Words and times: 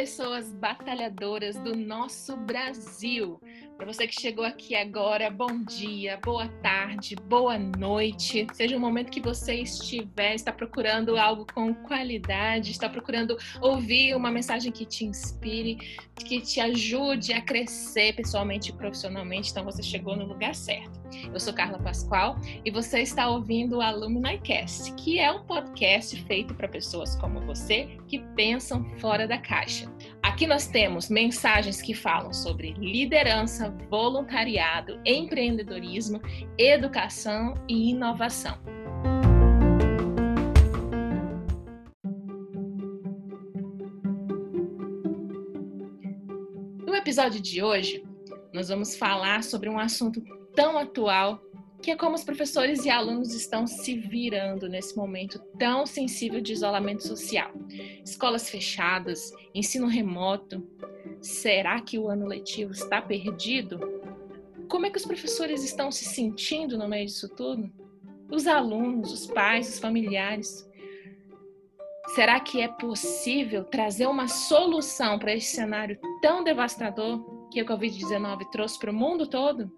pessoas 0.00 0.50
batalhadoras 0.52 1.56
do 1.58 1.76
nosso 1.76 2.36
Brasil. 2.36 3.38
Para 3.80 3.94
você 3.94 4.06
que 4.06 4.20
chegou 4.20 4.44
aqui 4.44 4.74
agora, 4.74 5.30
bom 5.30 5.64
dia, 5.64 6.20
boa 6.22 6.46
tarde, 6.62 7.16
boa 7.16 7.58
noite. 7.58 8.46
Seja 8.52 8.76
o 8.76 8.80
momento 8.80 9.10
que 9.10 9.22
você 9.22 9.54
estiver, 9.54 10.34
está 10.34 10.52
procurando 10.52 11.16
algo 11.16 11.46
com 11.54 11.72
qualidade, 11.72 12.72
está 12.72 12.90
procurando 12.90 13.38
ouvir 13.58 14.14
uma 14.14 14.30
mensagem 14.30 14.70
que 14.70 14.84
te 14.84 15.06
inspire, 15.06 15.76
que 16.14 16.42
te 16.42 16.60
ajude 16.60 17.32
a 17.32 17.40
crescer 17.40 18.14
pessoalmente 18.14 18.68
e 18.68 18.74
profissionalmente, 18.74 19.50
então 19.50 19.64
você 19.64 19.82
chegou 19.82 20.14
no 20.14 20.26
lugar 20.26 20.54
certo. 20.54 21.00
Eu 21.32 21.40
sou 21.40 21.54
Carla 21.54 21.78
Pascoal 21.78 22.38
e 22.62 22.70
você 22.70 23.00
está 23.00 23.30
ouvindo 23.30 23.78
o 23.78 23.80
Alumni 23.80 24.38
Cast, 24.40 24.92
que 24.92 25.18
é 25.18 25.32
um 25.32 25.42
podcast 25.44 26.22
feito 26.24 26.54
para 26.54 26.68
pessoas 26.68 27.16
como 27.16 27.40
você 27.46 27.98
que 28.06 28.18
pensam 28.36 28.84
fora 28.98 29.26
da 29.26 29.38
caixa. 29.38 29.90
Aqui 30.40 30.46
nós 30.46 30.66
temos 30.66 31.10
mensagens 31.10 31.82
que 31.82 31.92
falam 31.92 32.32
sobre 32.32 32.72
liderança, 32.72 33.76
voluntariado, 33.90 34.98
empreendedorismo, 35.04 36.18
educação 36.56 37.52
e 37.68 37.90
inovação. 37.90 38.58
No 46.86 46.94
episódio 46.94 47.38
de 47.38 47.62
hoje, 47.62 48.02
nós 48.54 48.70
vamos 48.70 48.96
falar 48.96 49.44
sobre 49.44 49.68
um 49.68 49.78
assunto 49.78 50.22
tão 50.54 50.78
atual 50.78 51.38
que 51.82 51.90
é 51.90 51.96
como 51.96 52.14
os 52.14 52.24
professores 52.24 52.84
e 52.84 52.90
alunos 52.90 53.34
estão 53.34 53.66
se 53.66 53.94
virando 53.94 54.68
nesse 54.68 54.96
momento 54.96 55.38
tão 55.58 55.86
sensível 55.86 56.40
de 56.40 56.52
isolamento 56.52 57.06
social. 57.06 57.50
Escolas 58.04 58.50
fechadas, 58.50 59.32
ensino 59.54 59.86
remoto. 59.86 60.66
Será 61.22 61.80
que 61.80 61.98
o 61.98 62.08
ano 62.08 62.26
letivo 62.26 62.72
está 62.72 63.00
perdido? 63.00 63.78
Como 64.68 64.86
é 64.86 64.90
que 64.90 64.98
os 64.98 65.06
professores 65.06 65.64
estão 65.64 65.90
se 65.90 66.04
sentindo 66.04 66.76
no 66.76 66.88
meio 66.88 67.06
disso 67.06 67.28
tudo? 67.34 67.70
Os 68.30 68.46
alunos, 68.46 69.12
os 69.12 69.26
pais, 69.26 69.68
os 69.68 69.78
familiares. 69.78 70.68
Será 72.14 72.38
que 72.40 72.60
é 72.60 72.68
possível 72.68 73.64
trazer 73.64 74.06
uma 74.06 74.28
solução 74.28 75.18
para 75.18 75.34
esse 75.34 75.54
cenário 75.54 75.98
tão 76.20 76.44
devastador 76.44 77.48
que 77.50 77.60
a 77.60 77.64
Covid-19 77.64 78.50
trouxe 78.50 78.78
para 78.78 78.90
o 78.90 78.94
mundo 78.94 79.26
todo? 79.26 79.72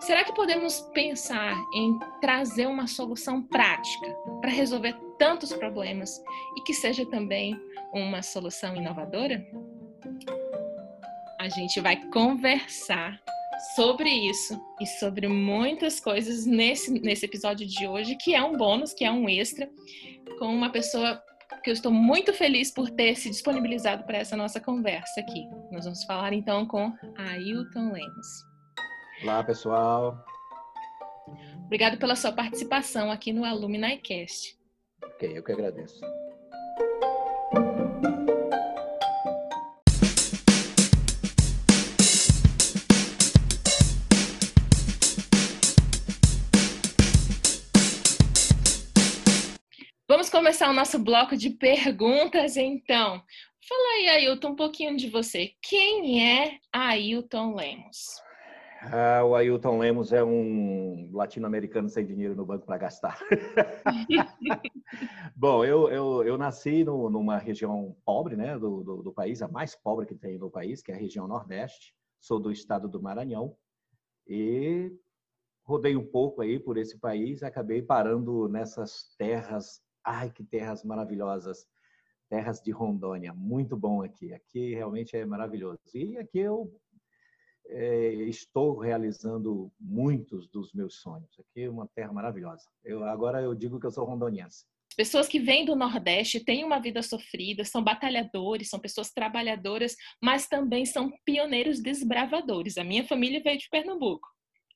Será 0.00 0.24
que 0.24 0.32
podemos 0.32 0.80
pensar 0.94 1.54
em 1.74 1.98
trazer 2.20 2.66
uma 2.66 2.86
solução 2.86 3.42
prática 3.42 4.06
para 4.40 4.50
resolver 4.50 4.94
tantos 5.18 5.52
problemas 5.52 6.22
e 6.56 6.62
que 6.62 6.72
seja 6.72 7.04
também 7.06 7.58
uma 7.92 8.22
solução 8.22 8.76
inovadora? 8.76 9.44
A 11.40 11.48
gente 11.48 11.80
vai 11.80 11.96
conversar 12.10 13.20
sobre 13.74 14.08
isso 14.08 14.60
e 14.80 14.86
sobre 14.86 15.26
muitas 15.26 15.98
coisas 15.98 16.46
nesse, 16.46 16.92
nesse 17.00 17.26
episódio 17.26 17.66
de 17.66 17.86
hoje, 17.86 18.16
que 18.16 18.34
é 18.34 18.42
um 18.42 18.56
bônus, 18.56 18.94
que 18.94 19.04
é 19.04 19.10
um 19.10 19.28
extra, 19.28 19.68
com 20.38 20.46
uma 20.46 20.70
pessoa 20.70 21.22
que 21.62 21.70
eu 21.70 21.74
estou 21.74 21.90
muito 21.90 22.32
feliz 22.32 22.70
por 22.70 22.88
ter 22.88 23.16
se 23.16 23.28
disponibilizado 23.28 24.04
para 24.04 24.18
essa 24.18 24.36
nossa 24.36 24.60
conversa 24.60 25.20
aqui. 25.20 25.44
Nós 25.72 25.84
vamos 25.84 26.04
falar 26.04 26.32
então 26.32 26.66
com 26.66 26.92
Ailton 27.16 27.92
Lemos. 27.92 28.47
Olá, 29.20 29.42
pessoal. 29.42 30.24
Obrigado 31.64 31.98
pela 31.98 32.14
sua 32.14 32.30
participação 32.30 33.10
aqui 33.10 33.32
no 33.32 33.44
Alumni 33.44 33.98
Cast. 33.98 34.56
Ok, 35.02 35.36
eu 35.36 35.42
que 35.42 35.50
agradeço. 35.50 36.00
Vamos 50.06 50.30
começar 50.30 50.70
o 50.70 50.72
nosso 50.72 50.98
bloco 51.00 51.36
de 51.36 51.50
perguntas, 51.50 52.56
então. 52.56 53.20
Fala 53.68 53.88
aí, 53.96 54.08
Ailton, 54.10 54.50
um 54.50 54.56
pouquinho 54.56 54.96
de 54.96 55.10
você. 55.10 55.54
Quem 55.60 56.24
é 56.24 56.58
Ailton 56.72 57.56
Lemos? 57.56 58.27
Ah, 58.80 59.24
o 59.24 59.34
Ailton 59.34 59.78
Lemos 59.78 60.12
é 60.12 60.22
um 60.22 61.10
latino-americano 61.12 61.88
sem 61.88 62.06
dinheiro 62.06 62.36
no 62.36 62.46
banco 62.46 62.64
para 62.64 62.78
gastar. 62.78 63.18
Bom, 65.34 65.64
eu, 65.64 65.88
eu, 65.88 66.22
eu 66.22 66.38
nasci 66.38 66.84
no, 66.84 67.10
numa 67.10 67.38
região 67.38 67.96
pobre 68.04 68.36
né, 68.36 68.56
do, 68.56 68.84
do, 68.84 69.02
do, 69.02 69.12
país, 69.12 69.42
a 69.42 69.48
mais 69.48 69.74
pobre 69.74 70.06
que 70.06 70.14
tem 70.14 70.38
no 70.38 70.50
país, 70.50 70.80
que 70.80 70.92
é 70.92 70.94
a 70.94 70.98
região 70.98 71.26
Nordeste. 71.26 71.92
Sou 72.20 72.38
do 72.38 72.52
estado 72.52 72.88
do 72.88 73.02
Maranhão 73.02 73.56
e 74.26 74.92
rodei 75.64 75.96
um 75.96 76.06
pouco 76.06 76.40
aí 76.40 76.58
por 76.58 76.78
esse 76.78 76.98
país, 76.98 77.42
acabei 77.42 77.82
parando 77.82 78.48
nessas 78.48 79.12
terras. 79.18 79.82
Ai, 80.04 80.30
que 80.30 80.44
terras 80.44 80.84
maravilhosas! 80.84 81.66
Terras 82.28 82.60
de 82.60 82.70
Rondônia, 82.70 83.32
muito 83.32 83.76
bom 83.76 84.02
aqui. 84.02 84.34
Aqui 84.34 84.74
realmente 84.74 85.16
é 85.16 85.24
maravilhoso. 85.24 85.80
E 85.94 86.18
aqui 86.18 86.38
eu 86.38 86.70
é, 87.68 88.12
estou 88.28 88.78
realizando 88.78 89.70
muitos 89.78 90.48
dos 90.48 90.72
meus 90.72 91.00
sonhos. 91.00 91.28
Aqui 91.38 91.62
é 91.62 91.70
uma 91.70 91.86
terra 91.86 92.12
maravilhosa. 92.12 92.64
Eu, 92.84 93.04
agora 93.04 93.40
eu 93.40 93.54
digo 93.54 93.78
que 93.78 93.86
eu 93.86 93.90
sou 93.90 94.04
rondoniense. 94.04 94.64
Pessoas 94.96 95.28
que 95.28 95.38
vêm 95.38 95.64
do 95.64 95.76
Nordeste 95.76 96.40
têm 96.40 96.64
uma 96.64 96.80
vida 96.80 97.02
sofrida, 97.02 97.64
são 97.64 97.84
batalhadores, 97.84 98.68
são 98.68 98.80
pessoas 98.80 99.10
trabalhadoras, 99.12 99.94
mas 100.20 100.48
também 100.48 100.84
são 100.84 101.12
pioneiros 101.24 101.80
desbravadores. 101.80 102.76
A 102.78 102.82
minha 102.82 103.04
família 103.04 103.40
veio 103.40 103.58
de 103.58 103.68
Pernambuco. 103.70 104.26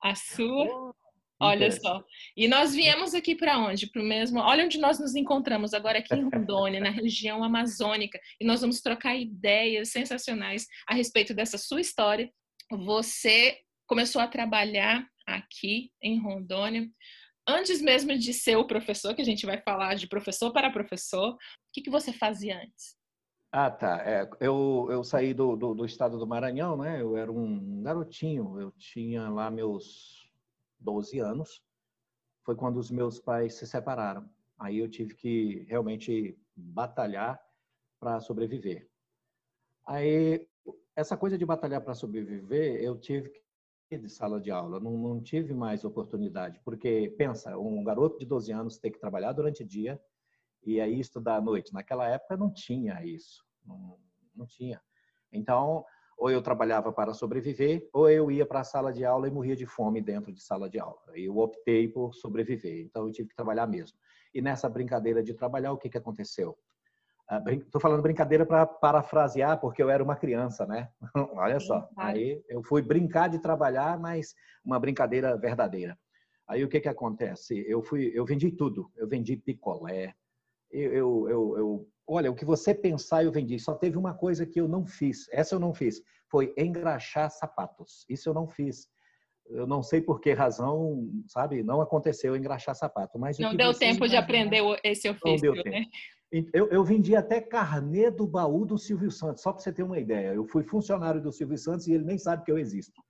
A 0.01 0.15
sua, 0.15 0.67
oh, 0.67 0.95
olha 1.41 1.73
só. 1.73 2.05
E 2.37 2.47
nós 2.47 2.73
viemos 2.73 3.15
aqui 3.15 3.35
para 3.35 3.59
onde? 3.59 3.91
Para 3.91 4.01
o 4.03 4.05
mesmo. 4.05 4.39
Olha 4.39 4.65
onde 4.65 4.79
nós 4.79 5.01
nos 5.01 5.17
encontramos 5.17 5.75
agora 5.75 5.99
aqui 5.99 6.15
em 6.15 6.29
Rondônia, 6.29 6.79
na 6.79 6.91
região 6.91 7.43
amazônica, 7.43 8.21
e 8.41 8.45
nós 8.45 8.61
vamos 8.61 8.81
trocar 8.81 9.17
ideias 9.17 9.91
sensacionais 9.91 10.69
a 10.87 10.95
respeito 10.95 11.35
dessa 11.35 11.59
sua 11.59 11.81
história 11.81 12.31
você 12.79 13.59
começou 13.87 14.21
a 14.21 14.29
trabalhar 14.29 15.07
aqui 15.27 15.91
em 16.01 16.21
Rondônia. 16.21 16.89
Antes 17.47 17.83
mesmo 17.83 18.17
de 18.17 18.33
ser 18.33 18.57
o 18.57 18.67
professor, 18.67 19.15
que 19.15 19.23
a 19.23 19.25
gente 19.25 19.45
vai 19.45 19.61
falar 19.61 19.95
de 19.95 20.09
professor 20.09 20.53
para 20.53 20.71
professor, 20.71 21.35
o 21.35 21.39
que, 21.73 21.83
que 21.83 21.91
você 21.91 22.13
fazia 22.13 22.57
antes? 22.63 22.97
Ah, 23.51 23.71
tá. 23.71 24.03
É, 24.07 24.29
eu, 24.41 24.89
eu 24.91 25.05
saí 25.05 25.35
do, 25.35 25.57
do, 25.57 25.75
do, 25.75 25.85
estado 25.85 26.19
do 26.19 26.27
Maranhão, 26.27 26.77
né? 26.77 27.03
Eu 27.03 27.17
era 27.17 27.31
um 27.31 27.83
garotinho, 27.83 28.59
eu 28.59 28.73
tinha 28.73 29.29
lá 29.29 29.51
meus 29.51 30.31
12 30.81 31.19
anos. 31.19 31.63
Foi 32.45 32.57
quando 32.57 32.79
os 32.79 32.91
meus 32.91 33.21
pais 33.21 33.55
se 33.55 33.67
separaram. 33.67 34.29
Aí 34.59 34.79
eu 34.79 34.89
tive 34.89 35.15
que 35.15 35.67
realmente 35.69 36.39
batalhar 36.57 37.39
para 38.01 38.21
sobreviver. 38.21 38.89
Aí 39.87 40.49
essa 40.95 41.17
coisa 41.17 41.39
de 41.39 41.47
batalhar 41.47 41.81
para 41.81 41.95
sobreviver, 41.95 42.83
eu 42.83 42.99
tive 42.99 43.31
que 43.31 43.43
de 43.99 44.09
sala 44.09 44.41
de 44.41 44.51
aula, 44.51 44.81
não, 44.81 44.97
não 44.97 45.23
tive 45.23 45.53
mais 45.53 45.85
oportunidade, 45.85 46.59
porque 46.65 47.15
pensa, 47.19 47.59
um 47.59 47.85
garoto 47.85 48.19
de 48.19 48.25
12 48.25 48.51
anos 48.51 48.79
tem 48.79 48.91
que 48.91 48.99
trabalhar 48.99 49.33
durante 49.33 49.63
o 49.63 49.67
dia 49.67 50.01
e 50.65 50.81
aí 50.81 50.99
estudar 50.99 51.37
à 51.37 51.41
noite. 51.41 51.75
Naquela 51.75 52.09
época 52.09 52.37
não 52.37 52.51
tinha 52.53 53.05
isso, 53.05 53.45
não, 53.65 53.99
não 54.35 54.47
tinha. 54.47 54.81
Então, 55.31 55.85
ou 56.17 56.31
eu 56.31 56.41
trabalhava 56.41 56.93
para 56.93 57.13
sobreviver, 57.13 57.89
ou 57.93 58.09
eu 58.09 58.31
ia 58.31 58.47
para 58.47 58.61
a 58.61 58.65
sala 58.65 58.93
de 58.93 59.05
aula 59.05 59.29
e 59.29 59.31
morria 59.31 59.57
de 59.57 59.67
fome 59.67 60.01
dentro 60.01 60.33
de 60.33 60.43
sala 60.43 60.71
de 60.71 60.79
aula. 60.79 61.03
Eu 61.15 61.37
optei 61.39 61.89
por 61.89 62.15
sobreviver, 62.15 62.85
então 62.85 63.07
eu 63.07 63.13
tive 63.13 63.29
que 63.29 63.35
trabalhar 63.35 63.67
mesmo. 63.67 63.99
E 64.33 64.41
nessa 64.41 64.69
brincadeira 64.69 65.23
de 65.23 65.35
trabalhar, 65.35 65.73
o 65.73 65.79
que, 65.79 65.91
que 65.91 65.99
aconteceu? 65.99 66.57
Estou 67.39 67.79
ah, 67.79 67.81
falando 67.81 68.03
brincadeira 68.03 68.45
para 68.45 68.67
parafrasear, 68.67 69.59
porque 69.59 69.83
eu 69.83 69.89
era 69.89 70.05
uma 70.05 70.17
criança, 70.17 70.67
né? 70.67 70.91
Olha 71.35 71.59
só. 71.59 71.89
Aí 71.97 72.43
eu 72.49 72.63
fui 72.63 72.83
brincar 72.83 73.29
de 73.29 73.39
trabalhar, 73.39 73.99
mas 73.99 74.35
uma 74.65 74.79
brincadeira 74.79 75.37
verdadeira. 75.37 75.99
Aí 76.47 76.63
o 76.63 76.69
que 76.69 76.81
que 76.81 76.89
acontece? 76.89 77.65
Eu 77.67 77.83
fui, 77.83 78.11
eu 78.15 78.27
vendi 78.27 78.51
tudo. 78.51 78.91
Eu 78.97 79.09
vendi 79.09 79.37
picolé. 79.37 80.15
Eu, 80.71 80.93
eu, 80.93 81.29
eu, 81.29 81.59
eu, 81.59 81.89
olha, 82.07 82.31
o 82.31 82.35
que 82.35 82.45
você 82.45 82.75
pensar 82.75 83.25
eu 83.25 83.33
vendi. 83.33 83.59
Só 83.59 83.75
teve 83.75 83.97
uma 83.97 84.13
coisa 84.13 84.45
que 84.45 84.61
eu 84.61 84.69
não 84.69 84.85
fiz. 84.85 85.27
Essa 85.33 85.55
eu 85.55 85.61
não 85.61 85.73
fiz. 85.73 86.03
Foi 86.31 86.53
engraxar 86.57 87.31
sapatos. 87.31 88.05
Isso 88.09 88.29
eu 88.29 88.35
não 88.35 88.47
fiz. 88.47 88.89
Eu 89.47 89.67
não 89.67 89.83
sei 89.83 90.01
por 90.01 90.21
que 90.21 90.33
razão, 90.33 91.11
sabe? 91.27 91.63
Não 91.63 91.81
aconteceu 91.81 92.37
engraxar 92.37 92.75
sapato. 92.75 93.19
Mas 93.19 93.39
não 93.39 93.57
deu 93.57 93.73
tempo 93.73 94.07
de 94.07 94.17
aprender 94.17 94.63
esse 94.85 95.09
ofício, 95.09 95.55
né? 95.55 95.63
Tempo. 95.63 95.91
Eu, 96.53 96.69
eu 96.69 96.83
vendi 96.83 97.15
até 97.15 97.43
carnê 97.43 98.11
do 98.11 98.27
baú 98.27 98.65
do 98.65 98.79
Silvio 98.79 99.11
Santos, 99.11 99.43
só 99.43 99.53
para 99.53 99.63
você 99.63 99.71
ter 99.71 99.83
uma 99.83 99.99
ideia. 99.99 100.33
Eu 100.35 100.47
fui 100.47 100.63
funcionário 100.65 101.21
do 101.21 101.31
Silvio 101.31 101.59
Santos 101.59 101.87
e 101.87 101.93
ele 101.93 102.05
nem 102.05 102.17
sabe 102.17 102.43
que 102.43 102.51
eu 102.51 102.59
existo. 102.59 103.03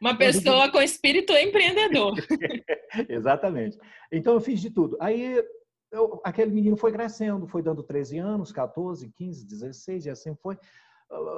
Uma 0.00 0.16
pessoa 0.16 0.70
com 0.70 0.80
espírito 0.80 1.32
empreendedor. 1.32 2.14
Exatamente. 3.08 3.76
Então 4.12 4.34
eu 4.34 4.40
fiz 4.40 4.60
de 4.60 4.70
tudo. 4.70 4.96
Aí 5.00 5.42
eu, 5.90 6.20
aquele 6.24 6.52
menino 6.52 6.76
foi 6.76 6.92
crescendo, 6.92 7.48
foi 7.48 7.62
dando 7.62 7.82
13 7.82 8.18
anos, 8.18 8.52
14, 8.52 9.10
15, 9.10 9.46
16 9.46 10.06
e 10.06 10.10
assim 10.10 10.36
foi. 10.36 10.56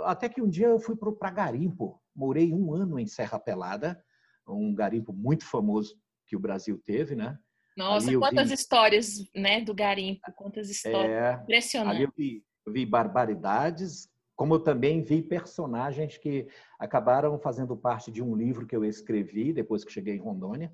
Até 0.04 0.28
que 0.28 0.42
um 0.42 0.48
dia 0.48 0.66
eu 0.66 0.78
fui 0.78 0.94
para 0.94 1.30
Garimpo. 1.30 1.98
Morei 2.14 2.52
um 2.52 2.74
ano 2.74 2.98
em 2.98 3.06
Serra 3.06 3.38
Pelada, 3.38 4.02
um 4.46 4.74
garimpo 4.74 5.12
muito 5.12 5.46
famoso 5.46 5.96
que 6.26 6.36
o 6.36 6.40
Brasil 6.40 6.78
teve, 6.84 7.14
né? 7.14 7.38
Nossa, 7.80 8.18
quantas 8.18 8.48
vi... 8.48 8.54
histórias, 8.54 9.30
né, 9.34 9.60
do 9.60 9.74
garimpo, 9.74 10.20
quantas 10.36 10.68
histórias. 10.68 11.10
É, 11.10 11.40
Impressionante. 11.42 11.96
Ali 11.96 12.04
eu 12.04 12.12
vi, 12.16 12.44
eu 12.66 12.72
vi 12.72 12.84
barbaridades, 12.84 14.08
como 14.36 14.54
eu 14.54 14.60
também 14.60 15.02
vi 15.02 15.22
personagens 15.22 16.18
que 16.18 16.46
acabaram 16.78 17.38
fazendo 17.38 17.76
parte 17.76 18.10
de 18.10 18.22
um 18.22 18.34
livro 18.36 18.66
que 18.66 18.76
eu 18.76 18.84
escrevi 18.84 19.52
depois 19.52 19.84
que 19.84 19.92
cheguei 19.92 20.14
em 20.14 20.20
Rondônia. 20.20 20.72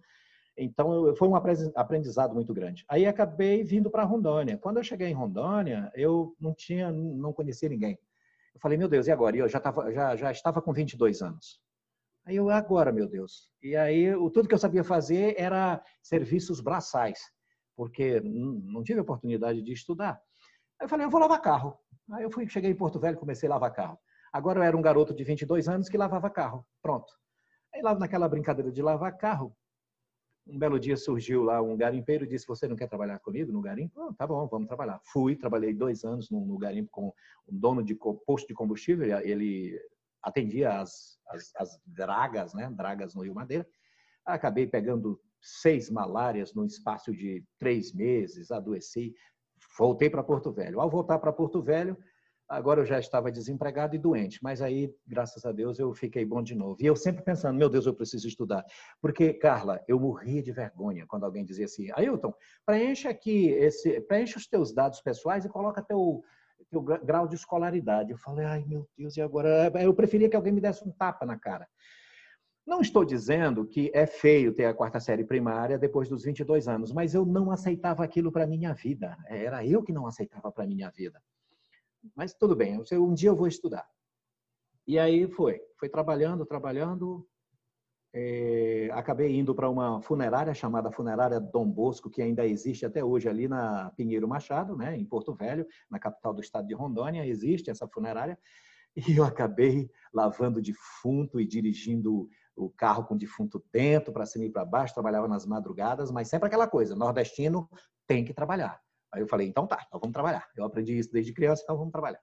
Então, 0.58 1.14
foi 1.16 1.28
um 1.28 1.36
aprendizado 1.36 2.34
muito 2.34 2.54
grande. 2.54 2.84
Aí 2.88 3.06
acabei 3.06 3.62
vindo 3.62 3.90
para 3.90 4.04
Rondônia. 4.04 4.56
Quando 4.56 4.78
eu 4.78 4.84
cheguei 4.84 5.08
em 5.08 5.14
Rondônia, 5.14 5.90
eu 5.94 6.34
não 6.40 6.54
tinha, 6.54 6.90
não 6.90 7.32
conhecia 7.32 7.68
ninguém. 7.68 7.98
Eu 8.54 8.60
falei, 8.60 8.78
meu 8.78 8.88
Deus, 8.88 9.06
e 9.06 9.12
agora? 9.12 9.36
E 9.36 9.40
eu 9.40 9.48
já, 9.48 9.60
tava, 9.60 9.92
já, 9.92 10.16
já 10.16 10.30
estava 10.30 10.62
com 10.62 10.72
22 10.72 11.20
anos. 11.20 11.60
Aí 12.26 12.36
eu, 12.36 12.50
agora, 12.50 12.90
meu 12.92 13.08
Deus. 13.08 13.48
E 13.62 13.76
aí, 13.76 14.12
o, 14.14 14.28
tudo 14.28 14.48
que 14.48 14.54
eu 14.54 14.58
sabia 14.58 14.82
fazer 14.82 15.34
era 15.38 15.80
serviços 16.02 16.60
braçais, 16.60 17.20
porque 17.76 18.20
não 18.20 18.82
tive 18.82 18.98
oportunidade 18.98 19.62
de 19.62 19.72
estudar. 19.72 20.20
Aí 20.80 20.86
eu 20.86 20.88
falei, 20.88 21.06
eu 21.06 21.10
vou 21.10 21.20
lavar 21.20 21.40
carro. 21.40 21.78
Aí 22.12 22.24
eu 22.24 22.30
fui, 22.30 22.48
cheguei 22.48 22.70
em 22.70 22.76
Porto 22.76 22.98
Velho 22.98 23.16
e 23.16 23.20
comecei 23.20 23.48
a 23.48 23.52
lavar 23.52 23.72
carro. 23.72 23.98
Agora 24.32 24.58
eu 24.58 24.64
era 24.64 24.76
um 24.76 24.82
garoto 24.82 25.14
de 25.14 25.22
22 25.22 25.68
anos 25.68 25.88
que 25.88 25.96
lavava 25.96 26.28
carro. 26.28 26.66
Pronto. 26.82 27.12
Aí 27.72 27.80
lá 27.80 27.94
naquela 27.94 28.28
brincadeira 28.28 28.72
de 28.72 28.82
lavar 28.82 29.16
carro, 29.16 29.56
um 30.48 30.58
belo 30.58 30.78
dia 30.78 30.96
surgiu 30.96 31.42
lá 31.42 31.60
um 31.62 31.76
garimpeiro 31.76 32.24
e 32.24 32.28
disse: 32.28 32.46
Você 32.46 32.68
não 32.68 32.76
quer 32.76 32.88
trabalhar 32.88 33.18
comigo 33.18 33.52
no 33.52 33.60
garimpo? 33.60 34.00
Oh, 34.00 34.14
tá 34.14 34.26
bom, 34.26 34.46
vamos 34.46 34.68
trabalhar. 34.68 35.00
Fui, 35.04 35.36
trabalhei 35.36 35.74
dois 35.74 36.04
anos 36.04 36.30
no, 36.30 36.44
no 36.44 36.58
garimpo 36.58 36.88
com 36.90 37.12
um 37.48 37.58
dono 37.58 37.82
de 37.82 37.94
posto 37.94 38.46
de 38.46 38.54
combustível. 38.54 39.18
Ele 39.20 39.80
atendia 40.26 40.80
as, 40.80 41.18
as, 41.28 41.52
as 41.56 41.80
dragas, 41.86 42.52
né? 42.52 42.68
Dragas 42.76 43.14
no 43.14 43.22
Rio 43.22 43.34
Madeira. 43.34 43.66
Acabei 44.24 44.66
pegando 44.66 45.20
seis 45.40 45.88
malárias 45.88 46.52
no 46.52 46.66
espaço 46.66 47.12
de 47.12 47.44
três 47.58 47.94
meses, 47.94 48.50
adoeci, 48.50 49.14
voltei 49.78 50.10
para 50.10 50.24
Porto 50.24 50.52
Velho. 50.52 50.80
Ao 50.80 50.90
voltar 50.90 51.20
para 51.20 51.32
Porto 51.32 51.62
Velho, 51.62 51.96
Agora 52.48 52.80
eu 52.80 52.86
já 52.86 53.00
estava 53.00 53.32
desempregado 53.32 53.96
e 53.96 53.98
doente, 53.98 54.38
mas 54.40 54.62
aí, 54.62 54.94
graças 55.04 55.44
a 55.44 55.50
Deus, 55.50 55.80
eu 55.80 55.92
fiquei 55.92 56.24
bom 56.24 56.40
de 56.40 56.54
novo. 56.54 56.76
E 56.80 56.86
eu 56.86 56.94
sempre 56.94 57.24
pensando, 57.24 57.58
meu 57.58 57.68
Deus, 57.68 57.86
eu 57.86 57.94
preciso 57.94 58.28
estudar. 58.28 58.64
Porque, 59.00 59.34
Carla, 59.34 59.82
eu 59.88 59.98
morria 59.98 60.40
de 60.40 60.52
vergonha 60.52 61.04
quando 61.08 61.24
alguém 61.24 61.44
dizia 61.44 61.64
assim, 61.64 61.90
Ailton, 61.92 62.32
preencha 62.64 63.10
aqui, 63.10 63.48
esse, 63.48 64.00
preencha 64.02 64.38
os 64.38 64.46
teus 64.46 64.72
dados 64.72 65.00
pessoais 65.00 65.44
e 65.44 65.48
coloca 65.48 65.82
teu, 65.82 66.22
teu 66.70 66.82
grau 66.82 67.28
de 67.28 67.34
escolaridade. 67.34 68.10
Eu 68.10 68.18
falei, 68.18 68.44
ai 68.44 68.64
meu 68.66 68.88
Deus, 68.96 69.16
e 69.16 69.20
agora? 69.20 69.70
Eu 69.82 69.94
preferia 69.94 70.28
que 70.28 70.36
alguém 70.36 70.52
me 70.52 70.60
desse 70.60 70.86
um 70.86 70.92
tapa 70.92 71.24
na 71.24 71.38
cara. 71.38 71.68
Não 72.66 72.80
estou 72.80 73.04
dizendo 73.04 73.64
que 73.64 73.92
é 73.94 74.06
feio 74.06 74.52
ter 74.52 74.64
a 74.64 74.74
quarta 74.74 74.98
série 74.98 75.24
primária 75.24 75.78
depois 75.78 76.08
dos 76.08 76.24
22 76.24 76.66
anos, 76.66 76.92
mas 76.92 77.14
eu 77.14 77.24
não 77.24 77.52
aceitava 77.52 78.02
aquilo 78.02 78.32
para 78.32 78.46
minha 78.46 78.74
vida. 78.74 79.16
Era 79.28 79.64
eu 79.64 79.84
que 79.84 79.92
não 79.92 80.06
aceitava 80.06 80.50
para 80.50 80.66
minha 80.66 80.90
vida. 80.90 81.22
Mas 82.14 82.34
tudo 82.34 82.56
bem, 82.56 82.80
um 82.92 83.14
dia 83.14 83.30
eu 83.30 83.36
vou 83.36 83.46
estudar. 83.46 83.88
E 84.86 84.98
aí 84.98 85.28
foi, 85.28 85.60
foi 85.78 85.88
trabalhando, 85.88 86.44
trabalhando. 86.44 87.26
É, 88.18 88.88
acabei 88.94 89.36
indo 89.36 89.54
para 89.54 89.68
uma 89.68 90.00
funerária 90.00 90.54
chamada 90.54 90.90
Funerária 90.90 91.38
Dom 91.38 91.70
Bosco, 91.70 92.08
que 92.08 92.22
ainda 92.22 92.46
existe 92.46 92.86
até 92.86 93.04
hoje 93.04 93.28
ali 93.28 93.46
na 93.46 93.90
Pinheiro 93.94 94.26
Machado, 94.26 94.74
né, 94.74 94.96
em 94.96 95.04
Porto 95.04 95.34
Velho, 95.34 95.66
na 95.90 95.98
capital 95.98 96.32
do 96.32 96.40
estado 96.40 96.66
de 96.66 96.72
Rondônia, 96.72 97.26
existe 97.26 97.68
essa 97.68 97.86
funerária. 97.86 98.38
E 98.96 99.18
eu 99.18 99.24
acabei 99.24 99.90
lavando 100.14 100.62
defunto 100.62 101.38
e 101.38 101.46
dirigindo 101.46 102.26
o 102.56 102.70
carro 102.70 103.04
com 103.04 103.14
defunto 103.14 103.62
dentro, 103.70 104.10
para 104.14 104.24
cima 104.24 104.46
e 104.46 104.50
para 104.50 104.64
baixo, 104.64 104.94
trabalhava 104.94 105.28
nas 105.28 105.44
madrugadas, 105.44 106.10
mas 106.10 106.28
sempre 106.28 106.46
aquela 106.46 106.66
coisa, 106.66 106.96
nordestino 106.96 107.68
tem 108.06 108.24
que 108.24 108.32
trabalhar. 108.32 108.80
Aí 109.12 109.20
eu 109.20 109.28
falei, 109.28 109.46
então 109.46 109.66
tá, 109.66 109.84
então 109.86 110.00
vamos 110.00 110.14
trabalhar. 110.14 110.48
Eu 110.56 110.64
aprendi 110.64 110.98
isso 110.98 111.12
desde 111.12 111.34
criança, 111.34 111.62
então 111.64 111.76
vamos 111.76 111.92
trabalhar. 111.92 112.20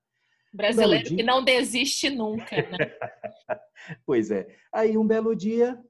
Brasileiro 0.54 1.10
que 1.10 1.24
não 1.24 1.44
desiste 1.44 2.10
nunca, 2.10 2.56
né? 2.56 2.78
pois 4.06 4.30
é. 4.30 4.48
Aí 4.72 4.98
um 4.98 5.08
belo 5.08 5.36
dia, 5.36 5.82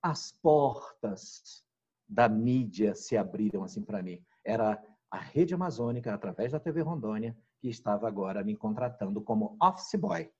as 0.00 0.32
portas 0.32 1.64
da 2.08 2.28
mídia 2.28 2.94
se 2.94 3.16
abriram 3.16 3.64
assim 3.64 3.82
para 3.82 4.02
mim. 4.02 4.22
Era 4.44 4.80
a 5.10 5.18
Rede 5.18 5.54
Amazônica, 5.54 6.12
através 6.12 6.52
da 6.52 6.60
TV 6.60 6.82
Rondônia, 6.82 7.36
que 7.60 7.68
estava 7.68 8.06
agora 8.06 8.44
me 8.44 8.56
contratando 8.56 9.20
como 9.20 9.56
office 9.60 9.98
boy. 9.98 10.30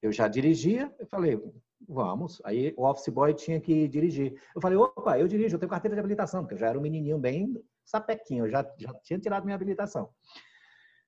Eu 0.00 0.12
já 0.12 0.28
dirigia, 0.28 0.94
eu 0.98 1.06
falei, 1.06 1.40
vamos. 1.88 2.40
Aí 2.44 2.74
o 2.76 2.84
office 2.84 3.08
boy 3.08 3.34
tinha 3.34 3.60
que 3.60 3.88
dirigir. 3.88 4.40
Eu 4.54 4.60
falei, 4.60 4.76
opa, 4.76 5.18
eu 5.18 5.26
dirijo, 5.26 5.56
eu 5.56 5.58
tenho 5.58 5.70
carteira 5.70 5.94
de 5.94 6.00
habilitação, 6.00 6.42
porque 6.42 6.54
eu 6.54 6.58
já 6.58 6.68
era 6.68 6.78
um 6.78 6.82
menininho 6.82 7.18
bem 7.18 7.54
sapequinho, 7.84 8.46
eu 8.46 8.50
já, 8.50 8.66
já 8.78 8.94
tinha 9.02 9.18
tirado 9.18 9.44
minha 9.44 9.54
habilitação. 9.54 10.08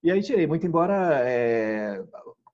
E 0.02 0.10
aí 0.10 0.22
tirei, 0.22 0.46
muito 0.46 0.66
embora 0.66 1.20
é, 1.28 2.02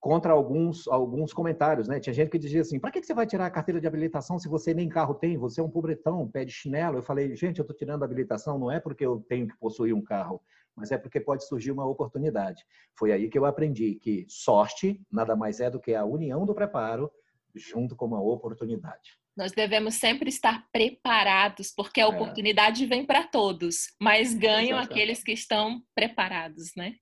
contra 0.03 0.33
alguns, 0.33 0.87
alguns 0.87 1.31
comentários, 1.31 1.87
né? 1.87 1.99
Tinha 1.99 2.13
gente 2.13 2.29
que 2.29 2.37
dizia 2.37 2.59
assim, 2.59 2.77
para 2.77 2.91
que 2.91 3.01
você 3.01 3.13
vai 3.13 3.25
tirar 3.25 3.45
a 3.45 3.51
carteira 3.51 3.79
de 3.79 3.87
habilitação 3.87 4.37
se 4.37 4.49
você 4.49 4.73
nem 4.73 4.89
carro 4.89 5.13
tem? 5.13 5.37
Você 5.37 5.61
é 5.61 5.63
um 5.63 5.69
pobretão, 5.69 6.27
pé 6.27 6.43
de 6.43 6.51
chinelo. 6.51 6.97
Eu 6.97 7.03
falei, 7.03 7.35
gente, 7.37 7.59
eu 7.59 7.63
estou 7.63 7.75
tirando 7.75 8.03
a 8.03 8.05
habilitação 8.05 8.59
não 8.59 8.69
é 8.69 8.81
porque 8.81 9.05
eu 9.05 9.23
tenho 9.29 9.47
que 9.47 9.57
possuir 9.57 9.93
um 9.93 10.01
carro, 10.01 10.41
mas 10.75 10.91
é 10.91 10.97
porque 10.97 11.21
pode 11.21 11.47
surgir 11.47 11.71
uma 11.71 11.85
oportunidade. 11.85 12.65
Foi 12.97 13.13
aí 13.13 13.29
que 13.29 13.37
eu 13.37 13.45
aprendi 13.45 13.95
que 13.95 14.25
sorte 14.27 14.99
nada 15.09 15.35
mais 15.35 15.61
é 15.61 15.69
do 15.69 15.79
que 15.79 15.95
a 15.95 16.03
união 16.03 16.45
do 16.45 16.53
preparo 16.53 17.09
junto 17.55 17.95
com 17.95 18.05
uma 18.05 18.21
oportunidade. 18.21 19.17
Nós 19.37 19.51
devemos 19.51 19.95
sempre 19.95 20.27
estar 20.27 20.67
preparados, 20.71 21.71
porque 21.71 22.01
a 22.01 22.03
é. 22.03 22.07
oportunidade 22.07 22.83
é. 22.83 22.87
vem 22.87 23.05
para 23.05 23.25
todos, 23.25 23.87
mas 24.01 24.33
ganham 24.33 24.77
Exatamente. 24.77 24.91
aqueles 24.91 25.23
que 25.23 25.31
estão 25.31 25.81
preparados, 25.95 26.71
né? 26.75 26.95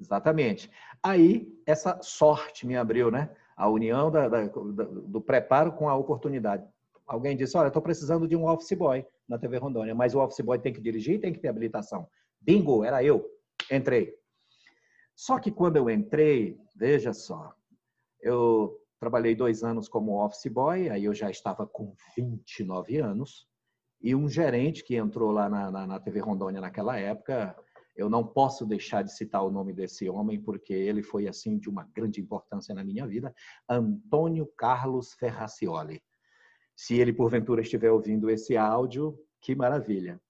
Exatamente. 0.00 0.70
Aí, 1.02 1.48
essa 1.66 2.00
sorte 2.02 2.66
me 2.66 2.76
abriu, 2.76 3.10
né? 3.10 3.30
A 3.56 3.68
união 3.68 4.10
da, 4.10 4.28
da, 4.28 4.46
do 4.46 5.20
preparo 5.20 5.72
com 5.72 5.88
a 5.88 5.94
oportunidade. 5.96 6.66
Alguém 7.06 7.36
disse: 7.36 7.56
Olha, 7.56 7.68
estou 7.68 7.82
precisando 7.82 8.28
de 8.28 8.36
um 8.36 8.46
office 8.46 8.76
boy 8.76 9.04
na 9.28 9.38
TV 9.38 9.58
Rondônia, 9.58 9.94
mas 9.94 10.14
o 10.14 10.20
office 10.20 10.44
boy 10.44 10.58
tem 10.58 10.72
que 10.72 10.80
dirigir 10.80 11.14
e 11.14 11.18
tem 11.18 11.32
que 11.32 11.38
ter 11.38 11.48
habilitação. 11.48 12.08
Bingo, 12.40 12.84
era 12.84 13.02
eu. 13.02 13.28
Entrei. 13.70 14.14
Só 15.16 15.38
que 15.38 15.50
quando 15.50 15.76
eu 15.76 15.90
entrei, 15.90 16.56
veja 16.76 17.12
só, 17.12 17.52
eu 18.20 18.80
Trabalhei 18.98 19.34
dois 19.34 19.62
anos 19.62 19.88
como 19.88 20.24
office 20.24 20.50
boy, 20.50 20.88
aí 20.88 21.04
eu 21.04 21.14
já 21.14 21.30
estava 21.30 21.64
com 21.64 21.94
29 22.16 22.98
anos. 22.98 23.46
E 24.00 24.14
um 24.14 24.28
gerente 24.28 24.82
que 24.82 24.96
entrou 24.96 25.30
lá 25.30 25.48
na, 25.48 25.70
na, 25.70 25.86
na 25.86 26.00
TV 26.00 26.18
Rondônia 26.18 26.60
naquela 26.60 26.98
época, 26.98 27.56
eu 27.98 28.08
não 28.08 28.24
posso 28.24 28.64
deixar 28.64 29.02
de 29.02 29.12
citar 29.12 29.42
o 29.44 29.50
nome 29.50 29.72
desse 29.72 30.08
homem, 30.08 30.40
porque 30.40 30.72
ele 30.72 31.02
foi, 31.02 31.26
assim, 31.26 31.58
de 31.58 31.68
uma 31.68 31.82
grande 31.92 32.20
importância 32.20 32.72
na 32.72 32.84
minha 32.84 33.04
vida, 33.04 33.34
Antônio 33.68 34.46
Carlos 34.56 35.14
Ferracioli. 35.14 36.00
Se 36.76 36.94
ele, 36.94 37.12
porventura, 37.12 37.60
estiver 37.60 37.90
ouvindo 37.90 38.30
esse 38.30 38.56
áudio, 38.56 39.18
que 39.40 39.52
maravilha. 39.52 40.20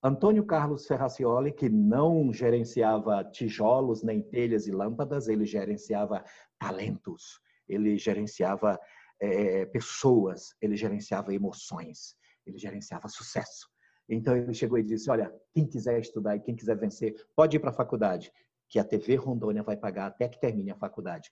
Antônio 0.00 0.46
Carlos 0.46 0.86
Ferracioli, 0.86 1.50
que 1.50 1.68
não 1.68 2.32
gerenciava 2.32 3.24
tijolos, 3.24 4.04
nem 4.04 4.22
telhas 4.22 4.68
e 4.68 4.70
lâmpadas, 4.70 5.26
ele 5.26 5.44
gerenciava 5.44 6.22
talentos, 6.56 7.40
ele 7.68 7.98
gerenciava 7.98 8.78
é, 9.20 9.66
pessoas, 9.66 10.54
ele 10.62 10.76
gerenciava 10.76 11.34
emoções, 11.34 12.14
ele 12.46 12.58
gerenciava 12.58 13.08
sucesso. 13.08 13.68
Então 14.08 14.36
ele 14.36 14.54
chegou 14.54 14.78
e 14.78 14.82
disse: 14.82 15.10
Olha, 15.10 15.32
quem 15.52 15.66
quiser 15.66 16.00
estudar 16.00 16.36
e 16.36 16.40
quem 16.40 16.54
quiser 16.54 16.76
vencer, 16.76 17.14
pode 17.36 17.56
ir 17.56 17.60
para 17.60 17.70
a 17.70 17.74
faculdade, 17.74 18.32
que 18.68 18.78
a 18.78 18.84
TV 18.84 19.16
Rondônia 19.16 19.62
vai 19.62 19.76
pagar 19.76 20.06
até 20.06 20.28
que 20.28 20.40
termine 20.40 20.70
a 20.70 20.76
faculdade. 20.76 21.30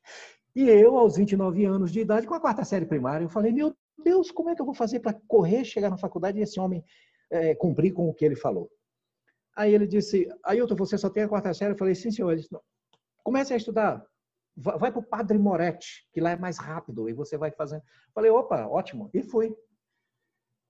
E 0.55 0.69
eu, 0.69 0.97
aos 0.97 1.17
29 1.17 1.65
anos 1.65 1.93
de 1.93 2.01
idade, 2.01 2.27
com 2.27 2.35
a 2.35 2.41
quarta 2.41 2.65
série 2.65 2.87
primária, 2.87 3.25
eu 3.25 3.29
falei: 3.29 3.53
Meu 3.53 3.75
Deus, 4.03 4.31
como 4.31 4.51
é 4.51 4.55
que 4.55 4.61
eu 4.61 4.67
vou 4.67 4.75
fazer 4.75 5.01
para 5.01 5.15
correr, 5.27 5.65
chegar 5.65 5.91
na 5.91 5.99
faculdade 5.99 6.39
e 6.39 6.43
esse 6.43 6.61
homem 6.61 6.85
é, 7.31 7.55
cumprir 7.55 7.93
com 7.93 8.09
o 8.09 8.15
que 8.15 8.25
ele 8.25 8.37
falou? 8.37 8.71
Aí 9.57 9.75
ele 9.75 9.87
disse: 9.87 10.29
Ailton, 10.45 10.77
você 10.77 10.99
só 10.99 11.09
tem 11.09 11.23
a 11.23 11.29
quarta 11.29 11.55
série? 11.55 11.73
Eu 11.73 11.79
falei: 11.79 11.95
Sim, 11.95 12.11
senhor. 12.11 12.31
Ele 12.31 12.41
disse, 12.41 12.55
Comece 13.23 13.55
a 13.55 13.57
estudar 13.57 14.07
vai 14.57 14.91
para 14.91 14.99
o 14.99 15.03
Padre 15.03 15.39
Moretti, 15.39 16.07
que 16.13 16.21
lá 16.21 16.31
é 16.31 16.37
mais 16.37 16.59
rápido, 16.59 17.09
e 17.09 17.13
você 17.13 17.37
vai 17.37 17.51
fazendo. 17.51 17.83
Falei, 18.15 18.31
opa, 18.31 18.67
ótimo, 18.67 19.11
e 19.13 19.23
fui. 19.23 19.55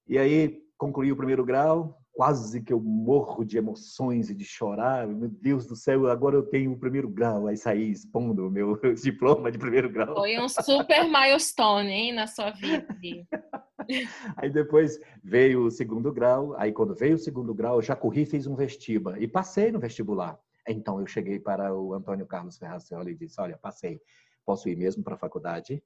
E 0.09 0.19
aí 0.19 0.66
concluí 0.77 1.11
o 1.11 1.17
primeiro 1.17 1.45
grau, 1.45 1.99
quase 2.13 2.63
que 2.63 2.73
eu 2.73 2.81
morro 2.81 3.45
de 3.45 3.59
emoções 3.59 4.31
e 4.31 4.35
de 4.35 4.45
chorar. 4.45 5.07
Meu 5.07 5.29
Deus 5.29 5.67
do 5.67 5.77
céu, 5.77 6.07
agora 6.09 6.37
eu 6.37 6.43
tenho 6.43 6.73
o 6.73 6.79
primeiro 6.79 7.09
grau. 7.09 7.47
Aí 7.47 7.57
saí 7.57 7.91
expondo 7.91 8.47
o 8.47 8.51
meu 8.51 8.81
diploma 9.03 9.51
de 9.51 9.59
primeiro 9.59 9.91
grau. 9.91 10.15
Foi 10.15 10.39
um 10.39 10.49
super 10.49 11.05
milestone, 11.05 11.91
hein, 11.91 12.13
na 12.15 12.27
sua 12.27 12.51
vida. 12.51 12.87
aí 14.37 14.51
depois 14.51 14.99
veio 15.23 15.67
o 15.67 15.71
segundo 15.71 16.13
grau, 16.13 16.55
aí 16.57 16.73
quando 16.73 16.95
veio 16.95 17.17
o 17.17 17.19
segundo 17.19 17.55
grau, 17.55 17.77
eu 17.77 17.83
já 17.83 17.95
corri 17.95 18.23
e 18.23 18.27
fiz 18.27 18.47
um 18.47 18.57
vestiba 18.57 19.19
e 19.19 19.29
passei 19.29 19.71
no 19.71 19.79
vestibular. 19.79 20.39
Então 20.69 21.01
eu 21.01 21.07
cheguei 21.07 21.39
para 21.39 21.75
o 21.75 21.95
Antônio 21.95 22.27
Carlos 22.27 22.59
Ferracioli 22.59 23.13
e 23.13 23.17
disse: 23.17 23.41
Olha, 23.41 23.57
passei, 23.57 24.01
posso 24.45 24.69
ir 24.69 24.77
mesmo 24.77 25.05
para 25.05 25.15
a 25.15 25.19
faculdade? 25.19 25.83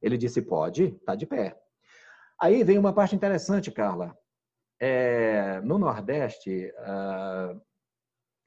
Ele 0.00 0.16
disse: 0.16 0.40
Pode, 0.40 0.92
tá 1.04 1.14
de 1.14 1.26
pé. 1.26 1.58
Aí 2.40 2.64
vem 2.64 2.78
uma 2.78 2.92
parte 2.92 3.14
interessante, 3.14 3.70
Carla. 3.70 4.16
É, 4.80 5.60
no 5.60 5.78
Nordeste, 5.78 6.72
uh, 6.78 7.60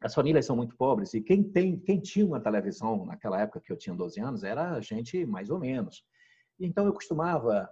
as 0.02 0.14
famílias 0.14 0.46
são 0.46 0.56
muito 0.56 0.76
pobres 0.76 1.14
e 1.14 1.22
quem 1.22 1.44
tem, 1.44 1.80
quem 1.80 2.00
tinha 2.00 2.26
uma 2.26 2.40
televisão 2.40 3.06
naquela 3.06 3.42
época 3.42 3.62
que 3.62 3.72
eu 3.72 3.78
tinha 3.78 3.96
12 3.96 4.20
anos 4.20 4.44
era 4.44 4.80
gente 4.82 5.26
mais 5.26 5.50
ou 5.50 5.60
menos. 5.60 6.04
Então 6.60 6.86
eu 6.86 6.94
costumava 6.94 7.70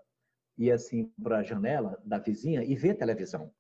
ir 0.58 0.72
assim 0.72 1.12
para 1.22 1.40
a 1.40 1.44
janela 1.44 2.02
da 2.04 2.18
vizinha 2.18 2.64
e 2.64 2.76
ver 2.76 2.96
televisão. 2.96 3.52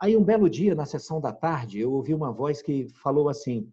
Aí 0.00 0.16
um 0.16 0.24
belo 0.24 0.50
dia 0.50 0.74
na 0.74 0.84
sessão 0.84 1.20
da 1.20 1.32
tarde 1.32 1.80
eu 1.80 1.92
ouvi 1.92 2.12
uma 2.12 2.32
voz 2.32 2.60
que 2.60 2.88
falou 3.02 3.28
assim: 3.28 3.72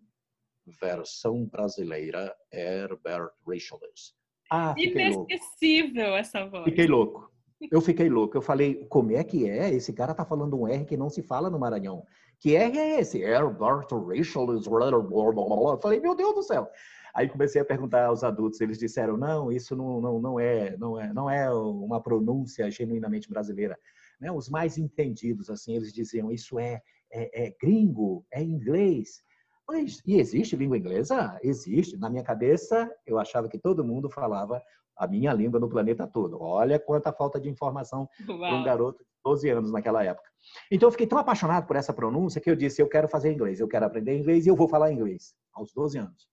versão 0.80 1.46
brasileira 1.46 2.36
Herbert 2.52 3.32
Richards. 3.48 4.16
Ah, 4.52 4.74
Inesquecível 4.78 6.04
louco. 6.06 6.18
essa 6.18 6.46
voz. 6.46 6.64
Fiquei 6.64 6.88
louco. 6.88 7.32
Eu 7.72 7.82
fiquei 7.82 8.10
louco. 8.10 8.38
Eu 8.38 8.42
falei, 8.42 8.86
como 8.86 9.12
é 9.12 9.24
que 9.24 9.50
é? 9.50 9.74
Esse 9.74 9.92
cara 9.92 10.14
tá 10.14 10.24
falando 10.24 10.60
um 10.60 10.68
R 10.68 10.86
que 10.86 10.96
não 10.96 11.10
se 11.10 11.22
fala 11.22 11.50
no 11.50 11.60
Maranhão. 11.60 12.06
Que 12.40 12.56
R 12.56 12.78
é 12.78 13.00
esse? 13.02 13.20
Herbert 13.22 13.88
Richards. 14.08 14.66
Eu 14.66 15.80
falei, 15.82 16.00
meu 16.00 16.16
Deus 16.16 16.36
do 16.36 16.44
céu. 16.44 16.70
Aí 17.14 17.28
comecei 17.28 17.62
a 17.62 17.66
perguntar 17.66 18.06
aos 18.06 18.24
adultos, 18.24 18.62
eles 18.62 18.78
disseram: 18.78 19.18
"Não, 19.18 19.52
isso 19.52 19.76
não, 19.76 20.00
não, 20.00 20.22
não 20.22 20.40
é, 20.40 20.78
não 20.78 21.00
é, 21.00 21.12
não 21.14 21.30
é 21.30 21.52
uma 21.52 22.02
pronúncia 22.02 22.70
genuinamente 22.70 23.28
brasileira". 23.30 23.78
Né? 24.22 24.32
Os 24.32 24.50
mais 24.50 24.78
entendidos 24.78 25.50
assim, 25.50 25.76
eles 25.76 25.92
diziam: 25.92 26.32
"Isso 26.32 26.60
é, 26.60 26.82
é, 27.12 27.48
é 27.48 27.56
gringo, 27.60 28.26
é 28.32 28.42
inglês". 28.42 29.24
Mas, 29.68 30.02
e 30.06 30.20
existe 30.20 30.56
língua 30.56 30.78
inglesa? 30.78 31.38
Existe. 31.44 31.98
Na 31.98 32.10
minha 32.10 32.24
cabeça, 32.24 32.90
eu 33.06 33.20
achava 33.20 33.48
que 33.48 33.60
todo 33.60 33.84
mundo 33.84 34.10
falava 34.10 34.62
a 35.00 35.08
minha 35.08 35.32
língua 35.32 35.60
no 35.60 35.70
planeta 35.70 36.06
todo. 36.06 36.42
Olha 36.42 36.78
quanta 36.78 37.14
falta 37.14 37.40
de 37.40 37.50
informação 37.50 38.08
para 38.26 38.54
um 38.54 38.64
garoto 38.64 39.00
de 39.00 39.10
12 39.24 39.50
anos 39.50 39.72
naquela 39.72 40.04
época. 40.04 40.30
Então, 40.70 40.88
eu 40.88 40.92
fiquei 40.92 41.08
tão 41.08 41.18
apaixonado 41.18 41.66
por 41.66 41.78
essa 41.78 41.94
pronúncia 41.94 42.42
que 42.42 42.50
eu 42.50 42.56
disse: 42.56 42.82
eu 42.82 42.90
quero 42.90 43.08
fazer 43.08 43.32
inglês, 43.32 43.62
eu 43.62 43.68
quero 43.68 43.86
aprender 43.86 44.18
inglês 44.18 44.46
e 44.46 44.50
eu 44.50 44.56
vou 44.56 44.68
falar 44.68 44.92
inglês, 44.92 45.34
aos 45.54 45.74
12 45.74 45.98
anos. 45.98 46.28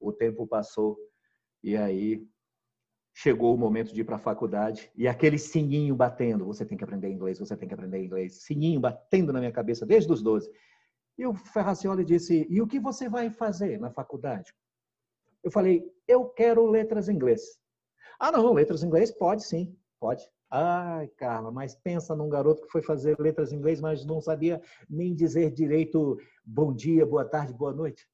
O 0.00 0.12
tempo 0.12 0.46
passou 0.46 0.96
e 1.62 1.76
aí 1.76 2.24
chegou 3.12 3.52
o 3.52 3.58
momento 3.58 3.92
de 3.92 4.02
ir 4.02 4.04
para 4.04 4.14
a 4.14 4.20
faculdade 4.20 4.92
e 4.94 5.08
aquele 5.08 5.38
sininho 5.38 5.96
batendo: 5.96 6.44
você 6.44 6.66
tem 6.66 6.76
que 6.76 6.84
aprender 6.84 7.10
inglês, 7.10 7.38
você 7.38 7.56
tem 7.56 7.66
que 7.66 7.74
aprender 7.74 8.04
inglês. 8.04 8.42
Sininho 8.42 8.78
batendo 8.78 9.32
na 9.32 9.40
minha 9.40 9.52
cabeça 9.52 9.86
desde 9.86 10.12
os 10.12 10.22
12. 10.22 10.50
E 11.16 11.26
o 11.26 11.34
Ferracioli 11.34 12.04
disse: 12.04 12.46
E 12.48 12.60
o 12.60 12.66
que 12.66 12.78
você 12.78 13.08
vai 13.08 13.30
fazer 13.30 13.80
na 13.80 13.90
faculdade? 13.90 14.54
Eu 15.48 15.52
falei: 15.52 15.82
Eu 16.06 16.26
quero 16.26 16.66
letras 16.66 17.08
em 17.08 17.14
inglês. 17.14 17.40
Ah, 18.20 18.30
não, 18.30 18.52
letras 18.52 18.82
em 18.82 18.86
inglês? 18.86 19.10
Pode 19.10 19.42
sim, 19.42 19.74
pode. 19.98 20.22
Ai, 20.50 21.08
Carla, 21.16 21.50
mas 21.50 21.74
pensa 21.74 22.14
num 22.14 22.28
garoto 22.28 22.60
que 22.60 22.70
foi 22.70 22.82
fazer 22.82 23.18
letras 23.18 23.50
em 23.50 23.56
inglês, 23.56 23.80
mas 23.80 24.04
não 24.04 24.20
sabia 24.20 24.60
nem 24.90 25.14
dizer 25.14 25.50
direito 25.50 26.18
bom 26.44 26.74
dia, 26.74 27.06
boa 27.06 27.24
tarde, 27.24 27.54
boa 27.54 27.72
noite. 27.72 28.06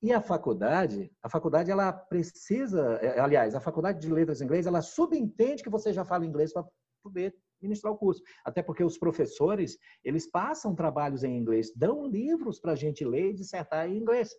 E 0.00 0.14
a 0.14 0.22
faculdade, 0.22 1.12
a 1.22 1.28
faculdade 1.28 1.70
ela 1.70 1.92
precisa, 1.92 2.98
é, 3.02 3.20
aliás, 3.20 3.54
a 3.54 3.60
faculdade 3.60 4.00
de 4.00 4.10
letras 4.10 4.40
em 4.40 4.44
inglês, 4.44 4.66
ela 4.66 4.80
subentende 4.80 5.62
que 5.62 5.70
você 5.70 5.92
já 5.92 6.06
fala 6.06 6.24
inglês 6.24 6.54
para 6.54 6.66
poder 7.02 7.34
ministrar 7.60 7.92
o 7.92 7.98
curso. 7.98 8.22
Até 8.46 8.62
porque 8.62 8.82
os 8.82 8.96
professores, 8.96 9.76
eles 10.02 10.26
passam 10.26 10.74
trabalhos 10.74 11.22
em 11.22 11.36
inglês, 11.36 11.70
dão 11.76 12.06
livros 12.06 12.58
para 12.58 12.72
a 12.72 12.76
gente 12.76 13.04
ler 13.04 13.30
e 13.30 13.34
dissertar 13.34 13.90
em 13.90 13.98
inglês. 13.98 14.34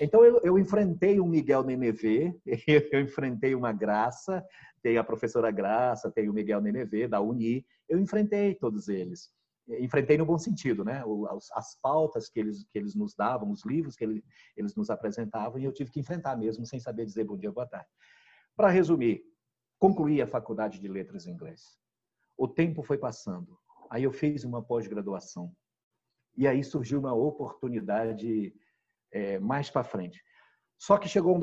Então, 0.00 0.24
eu, 0.24 0.40
eu 0.42 0.58
enfrentei 0.58 1.20
o 1.20 1.26
Miguel 1.26 1.62
Nenevê, 1.62 2.34
eu 2.92 3.00
enfrentei 3.00 3.54
uma 3.54 3.72
Graça, 3.72 4.44
tem 4.82 4.98
a 4.98 5.04
professora 5.04 5.50
Graça, 5.50 6.10
tem 6.10 6.28
o 6.28 6.32
Miguel 6.32 6.60
Nenevê, 6.60 7.08
da 7.08 7.20
Uni, 7.20 7.64
eu 7.88 7.98
enfrentei 7.98 8.54
todos 8.54 8.88
eles 8.88 9.30
enfrentei 9.68 10.16
no 10.16 10.24
bom 10.24 10.38
sentido, 10.38 10.84
né? 10.84 11.02
As, 11.30 11.50
as, 11.52 11.74
pautas 11.80 12.28
que 12.28 12.38
eles, 12.38 12.64
que 12.70 12.78
eles 12.78 12.94
nos 12.94 13.14
davam, 13.14 13.50
os 13.50 13.64
livros 13.64 13.96
que 13.96 14.04
ele, 14.04 14.24
eles 14.56 14.74
nos 14.74 14.90
apresentavam, 14.90 15.58
e 15.58 15.64
eu 15.64 15.72
tive 15.72 15.90
que 15.90 16.00
enfrentar 16.00 16.36
mesmo, 16.36 16.64
sem 16.64 16.78
saber 16.78 17.04
dizer 17.04 17.24
bom 17.24 17.36
dia, 17.36 17.50
boa 17.50 17.66
tarde. 17.66 17.88
Para 18.54 18.68
resumir, 18.68 19.24
concluí 19.78 20.22
a 20.22 20.26
faculdade 20.26 20.78
de 20.78 20.88
letras 20.88 21.26
em 21.26 21.32
inglês. 21.32 21.76
O 22.36 22.46
tempo 22.46 22.82
foi 22.82 22.96
passando. 22.96 23.58
Aí 23.90 24.04
eu 24.04 24.12
fiz 24.12 24.44
uma 24.44 24.62
pós-graduação. 24.62 25.52
E 26.36 26.46
aí 26.46 26.62
surgiu 26.62 27.00
uma 27.00 27.14
oportunidade 27.14 28.54
é, 29.16 29.38
mais 29.38 29.70
para 29.70 29.84
frente. 29.84 30.22
Só 30.78 30.98
que 30.98 31.08
chegou 31.08 31.34
um 31.34 31.40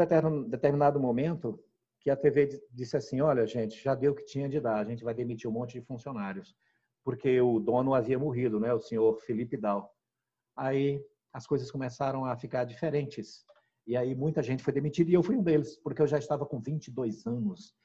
determinado 0.48 1.00
momento 1.00 1.60
que 2.00 2.10
a 2.10 2.16
TV 2.16 2.62
disse 2.72 2.96
assim: 2.96 3.22
olha, 3.22 3.46
gente, 3.48 3.82
já 3.82 3.96
deu 3.96 4.12
o 4.12 4.16
que 4.16 4.26
tinha 4.26 4.48
de 4.48 4.60
dar, 4.60 4.78
a 4.78 4.84
gente 4.84 5.04
vai 5.04 5.14
demitir 5.14 5.50
um 5.50 5.54
monte 5.54 5.80
de 5.80 5.86
funcionários 5.86 6.56
porque 7.04 7.40
o 7.42 7.60
dono 7.60 7.94
havia 7.94 8.18
morrido, 8.18 8.60
né, 8.60 8.74
o 8.74 8.80
senhor 8.80 9.20
Felipe 9.22 9.58
Dal. 9.58 9.94
Aí 10.56 11.04
as 11.34 11.46
coisas 11.46 11.70
começaram 11.70 12.26
a 12.26 12.36
ficar 12.36 12.64
diferentes. 12.64 13.46
E 13.86 13.98
aí 13.98 14.16
muita 14.16 14.42
gente 14.42 14.64
foi 14.64 14.72
demitida 14.72 15.12
e 15.12 15.14
eu 15.14 15.24
fui 15.24 15.36
um 15.36 15.44
deles, 15.44 15.78
porque 15.78 16.02
eu 16.02 16.08
já 16.08 16.18
estava 16.18 16.46
com 16.46 16.62
22 16.62 17.28
anos 17.28 17.76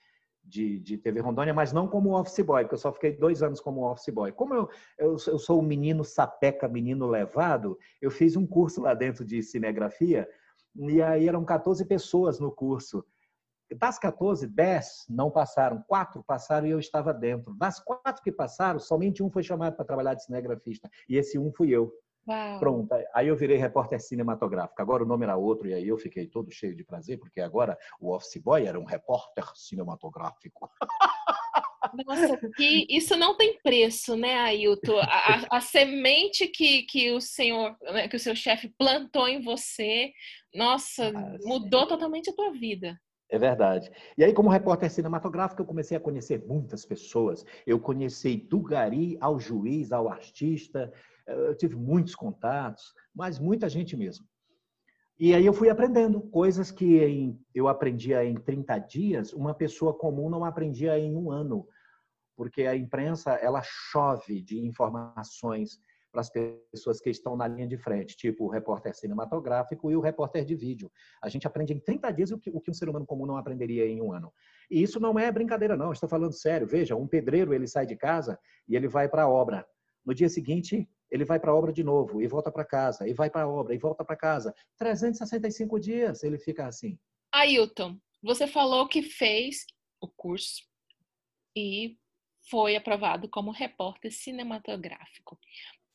de, 0.49 0.79
de 0.81 0.97
TV 0.97 1.21
Rondônia, 1.21 1.53
mas 1.53 1.73
não 1.73 1.87
como 1.87 2.19
office 2.19 2.45
boy, 2.45 2.63
porque 2.63 2.75
eu 2.75 2.79
só 2.79 2.93
fiquei 2.93 3.17
dois 3.17 3.43
anos 3.43 3.61
como 3.61 3.85
office 3.85 4.13
boy. 4.13 4.33
Como 4.33 4.55
eu, 4.55 4.69
eu, 4.99 5.17
eu 5.27 5.39
sou 5.39 5.61
um 5.61 5.65
menino 5.65 6.03
sapeca, 6.03 6.67
menino 6.67 7.07
levado, 7.07 7.79
eu 8.01 8.11
fiz 8.11 8.35
um 8.35 8.47
curso 8.47 8.81
lá 8.81 8.95
dentro 8.95 9.25
de 9.25 9.43
cinegrafia 9.43 10.29
e 10.75 11.03
aí 11.03 11.29
eram 11.29 11.45
14 11.45 11.85
pessoas 11.85 12.41
no 12.41 12.51
curso. 12.51 13.05
Das 13.79 13.99
14, 13.99 14.47
10 14.47 15.07
não 15.11 15.31
passaram, 15.31 15.85
quatro 15.87 16.25
passaram 16.25 16.67
e 16.67 16.71
eu 16.71 16.79
estava 16.79 17.13
dentro. 17.13 17.55
Das 17.55 17.79
quatro 17.79 18.23
que 18.23 18.33
passaram, 18.33 18.79
somente 18.79 19.23
um 19.23 19.31
foi 19.31 19.43
chamado 19.43 19.77
para 19.77 19.85
trabalhar 19.85 20.15
de 20.15 20.25
cinegrafista. 20.25 20.89
E 21.07 21.17
esse 21.17 21.39
um 21.39 21.53
fui 21.53 21.71
eu. 21.71 21.93
Uau. 22.29 22.59
Pronto. 22.59 22.95
Aí 23.15 23.29
eu 23.29 23.37
virei 23.37 23.57
repórter 23.57 23.99
cinematográfico. 24.01 24.83
Agora 24.83 25.03
o 25.03 25.07
nome 25.07 25.25
era 25.25 25.37
outro 25.37 25.67
e 25.67 25.73
aí 25.73 25.89
eu 25.89 25.97
fiquei 25.97 26.27
todo 26.27 26.51
cheio 26.51 26.77
de 26.77 26.85
prazer, 26.85 27.19
porque 27.19 27.41
agora 27.41 27.79
o 27.99 28.15
office 28.15 28.37
boy 28.43 28.67
era 28.67 28.79
um 28.79 28.85
repórter 28.85 29.45
cinematográfico. 29.55 30.71
Nossa, 32.07 32.39
que 32.55 32.87
isso 32.91 33.17
não 33.17 33.35
tem 33.35 33.59
preço, 33.63 34.15
né, 34.15 34.35
Ailton? 34.41 34.99
A, 34.99 35.57
a, 35.57 35.61
semente 35.63 36.47
que, 36.49 36.83
que 36.83 37.11
o 37.13 37.21
senhor, 37.21 37.75
né, 37.81 38.09
que 38.09 38.17
o 38.17 38.21
seu 38.21 38.37
chefe 38.37 38.69
plantou 38.77 39.27
em 39.27 39.41
você, 39.41 40.13
nossa, 40.55 41.09
ah, 41.09 41.37
mudou 41.45 41.87
totalmente 41.87 42.29
a 42.29 42.35
tua 42.35 42.53
vida. 42.53 43.01
É 43.31 43.39
verdade. 43.39 43.91
E 44.17 44.25
aí, 44.25 44.33
como 44.33 44.49
repórter 44.49 44.91
cinematográfico, 44.91 45.61
eu 45.61 45.67
comecei 45.67 45.97
a 45.97 46.01
conhecer 46.01 46.45
muitas 46.47 46.85
pessoas. 46.85 47.45
Eu 47.67 47.79
conheci 47.79 48.37
do 48.37 48.61
gari 48.61 49.19
ao 49.21 49.39
juiz, 49.39 49.93
ao 49.93 50.09
artista. 50.09 50.91
Eu 51.29 51.55
tive 51.57 51.77
muitos 51.77 52.15
contatos, 52.15 52.95
mas 53.15 53.39
muita 53.39 53.69
gente 53.69 53.97
mesmo. 53.97 54.27
E 55.21 55.35
aí 55.35 55.45
eu 55.45 55.53
fui 55.53 55.69
aprendendo 55.69 56.21
coisas 56.21 56.71
que 56.71 56.99
em, 57.05 57.41
eu 57.53 57.67
aprendia 57.67 58.25
em 58.25 58.35
30 58.35 58.79
dias, 58.79 59.33
uma 59.33 59.53
pessoa 59.53 59.93
comum 59.93 60.31
não 60.31 60.45
aprendia 60.45 60.97
em 60.99 61.17
um 61.17 61.31
ano. 61.31 61.67
Porque 62.37 62.63
a 62.63 62.77
imprensa, 62.77 63.33
ela 63.33 63.61
chove 63.65 64.41
de 64.41 64.61
informações 64.61 65.81
para 66.13 66.21
as 66.21 66.31
pessoas 66.31 67.01
que 67.01 67.11
estão 67.11 67.37
na 67.37 67.47
linha 67.47 67.67
de 67.67 67.77
frente, 67.77 68.17
tipo 68.17 68.45
o 68.45 68.49
repórter 68.49 68.95
cinematográfico 68.95 69.91
e 69.91 69.97
o 69.97 70.01
repórter 70.01 70.45
de 70.45 70.55
vídeo. 70.55 70.91
A 71.21 71.29
gente 71.29 71.47
aprende 71.47 71.75
em 71.75 71.81
30 71.81 72.11
dias 72.13 72.31
o 72.31 72.39
que, 72.39 72.51
o 72.51 72.61
que 72.61 72.71
um 72.71 72.75
ser 72.75 72.89
humano 72.89 73.05
comum 73.05 73.27
não 73.27 73.37
aprenderia 73.37 73.87
em 73.87 74.01
um 74.01 74.13
ano. 74.13 74.33
E 74.71 74.81
isso 74.81 75.01
não 75.01 75.19
é 75.19 75.31
brincadeira, 75.31 75.77
não. 75.77 75.93
Estou 75.93 76.09
falando 76.09 76.33
sério. 76.33 76.67
Veja, 76.67 76.97
um 76.97 77.07
pedreiro 77.07 77.53
ele 77.53 77.67
sai 77.67 77.87
de 77.87 77.97
casa 77.97 78.39
e 78.69 78.77
ele 78.77 78.89
vai 78.89 79.09
para 79.09 79.25
a 79.25 79.29
obra. 79.29 79.67
No 80.07 80.15
dia 80.15 80.29
seguinte, 80.29 80.89
ele 81.11 81.25
vai 81.25 81.39
para 81.39 81.51
a 81.51 81.55
obra 81.55 81.73
de 81.73 81.83
novo 81.83 82.23
e 82.23 82.27
volta 82.27 82.51
para 82.51 82.65
casa, 82.65 83.09
e 83.09 83.13
vai 83.13 83.31
para 83.31 83.43
a 83.43 83.49
obra 83.49 83.75
e 83.75 83.79
volta 83.79 84.05
para 84.05 84.17
casa. 84.17 84.55
365 84.77 85.79
dias 85.81 86.23
ele 86.23 86.39
fica 86.39 86.67
assim. 86.67 86.99
Ailton, 87.33 87.99
você 88.23 88.47
falou 88.47 88.89
que 88.89 89.03
fez 89.03 89.67
o 90.01 90.09
curso 90.09 90.63
e 91.57 91.97
foi 92.51 92.77
aprovado 92.77 93.29
como 93.29 93.51
repórter 93.51 94.13
cinematográfico. 94.13 95.39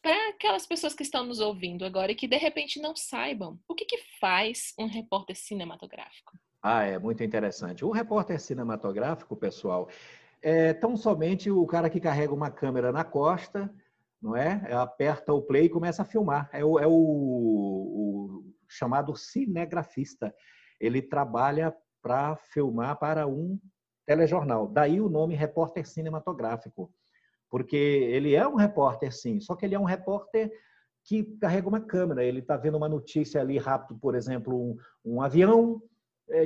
Para 0.02 0.30
aquelas 0.30 0.66
pessoas 0.66 0.94
que 0.94 1.04
estão 1.04 1.26
nos 1.26 1.40
ouvindo 1.40 1.86
agora 1.86 2.12
e 2.12 2.16
que 2.16 2.28
de 2.28 2.36
repente 2.36 2.82
não 2.82 2.96
saibam, 2.96 3.58
o 3.68 3.74
que, 3.74 3.86
que 3.86 3.98
faz 4.20 4.74
um 4.78 4.86
repórter 4.86 5.36
cinematográfico? 5.36 6.38
Ah, 6.62 6.84
é 6.84 7.00
muito 7.00 7.24
interessante. 7.24 7.86
O 7.86 7.92
repórter 7.92 8.40
cinematográfico, 8.40 9.36
pessoal, 9.36 9.90
é 10.42 10.74
tão 10.74 10.96
somente 10.98 11.50
o 11.50 11.66
cara 11.66 11.90
que 11.90 12.02
carrega 12.02 12.34
uma 12.34 12.52
câmera 12.52 12.92
na 12.92 13.04
costa, 13.04 13.74
não 14.24 14.38
é? 14.38 14.74
Aperta 14.74 15.34
o 15.34 15.42
play 15.42 15.66
e 15.66 15.70
começa 15.70 16.02
a 16.02 16.06
filmar. 16.06 16.50
É 16.54 16.64
o, 16.64 16.80
é 16.80 16.88
o, 16.88 16.94
o 16.94 18.54
chamado 18.70 19.14
cinegrafista. 19.18 20.34
Ele 20.80 21.02
trabalha 21.02 21.76
para 22.02 22.38
filmar 22.38 22.98
para 22.98 23.28
um 23.28 23.60
telejornal. 24.06 24.68
Daí 24.68 25.02
o 25.02 25.10
nome 25.10 25.36
repórter 25.36 25.86
cinematográfico, 25.86 26.90
porque 27.50 27.76
ele 27.76 28.34
é 28.34 28.48
um 28.48 28.56
repórter, 28.56 29.14
sim, 29.14 29.42
só 29.42 29.56
que 29.56 29.66
ele 29.66 29.76
é 29.76 29.80
um 29.80 29.84
repórter 29.84 30.50
que 31.04 31.24
carrega 31.42 31.68
uma 31.68 31.82
câmera. 31.82 32.24
Ele 32.24 32.40
está 32.40 32.56
vendo 32.56 32.78
uma 32.78 32.88
notícia 32.88 33.42
ali 33.42 33.58
rápido, 33.58 34.00
por 34.00 34.16
exemplo, 34.16 34.58
um, 34.58 34.78
um 35.04 35.22
avião 35.22 35.82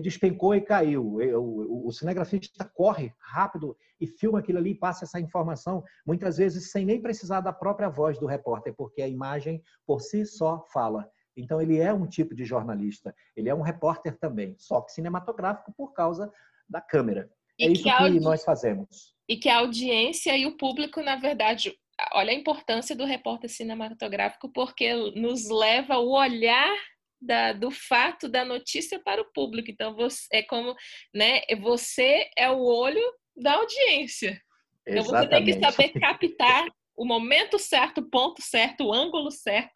despencou 0.02 0.56
e 0.56 0.62
caiu. 0.62 1.18
O, 1.36 1.92
cinegrafista 1.92 2.66
corre 2.66 3.14
rápido 3.20 3.78
e 4.00 4.08
filma 4.08 4.40
aquilo 4.40 4.58
ali 4.58 4.72
e 4.72 4.76
passa 4.76 5.06
essa 5.06 5.20
informação, 5.20 5.84
muitas 6.06 6.38
vezes 6.38 6.72
sem 6.72 6.86
nem 6.86 7.02
precisar 7.02 7.42
da 7.42 7.54
própria 7.54 7.90
voz 7.90 8.20
do 8.20 8.26
repórter, 8.26 8.74
porque 8.76 9.02
a 9.02 9.08
imagem 9.08 9.62
por 9.86 10.02
si 10.02 10.26
só 10.26 10.66
fala. 10.72 11.10
Então, 11.36 11.62
ele 11.62 11.80
é 11.80 11.94
um 11.94 12.08
tipo 12.08 12.34
de 12.34 12.44
jornalista, 12.44 13.16
ele 13.36 13.48
é 13.48 13.54
um 13.54 13.62
repórter 13.62 14.18
também, 14.18 14.56
só 14.58 14.82
que 14.82 14.92
cinematográfico 14.92 15.72
por 15.74 15.94
causa 15.94 16.32
da 16.68 16.82
câmera. 16.82 17.30
E 17.60 17.66
é 17.66 17.72
isso 17.72 17.84
que, 17.84 18.12
que 18.12 18.20
nós 18.20 18.44
fazemos. 18.44 19.16
E 19.30 19.38
que 19.38 19.50
a 19.50 19.60
audiência 19.60 20.36
e 20.36 20.46
o 20.46 20.58
público, 20.58 21.02
na 21.02 21.16
verdade, 21.16 21.74
olha 22.14 22.32
a 22.32 22.36
importância 22.36 22.96
do 22.96 23.06
repórter 23.06 23.50
cinematográfico, 23.50 24.50
porque 24.52 24.94
nos 25.16 25.50
leva 25.50 25.98
o 25.98 26.12
olhar 26.12 26.76
da, 27.22 27.54
do 27.54 27.72
fato 27.72 28.28
da 28.30 28.46
notícia 28.46 29.00
para 29.00 29.22
o 29.22 29.32
público. 29.34 29.70
Então, 29.72 29.96
você, 29.96 30.28
é 30.32 30.44
como, 30.44 30.76
né, 31.14 31.42
você 31.62 32.30
é 32.38 32.50
o 32.50 32.60
olho 32.60 33.04
da 33.36 33.54
audiência. 33.54 34.40
Então, 34.88 35.04
você 35.04 35.28
tem 35.28 35.44
que 35.44 35.60
saber 35.60 35.90
captar 36.00 36.68
o 36.96 37.06
momento 37.06 37.60
certo, 37.60 38.00
o 38.00 38.10
ponto 38.10 38.42
certo, 38.42 38.86
o 38.86 38.94
ângulo 38.94 39.30
certo. 39.30 39.74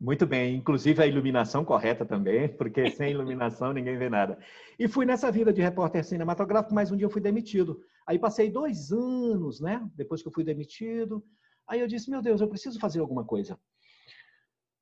Muito 0.00 0.26
bem, 0.26 0.54
inclusive 0.54 1.02
a 1.02 1.06
iluminação 1.06 1.64
correta 1.64 2.06
também, 2.06 2.48
porque 2.48 2.88
sem 2.92 3.10
iluminação 3.10 3.72
ninguém 3.74 3.98
vê 3.98 4.08
nada. 4.08 4.38
E 4.78 4.86
fui 4.86 5.04
nessa 5.04 5.30
vida 5.30 5.52
de 5.52 5.60
repórter 5.60 6.04
cinematográfico, 6.04 6.74
mas 6.74 6.92
um 6.92 6.96
dia 6.96 7.06
eu 7.06 7.10
fui 7.10 7.20
demitido. 7.20 7.80
Aí 8.06 8.18
passei 8.18 8.48
dois 8.48 8.92
anos, 8.92 9.60
né? 9.60 9.84
Depois 9.96 10.22
que 10.22 10.28
eu 10.28 10.32
fui 10.32 10.44
demitido. 10.44 11.24
Aí 11.68 11.80
eu 11.80 11.88
disse, 11.88 12.08
meu 12.10 12.22
Deus, 12.22 12.40
eu 12.40 12.48
preciso 12.48 12.78
fazer 12.78 13.00
alguma 13.00 13.24
coisa. 13.24 13.58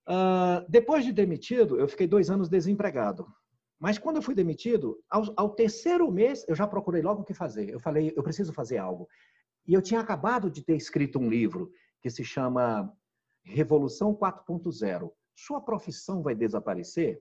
Uh, 0.08 0.64
depois 0.68 1.04
de 1.04 1.12
demitido, 1.12 1.78
eu 1.78 1.88
fiquei 1.88 2.06
dois 2.06 2.30
anos 2.30 2.48
desempregado. 2.48 3.26
Mas 3.78 3.98
quando 3.98 4.16
eu 4.16 4.22
fui 4.22 4.34
demitido, 4.34 4.98
ao, 5.10 5.24
ao, 5.36 5.50
terceiro 5.50 6.10
mês, 6.10 6.44
eu 6.48 6.54
já 6.54 6.66
procurei 6.66 7.02
logo 7.02 7.22
o 7.22 7.24
que 7.24 7.34
fazer. 7.34 7.68
Eu 7.68 7.80
falei, 7.80 8.12
eu 8.16 8.22
preciso 8.22 8.52
fazer 8.52 8.78
algo. 8.78 9.08
E 9.66 9.74
eu 9.74 9.82
tinha 9.82 10.00
acabado 10.00 10.50
de 10.50 10.62
ter 10.62 10.76
escrito 10.76 11.18
um 11.18 11.28
livro 11.28 11.70
que 12.00 12.08
se 12.08 12.24
chama 12.24 12.90
Revolução 13.44 14.14
4.0. 14.14 15.10
Sua 15.34 15.60
profissão 15.60 16.22
vai 16.22 16.34
desaparecer? 16.34 17.20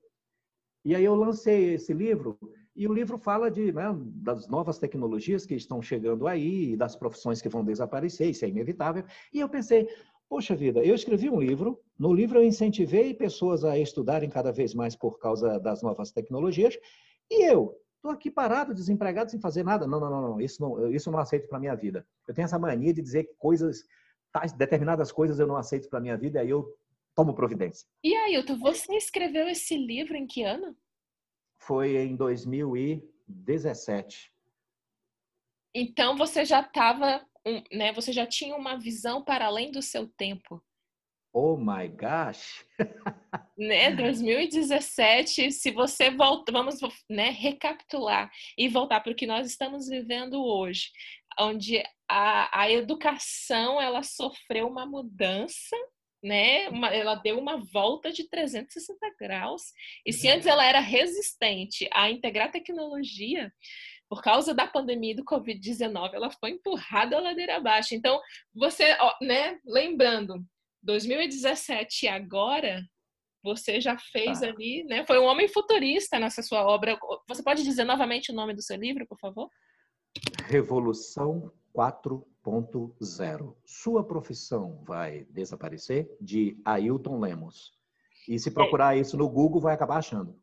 E 0.85 0.95
aí 0.95 1.03
eu 1.03 1.15
lancei 1.15 1.73
esse 1.73 1.91
livro 1.91 2.37
e 2.75 2.87
o 2.87 2.93
livro 2.93 3.17
fala 3.17 3.49
de, 3.49 3.71
né, 3.71 3.85
das 3.97 4.47
novas 4.47 4.77
tecnologias 4.77 5.45
que 5.45 5.55
estão 5.55 5.81
chegando 5.81 6.27
aí, 6.27 6.75
das 6.75 6.95
profissões 6.95 7.41
que 7.41 7.49
vão 7.49 7.63
desaparecer, 7.63 8.29
isso 8.29 8.45
é 8.45 8.49
inevitável. 8.49 9.03
E 9.33 9.39
eu 9.39 9.49
pensei, 9.49 9.87
poxa 10.29 10.55
vida, 10.55 10.83
eu 10.83 10.95
escrevi 10.95 11.29
um 11.29 11.39
livro, 11.39 11.79
no 11.97 12.13
livro 12.13 12.39
eu 12.39 12.43
incentivei 12.43 13.13
pessoas 13.13 13.63
a 13.63 13.77
estudarem 13.77 14.29
cada 14.29 14.51
vez 14.51 14.73
mais 14.73 14.95
por 14.95 15.19
causa 15.19 15.59
das 15.59 15.81
novas 15.81 16.11
tecnologias, 16.11 16.77
e 17.29 17.43
eu 17.43 17.75
estou 17.95 18.11
aqui 18.11 18.29
parado, 18.29 18.73
desempregado, 18.73 19.31
sem 19.31 19.39
fazer 19.39 19.63
nada. 19.63 19.87
Não, 19.87 19.99
não, 19.99 20.09
não, 20.09 20.21
não. 20.21 20.39
Isso, 20.39 20.61
não 20.61 20.91
isso 20.91 21.09
eu 21.09 21.13
não 21.13 21.19
aceito 21.19 21.47
para 21.47 21.59
minha 21.59 21.75
vida. 21.75 22.05
Eu 22.27 22.35
tenho 22.35 22.45
essa 22.45 22.59
mania 22.59 22.93
de 22.93 23.01
dizer 23.01 23.23
que 23.23 23.33
coisas 23.35 23.83
tais, 24.31 24.53
determinadas 24.53 25.11
coisas 25.11 25.39
eu 25.39 25.47
não 25.47 25.55
aceito 25.55 25.89
para 25.89 25.99
minha 25.99 26.17
vida, 26.17 26.37
e 26.37 26.41
aí 26.41 26.49
eu 26.49 26.67
tomo 27.15 27.33
providência. 27.33 27.87
E 28.03 28.15
Ailton, 28.15 28.57
você 28.57 28.95
escreveu 28.95 29.47
esse 29.47 29.75
livro 29.77 30.15
em 30.15 30.27
que 30.27 30.43
ano? 30.43 30.75
Foi 31.57 31.95
em 31.95 32.15
2017. 32.15 34.31
Então 35.73 36.15
você 36.15 36.45
já 36.45 36.61
estava, 36.61 37.25
né? 37.71 37.93
Você 37.93 38.11
já 38.11 38.25
tinha 38.25 38.55
uma 38.55 38.77
visão 38.77 39.23
para 39.23 39.45
além 39.45 39.71
do 39.71 39.81
seu 39.81 40.07
tempo. 40.07 40.63
Oh 41.33 41.57
my 41.57 41.87
gosh! 41.89 42.65
né, 43.57 43.91
2017, 43.91 45.51
se 45.51 45.71
você 45.71 46.09
volta, 46.09 46.51
vamos 46.51 46.79
né, 47.09 47.29
recapitular 47.29 48.31
e 48.57 48.69
voltar 48.69 49.01
para 49.01 49.11
o 49.11 49.15
que 49.15 49.27
nós 49.27 49.45
estamos 49.45 49.89
vivendo 49.89 50.41
hoje, 50.41 50.91
onde 51.37 51.83
a, 52.09 52.61
a 52.61 52.71
educação 52.71 53.81
ela 53.81 54.01
sofreu 54.01 54.67
uma 54.67 54.85
mudança 54.85 55.75
né? 56.25 56.67
Uma, 56.69 56.87
ela 56.89 57.13
deu 57.13 57.37
uma 57.37 57.57
volta 57.57 58.11
de 58.11 58.27
360 58.27 58.97
graus. 59.19 59.61
E 60.03 60.11
se 60.11 60.27
antes 60.27 60.47
ela 60.47 60.65
era 60.65 60.79
resistente 60.79 61.87
a 61.93 62.09
integrar 62.09 62.51
tecnologia, 62.51 63.53
por 64.09 64.21
causa 64.21 64.53
da 64.53 64.67
pandemia 64.67 65.15
do 65.15 65.25
Covid-19, 65.25 66.13
ela 66.13 66.29
foi 66.31 66.51
empurrada 66.51 67.17
a 67.17 67.21
ladeira 67.21 67.57
abaixo. 67.57 67.95
Então, 67.95 68.19
você, 68.53 68.95
ó, 68.99 69.13
né, 69.21 69.59
lembrando, 69.65 70.43
2017 70.83 72.05
e 72.05 72.07
agora, 72.07 72.83
você 73.43 73.79
já 73.81 73.97
fez 73.97 74.41
ah. 74.41 74.47
ali, 74.47 74.83
né? 74.83 75.05
Foi 75.05 75.19
um 75.19 75.25
homem 75.25 75.47
futurista 75.47 76.19
nessa 76.19 76.41
sua 76.41 76.65
obra. 76.65 76.97
Você 77.27 77.43
pode 77.43 77.63
dizer 77.63 77.83
novamente 77.83 78.31
o 78.31 78.35
nome 78.35 78.53
do 78.53 78.61
seu 78.61 78.75
livro, 78.77 79.05
por 79.07 79.19
favor? 79.19 79.49
Revolução 80.47 81.51
4.0. 81.75 83.55
Sua 83.65 84.03
profissão 84.03 84.83
vai 84.83 85.25
desaparecer? 85.25 86.09
De 86.21 86.59
Ailton 86.65 87.19
Lemos. 87.19 87.71
E 88.27 88.39
se 88.39 88.51
procurar 88.51 88.97
é. 88.97 88.99
isso 89.01 89.17
no 89.17 89.29
Google, 89.29 89.61
vai 89.61 89.73
acabar 89.75 89.97
achando. 89.97 90.39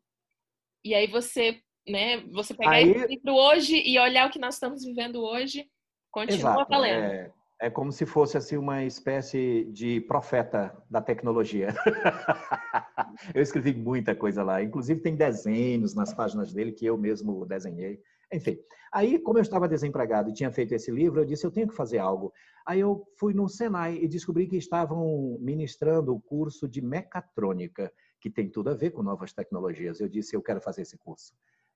E 0.83 0.93
aí 0.93 1.07
você, 1.07 1.61
né, 1.87 2.21
você 2.31 2.53
pegar 2.53 2.71
aí... 2.71 2.91
esse 2.91 3.07
livro 3.07 3.33
hoje 3.33 3.81
e 3.85 3.99
olhar 3.99 4.27
o 4.27 4.31
que 4.31 4.39
nós 4.39 4.55
estamos 4.55 4.83
vivendo 4.83 5.21
hoje, 5.21 5.67
continua 6.11 6.51
Exato. 6.51 6.69
valendo. 6.69 7.03
É, 7.03 7.31
é 7.59 7.69
como 7.69 7.91
se 7.91 8.05
fosse 8.05 8.37
assim 8.37 8.57
uma 8.57 8.83
espécie 8.83 9.65
de 9.71 10.01
profeta 10.01 10.75
da 10.89 11.01
tecnologia. 11.01 11.69
eu 13.33 13.41
escrevi 13.41 13.73
muita 13.73 14.15
coisa 14.15 14.43
lá, 14.43 14.61
inclusive 14.61 15.01
tem 15.01 15.15
desenhos 15.15 15.93
nas 15.93 16.13
páginas 16.13 16.53
dele 16.53 16.71
que 16.71 16.85
eu 16.85 16.97
mesmo 16.97 17.45
desenhei. 17.45 18.01
Enfim, 18.31 18.57
aí 18.91 19.19
como 19.19 19.37
eu 19.37 19.43
estava 19.43 19.67
desempregado 19.67 20.29
e 20.29 20.33
tinha 20.33 20.51
feito 20.51 20.73
esse 20.73 20.89
livro, 20.89 21.21
eu 21.21 21.25
disse 21.25 21.45
eu 21.45 21.51
tenho 21.51 21.67
que 21.67 21.75
fazer 21.75 21.99
algo. 21.99 22.33
Aí 22.65 22.79
eu 22.79 23.05
fui 23.19 23.33
no 23.33 23.47
Senai 23.47 23.95
e 23.95 24.07
descobri 24.07 24.47
que 24.47 24.57
estavam 24.57 25.37
ministrando 25.39 26.15
o 26.15 26.21
curso 26.21 26.67
de 26.67 26.81
mecatrônica, 26.81 27.91
que 28.19 28.29
tem 28.29 28.49
tudo 28.49 28.69
a 28.69 28.73
ver 28.73 28.91
com 28.91 29.03
novas 29.03 29.33
tecnologias. 29.33 29.99
Eu 29.99 30.07
disse 30.07 30.35
eu 30.35 30.41
quero 30.41 30.61
fazer 30.61 30.81
esse 30.83 30.97
curso 30.97 31.33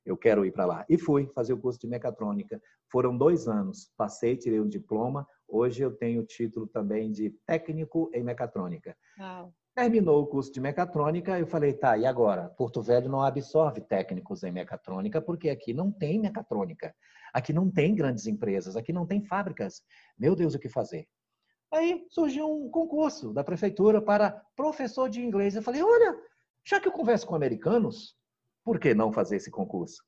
eu 0.07 0.15
quero 0.15 0.45
ir 0.45 0.51
para 0.51 0.65
lá. 0.65 0.85
E 0.89 0.97
fui 0.97 1.29
fazer 1.35 1.53
o 1.53 1.57
curso 1.57 1.79
de 1.79 1.87
mecatrônica. 1.87 2.61
Foram 2.89 3.15
dois 3.17 3.47
anos. 3.47 3.91
Passei, 3.97 4.37
tirei 4.37 4.59
um 4.61 4.67
diploma. 4.67 5.27
Hoje 5.47 5.83
eu 5.83 5.91
tenho 5.91 6.21
o 6.21 6.25
título 6.25 6.65
também 6.65 7.11
de 7.11 7.29
técnico 7.45 8.09
em 8.13 8.23
mecatrônica. 8.23 8.95
Uau. 9.19 9.53
Terminou 9.75 10.23
o 10.23 10.25
curso 10.25 10.51
de 10.51 10.59
mecatrônica, 10.59 11.37
eu 11.37 11.45
falei, 11.45 11.71
tá, 11.71 11.95
e 11.95 12.05
agora? 12.05 12.49
Porto 12.49 12.81
Velho 12.81 13.09
não 13.09 13.21
absorve 13.21 13.79
técnicos 13.79 14.43
em 14.43 14.51
mecatrônica, 14.51 15.21
porque 15.21 15.49
aqui 15.49 15.71
não 15.71 15.91
tem 15.91 16.19
mecatrônica. 16.19 16.95
Aqui 17.31 17.53
não 17.53 17.69
tem 17.69 17.93
grandes 17.93 18.25
empresas, 18.25 18.75
aqui 18.75 18.91
não 18.91 19.05
tem 19.05 19.21
fábricas. 19.21 19.83
Meu 20.17 20.35
Deus, 20.35 20.55
o 20.55 20.59
que 20.59 20.67
fazer? 20.67 21.07
Aí 21.71 22.07
surgiu 22.09 22.49
um 22.49 22.71
concurso 22.71 23.33
da 23.33 23.43
prefeitura 23.43 24.01
para 24.01 24.41
professor 24.55 25.09
de 25.09 25.21
inglês. 25.21 25.55
Eu 25.55 25.61
falei, 25.61 25.83
olha, 25.83 26.17
já 26.65 26.79
que 26.79 26.87
eu 26.87 26.91
converso 26.91 27.27
com 27.27 27.35
americanos, 27.35 28.15
por 28.67 28.79
que 28.79 28.93
não 28.93 29.13
fazer 29.13 29.37
esse 29.37 29.49
concurso? 29.49 30.03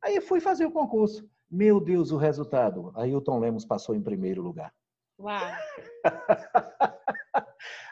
Aí 0.00 0.20
fui 0.20 0.38
fazer 0.38 0.64
o 0.64 0.70
concurso. 0.70 1.28
Meu 1.50 1.80
Deus, 1.80 2.12
o 2.12 2.16
resultado. 2.16 2.92
Aí 2.94 3.12
o 3.12 3.20
Tom 3.20 3.40
Lemos 3.40 3.64
passou 3.64 3.92
em 3.92 4.00
primeiro 4.00 4.40
lugar. 4.40 4.72
Uau! 5.18 5.40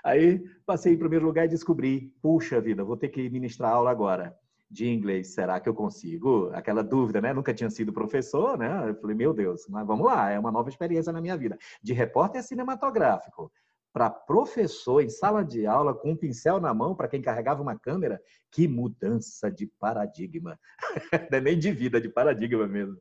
Aí 0.05 0.39
passei 0.65 0.95
em 0.95 0.97
primeiro 0.97 1.27
lugar 1.27 1.47
e 1.47 1.49
descobri, 1.49 2.15
puxa 2.23 2.61
vida, 2.61 2.85
vou 2.85 2.97
ter 2.97 3.09
que 3.09 3.29
ministrar 3.31 3.73
aula 3.73 3.91
agora 3.91 4.39
de 4.71 4.89
inglês. 4.89 5.35
Será 5.35 5.59
que 5.59 5.69
eu 5.69 5.75
consigo? 5.75 6.51
Aquela 6.55 6.85
dúvida, 6.85 7.21
né? 7.21 7.33
Nunca 7.33 7.53
tinha 7.53 7.69
sido 7.69 7.93
professor, 7.93 8.57
né? 8.57 8.91
Eu 8.91 8.95
falei, 8.95 9.17
meu 9.17 9.35
Deus, 9.35 9.67
mas 9.69 9.85
vamos 9.85 10.07
lá, 10.07 10.31
é 10.31 10.39
uma 10.39 10.53
nova 10.53 10.69
experiência 10.69 11.13
na 11.13 11.21
minha 11.21 11.37
vida. 11.37 11.59
De 11.83 11.93
repórter 11.93 12.45
cinematográfico 12.45 13.51
para 13.93 14.09
professor 14.09 15.03
em 15.03 15.11
sala 15.11 15.45
de 15.45 15.67
aula 15.67 15.95
com 15.95 16.13
um 16.13 16.17
pincel 16.17 16.59
na 16.59 16.73
mão 16.73 16.95
para 16.95 17.09
quem 17.09 17.21
carregava 17.21 17.63
uma 17.63 17.79
câmera, 17.79 18.21
que 18.51 18.67
mudança 18.67 19.51
de 19.51 19.67
paradigma. 19.79 20.59
Não 21.31 21.39
é 21.39 21.41
nem 21.41 21.59
de 21.59 21.71
vida, 21.73 22.01
de 22.01 22.09
paradigma 22.09 22.67
mesmo. 22.67 22.99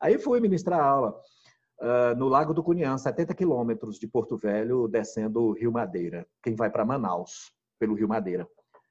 Aí 0.00 0.18
fui 0.18 0.40
ministrar 0.40 0.80
aula 0.80 1.14
uh, 1.80 2.16
no 2.16 2.26
Lago 2.26 2.54
do 2.54 2.62
Cunhã, 2.62 2.96
70 2.96 3.34
quilômetros 3.34 3.98
de 3.98 4.08
Porto 4.08 4.38
Velho, 4.38 4.88
descendo 4.88 5.42
o 5.42 5.52
Rio 5.52 5.70
Madeira. 5.70 6.26
Quem 6.42 6.54
vai 6.54 6.70
para 6.70 6.86
Manaus, 6.86 7.52
pelo 7.78 7.94
Rio 7.94 8.08
Madeira. 8.08 8.48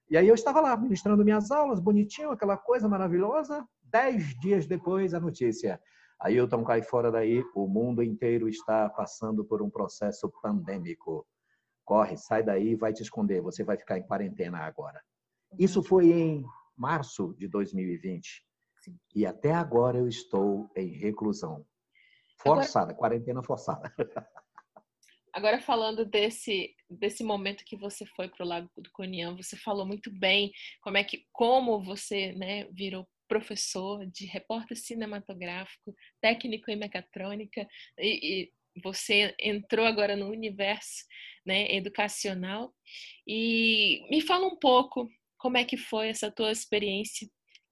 E 0.10 0.18
aí 0.18 0.28
eu 0.28 0.36
estava 0.36 0.62
lá, 0.62 0.76
ministrando 0.78 1.24
minhas 1.24 1.52
aulas, 1.52 1.80
bonitinho, 1.80 2.32
aquela 2.32 2.58
coisa 2.58 2.88
maravilhosa. 2.88 3.66
Dez 3.84 4.36
dias 4.40 4.68
depois, 4.68 5.14
a 5.14 5.20
notícia. 5.20 5.80
Ailton 6.20 6.64
cai 6.64 6.82
fora 6.84 7.12
daí, 7.12 7.44
o 7.56 7.66
mundo 7.66 8.04
inteiro 8.04 8.50
está 8.50 8.90
passando 8.90 9.46
por 9.46 9.62
um 9.62 9.70
processo 9.70 10.30
pandêmico 10.42 11.26
corre, 11.90 12.16
sai 12.18 12.44
daí, 12.44 12.76
vai 12.76 12.94
te 12.94 13.02
esconder, 13.02 13.42
você 13.42 13.64
vai 13.64 13.76
ficar 13.76 13.98
em 13.98 14.04
quarentena 14.04 14.60
agora. 14.60 15.02
Isso 15.58 15.82
foi 15.82 16.12
em 16.12 16.46
março 16.78 17.34
de 17.36 17.48
2020. 17.48 18.46
Sim. 18.78 18.96
E 19.16 19.26
até 19.26 19.52
agora 19.52 19.98
eu 19.98 20.08
estou 20.08 20.70
em 20.76 20.90
reclusão. 20.90 21.66
Forçada, 22.38 22.92
agora... 22.92 22.98
quarentena 22.98 23.42
forçada. 23.44 23.92
Agora 25.32 25.62
falando 25.62 26.06
desse 26.06 26.76
desse 26.90 27.24
momento 27.24 27.64
que 27.64 27.78
você 27.78 28.04
foi 28.04 28.28
para 28.28 28.44
o 28.44 28.48
Lago 28.48 28.68
do 28.76 28.90
Coniam, 28.92 29.38
você 29.38 29.56
falou 29.56 29.86
muito 29.86 30.12
bem 30.12 30.52
como 30.82 30.98
é 30.98 31.04
que 31.04 31.24
como 31.32 31.84
você 31.84 32.34
né, 32.34 32.66
virou 32.72 33.08
professor 33.28 34.06
de 34.08 34.26
repórter 34.26 34.76
cinematográfico, 34.76 35.96
técnico 36.20 36.72
em 36.72 36.76
mecatrônica 36.76 37.66
e, 38.00 38.42
e 38.42 38.52
você 38.84 39.36
entrou 39.40 39.86
agora 39.86 40.16
no 40.16 40.30
universo 40.30 41.06
né, 41.46 41.74
educacional 41.76 42.74
e 43.28 44.06
me 44.10 44.22
fala 44.22 44.48
um 44.48 44.58
pouco 44.58 45.10
como 45.38 45.58
é 45.58 45.64
que 45.64 45.78
foi 45.78 46.10
essa 46.10 46.32
tua 46.32 46.52
experiência 46.52 47.28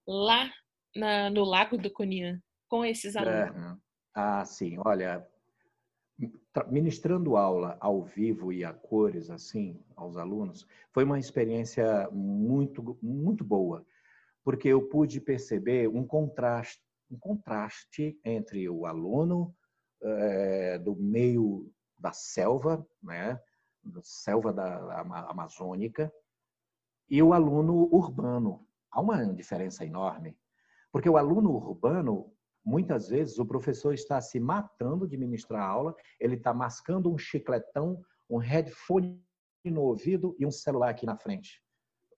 lá 0.06 0.50
na, 0.96 1.30
no 1.30 1.44
Lago 1.44 1.76
do 1.76 1.90
Coniam 1.90 2.38
com 2.68 2.84
esses 2.84 3.16
alunos. 3.16 3.72
É, 3.72 3.76
ah, 4.14 4.44
sim. 4.44 4.76
Olha, 4.84 5.26
ministrando 6.68 7.36
aula 7.36 7.76
ao 7.80 8.02
vivo 8.02 8.52
e 8.52 8.64
a 8.64 8.72
cores 8.72 9.30
assim 9.30 9.80
aos 9.94 10.16
alunos 10.16 10.66
foi 10.92 11.04
uma 11.04 11.18
experiência 11.18 12.08
muito 12.10 12.98
muito 13.00 13.44
boa 13.44 13.86
porque 14.42 14.68
eu 14.68 14.88
pude 14.88 15.20
perceber 15.20 15.88
um 15.88 16.04
contraste 16.04 16.82
um 17.10 17.18
contraste 17.18 18.18
entre 18.24 18.68
o 18.68 18.84
aluno 18.84 19.54
é, 20.02 20.78
do 20.78 20.96
meio 20.96 21.70
da 21.98 22.12
selva 22.12 22.86
né 23.02 23.40
da 23.82 24.00
selva 24.02 24.52
da 24.52 25.00
amazônica 25.28 26.12
e 27.08 27.22
o 27.22 27.32
aluno 27.32 27.88
urbano 27.92 28.66
há 28.90 29.00
uma 29.00 29.24
diferença 29.34 29.84
enorme 29.84 30.36
porque 30.92 31.08
o 31.08 31.16
aluno 31.16 31.50
urbano 31.50 32.32
Muitas 32.68 33.08
vezes 33.08 33.38
o 33.38 33.46
professor 33.46 33.94
está 33.94 34.20
se 34.20 34.38
matando 34.38 35.08
de 35.08 35.16
ministrar 35.16 35.66
aula, 35.66 35.96
ele 36.20 36.34
está 36.34 36.52
mascando 36.52 37.10
um 37.10 37.16
chicletão, 37.16 38.04
um 38.28 38.36
headphone 38.36 39.24
no 39.64 39.80
ouvido 39.80 40.36
e 40.38 40.44
um 40.44 40.50
celular 40.50 40.90
aqui 40.90 41.06
na 41.06 41.16
frente. 41.16 41.62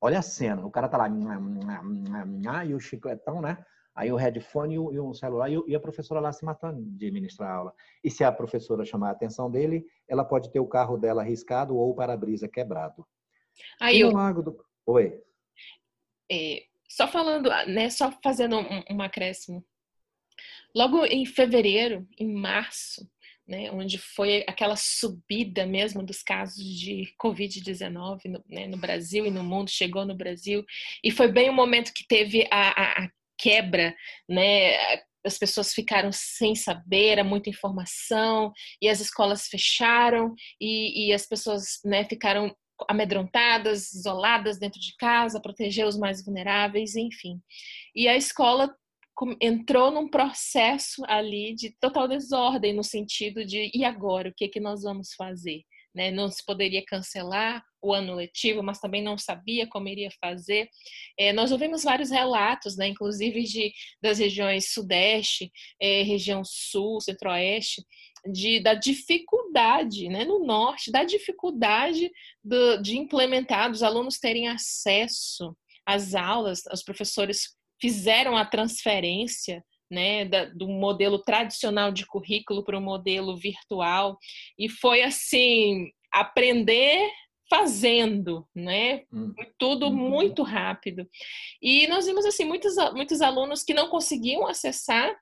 Olha 0.00 0.18
a 0.18 0.22
cena, 0.22 0.66
o 0.66 0.70
cara 0.70 0.88
tá 0.88 0.98
lá 0.98 2.64
e 2.64 2.74
o 2.74 2.80
chicletão, 2.80 3.40
né? 3.40 3.64
Aí 4.00 4.10
o 4.10 4.16
headphone 4.16 4.76
e 4.76 4.98
um 4.98 5.12
celular 5.12 5.50
e 5.50 5.74
a 5.74 5.78
professora 5.78 6.20
lá 6.20 6.32
se 6.32 6.42
matando 6.42 6.80
de 6.82 7.10
ministrar 7.10 7.50
aula. 7.54 7.74
E 8.02 8.10
se 8.10 8.24
a 8.24 8.32
professora 8.32 8.82
chamar 8.82 9.10
a 9.10 9.12
atenção 9.12 9.50
dele, 9.50 9.84
ela 10.08 10.24
pode 10.24 10.50
ter 10.50 10.58
o 10.58 10.66
carro 10.66 10.96
dela 10.96 11.20
arriscado 11.20 11.76
ou 11.76 11.90
o 11.90 11.94
para-brisa 11.94 12.48
quebrado. 12.48 13.06
Aí 13.78 14.00
eu... 14.00 14.10
Lago 14.10 14.42
do... 14.42 14.64
Oi. 14.86 15.20
É, 16.32 16.62
só 16.88 17.06
falando, 17.08 17.50
né, 17.66 17.90
só 17.90 18.10
fazendo 18.24 18.58
um, 18.58 18.82
um 18.90 19.02
acréscimo. 19.02 19.62
Logo 20.74 21.04
em 21.04 21.26
fevereiro, 21.26 22.08
em 22.18 22.32
março, 22.32 23.06
né, 23.46 23.70
onde 23.70 23.98
foi 23.98 24.46
aquela 24.48 24.76
subida 24.76 25.66
mesmo 25.66 26.02
dos 26.02 26.22
casos 26.22 26.64
de 26.64 27.12
Covid-19 27.22 28.20
no, 28.24 28.44
né, 28.48 28.66
no, 28.66 28.78
Brasil 28.78 29.26
e 29.26 29.30
no 29.30 29.44
mundo, 29.44 29.68
chegou 29.68 30.06
no 30.06 30.16
Brasil, 30.16 30.64
e 31.04 31.10
foi 31.10 31.30
bem 31.30 31.50
o 31.50 31.52
momento 31.52 31.92
que 31.92 32.06
teve 32.06 32.48
a, 32.50 32.70
a, 32.70 33.04
a 33.04 33.10
quebra, 33.40 33.94
né, 34.28 34.76
as 35.24 35.38
pessoas 35.38 35.72
ficaram 35.72 36.10
sem 36.12 36.54
saber, 36.54 37.08
era 37.08 37.24
muita 37.24 37.50
informação, 37.50 38.52
e 38.80 38.88
as 38.88 39.00
escolas 39.00 39.46
fecharam, 39.46 40.34
e, 40.60 41.08
e 41.08 41.12
as 41.12 41.26
pessoas 41.26 41.80
né, 41.84 42.04
ficaram 42.04 42.54
amedrontadas, 42.88 43.92
isoladas 43.92 44.58
dentro 44.58 44.80
de 44.80 44.94
casa, 44.96 45.40
proteger 45.40 45.86
os 45.86 45.98
mais 45.98 46.24
vulneráveis, 46.24 46.96
enfim. 46.96 47.38
E 47.94 48.08
a 48.08 48.16
escola 48.16 48.74
entrou 49.40 49.90
num 49.90 50.08
processo 50.08 51.02
ali 51.06 51.54
de 51.54 51.76
total 51.78 52.08
desordem 52.08 52.74
no 52.74 52.82
sentido 52.82 53.44
de 53.44 53.70
e 53.74 53.84
agora? 53.84 54.30
O 54.30 54.34
que 54.34 54.48
que 54.48 54.60
nós 54.60 54.82
vamos 54.82 55.12
fazer 55.14 55.62
né? 55.94 56.10
não 56.10 56.28
se 56.30 56.44
poderia 56.44 56.84
cancelar 56.84 57.62
o 57.82 57.94
ano 57.94 58.14
letivo 58.14 58.62
mas 58.62 58.78
também 58.78 59.02
não 59.02 59.16
sabia 59.16 59.66
como 59.66 59.88
iria 59.88 60.10
fazer 60.20 60.68
é, 61.18 61.32
nós 61.32 61.50
ouvimos 61.52 61.82
vários 61.82 62.10
relatos 62.10 62.76
né 62.76 62.88
inclusive 62.88 63.42
de 63.44 63.72
das 64.02 64.18
regiões 64.18 64.72
sudeste 64.72 65.50
é, 65.80 66.02
região 66.02 66.42
sul 66.44 67.00
centro-oeste 67.00 67.82
de, 68.26 68.60
da 68.60 68.74
dificuldade, 68.74 70.08
né, 70.08 70.24
no 70.24 70.44
norte, 70.44 70.90
da 70.90 71.04
dificuldade 71.04 72.10
do, 72.42 72.76
de 72.78 72.98
implementar, 72.98 73.70
dos 73.70 73.82
alunos 73.82 74.18
terem 74.18 74.48
acesso 74.48 75.56
às 75.86 76.14
aulas, 76.14 76.62
os 76.72 76.82
professores 76.82 77.56
fizeram 77.80 78.36
a 78.36 78.44
transferência 78.44 79.64
né, 79.90 80.24
da, 80.24 80.44
do 80.44 80.68
modelo 80.68 81.18
tradicional 81.18 81.90
de 81.90 82.06
currículo 82.06 82.64
para 82.64 82.78
o 82.78 82.82
modelo 82.82 83.36
virtual 83.36 84.16
e 84.58 84.68
foi 84.68 85.02
assim 85.02 85.90
aprender 86.12 87.10
fazendo, 87.50 88.46
né? 88.54 89.02
Hum. 89.12 89.32
Foi 89.34 89.48
tudo 89.58 89.86
uhum. 89.86 89.92
muito 89.92 90.44
rápido. 90.44 91.08
E 91.60 91.88
nós 91.88 92.06
vimos 92.06 92.24
assim 92.24 92.44
muitos 92.44 92.76
muitos 92.92 93.20
alunos 93.20 93.64
que 93.64 93.74
não 93.74 93.88
conseguiam 93.88 94.46
acessar, 94.46 95.12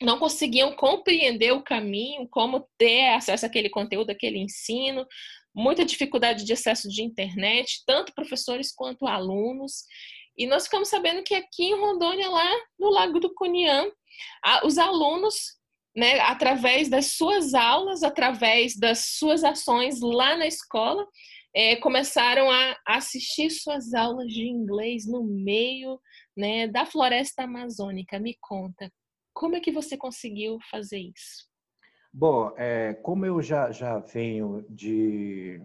não 0.00 0.18
conseguiam 0.18 0.74
compreender 0.74 1.52
o 1.52 1.62
caminho, 1.62 2.26
como 2.30 2.66
ter 2.78 3.10
acesso 3.10 3.44
àquele 3.44 3.68
conteúdo, 3.68 4.10
àquele 4.10 4.38
ensino, 4.38 5.06
muita 5.54 5.84
dificuldade 5.84 6.44
de 6.44 6.52
acesso 6.52 6.88
de 6.88 7.02
internet, 7.02 7.82
tanto 7.86 8.14
professores 8.14 8.72
quanto 8.72 9.06
alunos. 9.06 9.84
E 10.38 10.46
nós 10.46 10.64
ficamos 10.64 10.88
sabendo 10.88 11.24
que 11.24 11.34
aqui 11.34 11.64
em 11.64 11.74
Rondônia, 11.74 12.28
lá 12.28 12.48
no 12.78 12.88
Lago 12.90 13.18
do 13.18 13.34
Coniam, 13.34 13.90
os 14.64 14.78
alunos, 14.78 15.58
né, 15.96 16.20
através 16.20 16.88
das 16.88 17.06
suas 17.06 17.54
aulas, 17.54 18.04
através 18.04 18.78
das 18.78 19.16
suas 19.18 19.42
ações 19.42 20.00
lá 20.00 20.36
na 20.36 20.46
escola, 20.46 21.04
é, 21.52 21.74
começaram 21.76 22.48
a 22.50 22.76
assistir 22.86 23.50
suas 23.50 23.92
aulas 23.92 24.32
de 24.32 24.46
inglês 24.46 25.06
no 25.06 25.24
meio 25.24 26.00
né, 26.36 26.68
da 26.68 26.86
floresta 26.86 27.42
amazônica. 27.42 28.20
Me 28.20 28.36
conta, 28.40 28.88
como 29.34 29.56
é 29.56 29.60
que 29.60 29.72
você 29.72 29.96
conseguiu 29.96 30.58
fazer 30.70 30.98
isso? 30.98 31.48
Bom, 32.12 32.52
é, 32.56 32.94
como 32.94 33.26
eu 33.26 33.42
já, 33.42 33.72
já 33.72 33.98
venho 33.98 34.64
de 34.70 35.60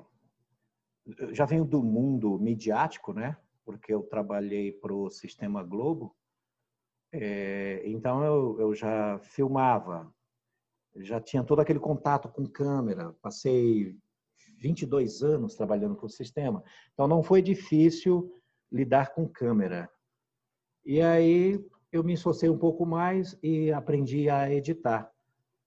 já 1.31 1.45
venho 1.45 1.65
do 1.65 1.83
mundo 1.83 2.39
midiático, 2.39 3.13
né? 3.13 3.35
Porque 3.65 3.93
eu 3.93 4.03
trabalhei 4.03 4.71
para 4.71 4.93
o 4.93 5.09
Sistema 5.09 5.63
Globo, 5.63 6.15
é, 7.11 7.81
então 7.85 8.23
eu, 8.23 8.59
eu 8.59 8.75
já 8.75 9.19
filmava, 9.19 10.11
já 10.97 11.21
tinha 11.21 11.43
todo 11.43 11.59
aquele 11.59 11.79
contato 11.79 12.27
com 12.27 12.45
câmera, 12.45 13.13
passei 13.21 13.95
22 14.57 15.21
anos 15.21 15.55
trabalhando 15.55 15.95
com 15.95 16.07
o 16.07 16.09
sistema, 16.09 16.63
então 16.91 17.07
não 17.07 17.21
foi 17.21 17.41
difícil 17.41 18.33
lidar 18.71 19.13
com 19.13 19.27
câmera. 19.27 19.89
E 20.83 21.01
aí 21.01 21.63
eu 21.91 22.03
me 22.03 22.13
esforcei 22.13 22.49
um 22.49 22.57
pouco 22.57 22.85
mais 22.85 23.37
e 23.43 23.71
aprendi 23.71 24.29
a 24.29 24.51
editar. 24.51 25.11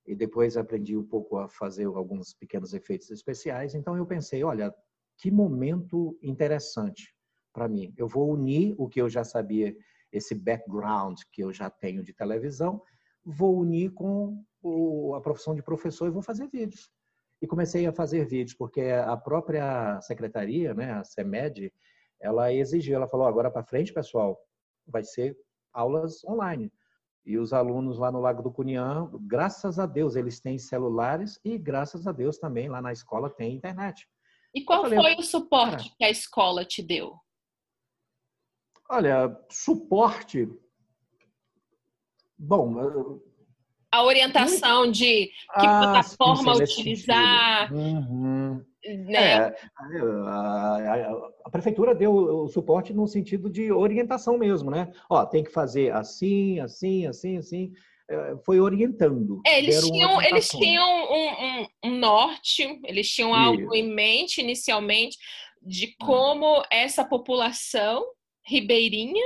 E 0.04 0.14
depois 0.14 0.56
aprendi 0.56 0.96
um 0.96 1.06
pouco 1.06 1.38
a 1.38 1.48
fazer 1.48 1.86
alguns 1.86 2.34
pequenos 2.34 2.74
efeitos 2.74 3.10
especiais. 3.10 3.74
Então 3.74 3.96
eu 3.96 4.06
pensei, 4.06 4.44
olha, 4.44 4.74
que 5.16 5.30
momento 5.30 6.18
interessante 6.20 7.15
para 7.56 7.66
mim. 7.66 7.94
Eu 7.96 8.06
vou 8.06 8.30
unir 8.30 8.74
o 8.76 8.86
que 8.86 9.00
eu 9.00 9.08
já 9.08 9.24
sabia, 9.24 9.74
esse 10.12 10.34
background 10.34 11.18
que 11.32 11.42
eu 11.42 11.50
já 11.54 11.70
tenho 11.70 12.04
de 12.04 12.12
televisão, 12.12 12.82
vou 13.24 13.58
unir 13.58 13.92
com 13.94 14.44
o, 14.62 15.14
a 15.14 15.22
profissão 15.22 15.54
de 15.54 15.62
professor 15.62 16.06
e 16.06 16.10
vou 16.10 16.20
fazer 16.20 16.48
vídeos. 16.48 16.90
E 17.40 17.46
comecei 17.46 17.86
a 17.86 17.92
fazer 17.92 18.26
vídeos, 18.26 18.54
porque 18.54 18.82
a 18.82 19.16
própria 19.16 19.98
secretaria, 20.02 20.74
né, 20.74 20.92
a 20.92 21.02
CEMED, 21.02 21.72
ela 22.20 22.52
exigiu, 22.52 22.96
ela 22.96 23.08
falou, 23.08 23.26
agora 23.26 23.50
para 23.50 23.64
frente, 23.64 23.92
pessoal, 23.92 24.38
vai 24.86 25.02
ser 25.02 25.34
aulas 25.72 26.22
online. 26.24 26.70
E 27.24 27.38
os 27.38 27.54
alunos 27.54 27.98
lá 27.98 28.12
no 28.12 28.20
Lago 28.20 28.42
do 28.42 28.52
Cunhã, 28.52 29.10
graças 29.22 29.78
a 29.78 29.86
Deus, 29.86 30.14
eles 30.14 30.40
têm 30.40 30.58
celulares 30.58 31.40
e 31.42 31.56
graças 31.56 32.06
a 32.06 32.12
Deus 32.12 32.36
também 32.36 32.68
lá 32.68 32.82
na 32.82 32.92
escola 32.92 33.30
tem 33.30 33.56
internet. 33.56 34.06
E 34.54 34.62
qual 34.62 34.82
falei, 34.82 34.98
foi 34.98 35.14
o 35.16 35.22
suporte 35.22 35.92
que 35.98 36.04
a 36.04 36.10
escola 36.10 36.64
te 36.64 36.82
deu? 36.82 37.14
Olha, 38.88 39.36
suporte. 39.50 40.48
Bom. 42.38 43.20
A 43.90 44.04
orientação 44.04 44.84
muito... 44.84 44.98
de 44.98 45.26
que 45.26 45.32
ah, 45.66 45.80
plataforma 45.80 46.54
sim, 46.56 46.62
utilizar. 46.62 47.72
Uhum. 47.72 48.64
Né? 48.84 49.48
É, 49.48 49.54
a, 49.76 49.90
a, 49.90 51.30
a, 51.44 51.50
prefeitura 51.50 51.94
deu 51.94 52.14
o 52.14 52.48
suporte 52.48 52.92
no 52.92 53.08
sentido 53.08 53.50
de 53.50 53.72
orientação 53.72 54.38
mesmo, 54.38 54.70
né? 54.70 54.92
Ó, 55.10 55.24
tem 55.26 55.42
que 55.42 55.50
fazer 55.50 55.92
assim, 55.92 56.60
assim, 56.60 57.06
assim, 57.06 57.36
assim. 57.38 57.72
É, 58.08 58.36
foi 58.44 58.60
orientando. 58.60 59.40
É, 59.44 59.58
eles, 59.58 59.84
tinham, 59.84 60.22
eles 60.22 60.48
tinham 60.48 60.86
um, 60.86 61.62
um, 61.62 61.66
um, 61.86 61.98
norte, 61.98 62.80
eles 62.84 63.10
tinham 63.10 63.34
algo 63.34 63.74
em 63.74 63.92
mente 63.92 64.40
inicialmente 64.40 65.18
de 65.60 65.86
hum. 66.00 66.06
como 66.06 66.62
essa 66.70 67.04
população 67.04 68.04
ribeirinha, 68.46 69.24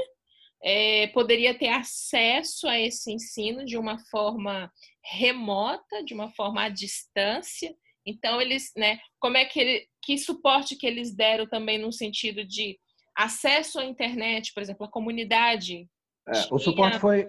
é, 0.62 1.06
poderia 1.08 1.56
ter 1.56 1.68
acesso 1.68 2.68
a 2.68 2.78
esse 2.78 3.12
ensino 3.12 3.64
de 3.64 3.76
uma 3.76 3.98
forma 4.10 4.70
remota, 5.02 6.04
de 6.04 6.12
uma 6.12 6.30
forma 6.30 6.64
à 6.64 6.68
distância. 6.68 7.74
Então, 8.04 8.40
eles, 8.40 8.70
né, 8.76 8.98
como 9.18 9.36
é 9.36 9.44
que 9.44 9.60
ele, 9.60 9.86
que 10.02 10.18
suporte 10.18 10.76
que 10.76 10.86
eles 10.86 11.14
deram 11.14 11.46
também 11.46 11.78
no 11.78 11.92
sentido 11.92 12.44
de 12.44 12.78
acesso 13.16 13.78
à 13.78 13.84
internet, 13.84 14.52
por 14.52 14.62
exemplo, 14.62 14.86
a 14.86 14.90
comunidade? 14.90 15.88
É, 16.28 16.32
tinha... 16.32 16.54
O 16.54 16.58
suporte 16.58 16.98
foi 16.98 17.26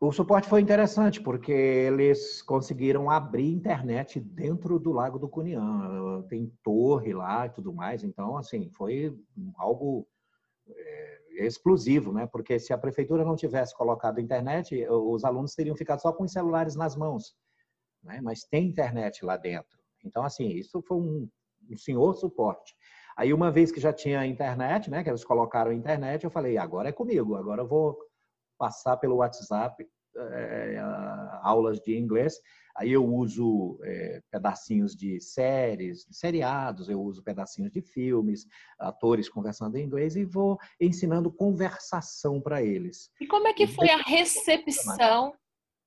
o 0.00 0.12
suporte 0.12 0.48
foi 0.48 0.60
interessante 0.60 1.20
porque 1.20 1.52
eles 1.52 2.42
conseguiram 2.42 3.08
abrir 3.08 3.50
internet 3.50 4.20
dentro 4.20 4.78
do 4.78 4.92
Lago 4.92 5.18
do 5.18 5.28
Cunhã. 5.28 6.22
Tem 6.28 6.52
torre 6.62 7.14
lá 7.14 7.46
e 7.46 7.50
tudo 7.50 7.72
mais. 7.72 8.04
Então, 8.04 8.36
assim, 8.36 8.70
foi 8.76 9.16
algo 9.56 10.06
é, 10.68 11.20
explosivo, 11.36 12.12
né? 12.12 12.26
Porque 12.26 12.58
se 12.58 12.72
a 12.72 12.78
prefeitura 12.78 13.24
não 13.24 13.36
tivesse 13.36 13.76
colocado 13.76 14.20
internet, 14.20 14.86
os 14.88 15.24
alunos 15.24 15.54
teriam 15.54 15.76
ficado 15.76 16.00
só 16.00 16.12
com 16.12 16.24
os 16.24 16.32
celulares 16.32 16.76
nas 16.76 16.96
mãos. 16.96 17.34
Né? 18.02 18.20
Mas 18.22 18.44
tem 18.44 18.68
internet 18.68 19.24
lá 19.24 19.36
dentro. 19.36 19.78
Então, 20.04 20.22
assim, 20.22 20.48
isso 20.48 20.82
foi 20.82 20.98
um, 20.98 21.28
um 21.70 21.76
senhor 21.76 22.14
suporte. 22.14 22.74
Aí, 23.16 23.32
uma 23.32 23.50
vez 23.50 23.70
que 23.70 23.80
já 23.80 23.92
tinha 23.92 24.26
internet, 24.26 24.90
né? 24.90 25.02
Que 25.02 25.10
eles 25.10 25.24
colocaram 25.24 25.72
internet, 25.72 26.24
eu 26.24 26.30
falei, 26.30 26.58
agora 26.58 26.88
é 26.88 26.92
comigo, 26.92 27.36
agora 27.36 27.62
eu 27.62 27.68
vou 27.68 27.96
passar 28.58 28.96
pelo 28.96 29.16
WhatsApp 29.16 29.86
é, 30.16 30.78
aulas 31.42 31.80
de 31.80 31.96
inglês. 31.96 32.40
Aí 32.76 32.90
eu 32.90 33.04
uso 33.04 33.78
é, 33.84 34.20
pedacinhos 34.32 34.96
de 34.96 35.20
séries, 35.20 36.04
de 36.04 36.16
seriados, 36.16 36.88
eu 36.88 37.00
uso 37.00 37.22
pedacinhos 37.22 37.70
de 37.70 37.80
filmes, 37.80 38.46
atores 38.78 39.28
conversando 39.28 39.76
em 39.76 39.84
inglês 39.84 40.16
e 40.16 40.24
vou 40.24 40.58
ensinando 40.80 41.32
conversação 41.32 42.40
para 42.40 42.62
eles. 42.62 43.10
E 43.20 43.26
como 43.26 43.46
é 43.46 43.52
que 43.52 43.66
foi 43.68 43.90
a 43.90 43.98
recepção? 43.98 45.32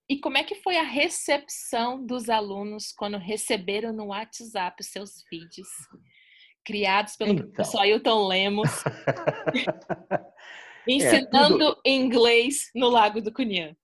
E 0.09 0.17
como 0.19 0.37
é 0.37 0.43
que 0.43 0.55
foi 0.55 0.77
a 0.77 0.83
recepção 0.83 2.05
dos 2.05 2.29
alunos 2.29 2.93
quando 2.93 3.17
receberam 3.17 3.91
no 3.91 4.07
WhatsApp 4.07 4.77
os 4.79 4.87
seus 4.87 5.23
vídeos? 5.29 5.67
Criados 6.63 7.17
pelo 7.17 7.31
então. 7.31 7.51
professor 7.51 7.81
Ailton 7.81 8.27
Lemos. 8.27 8.69
ensinando 10.87 11.63
é, 11.63 11.67
tudo... 11.67 11.81
inglês 11.85 12.71
no 12.73 12.89
Lago 12.89 13.21
do 13.21 13.31
Cunhã. 13.31 13.75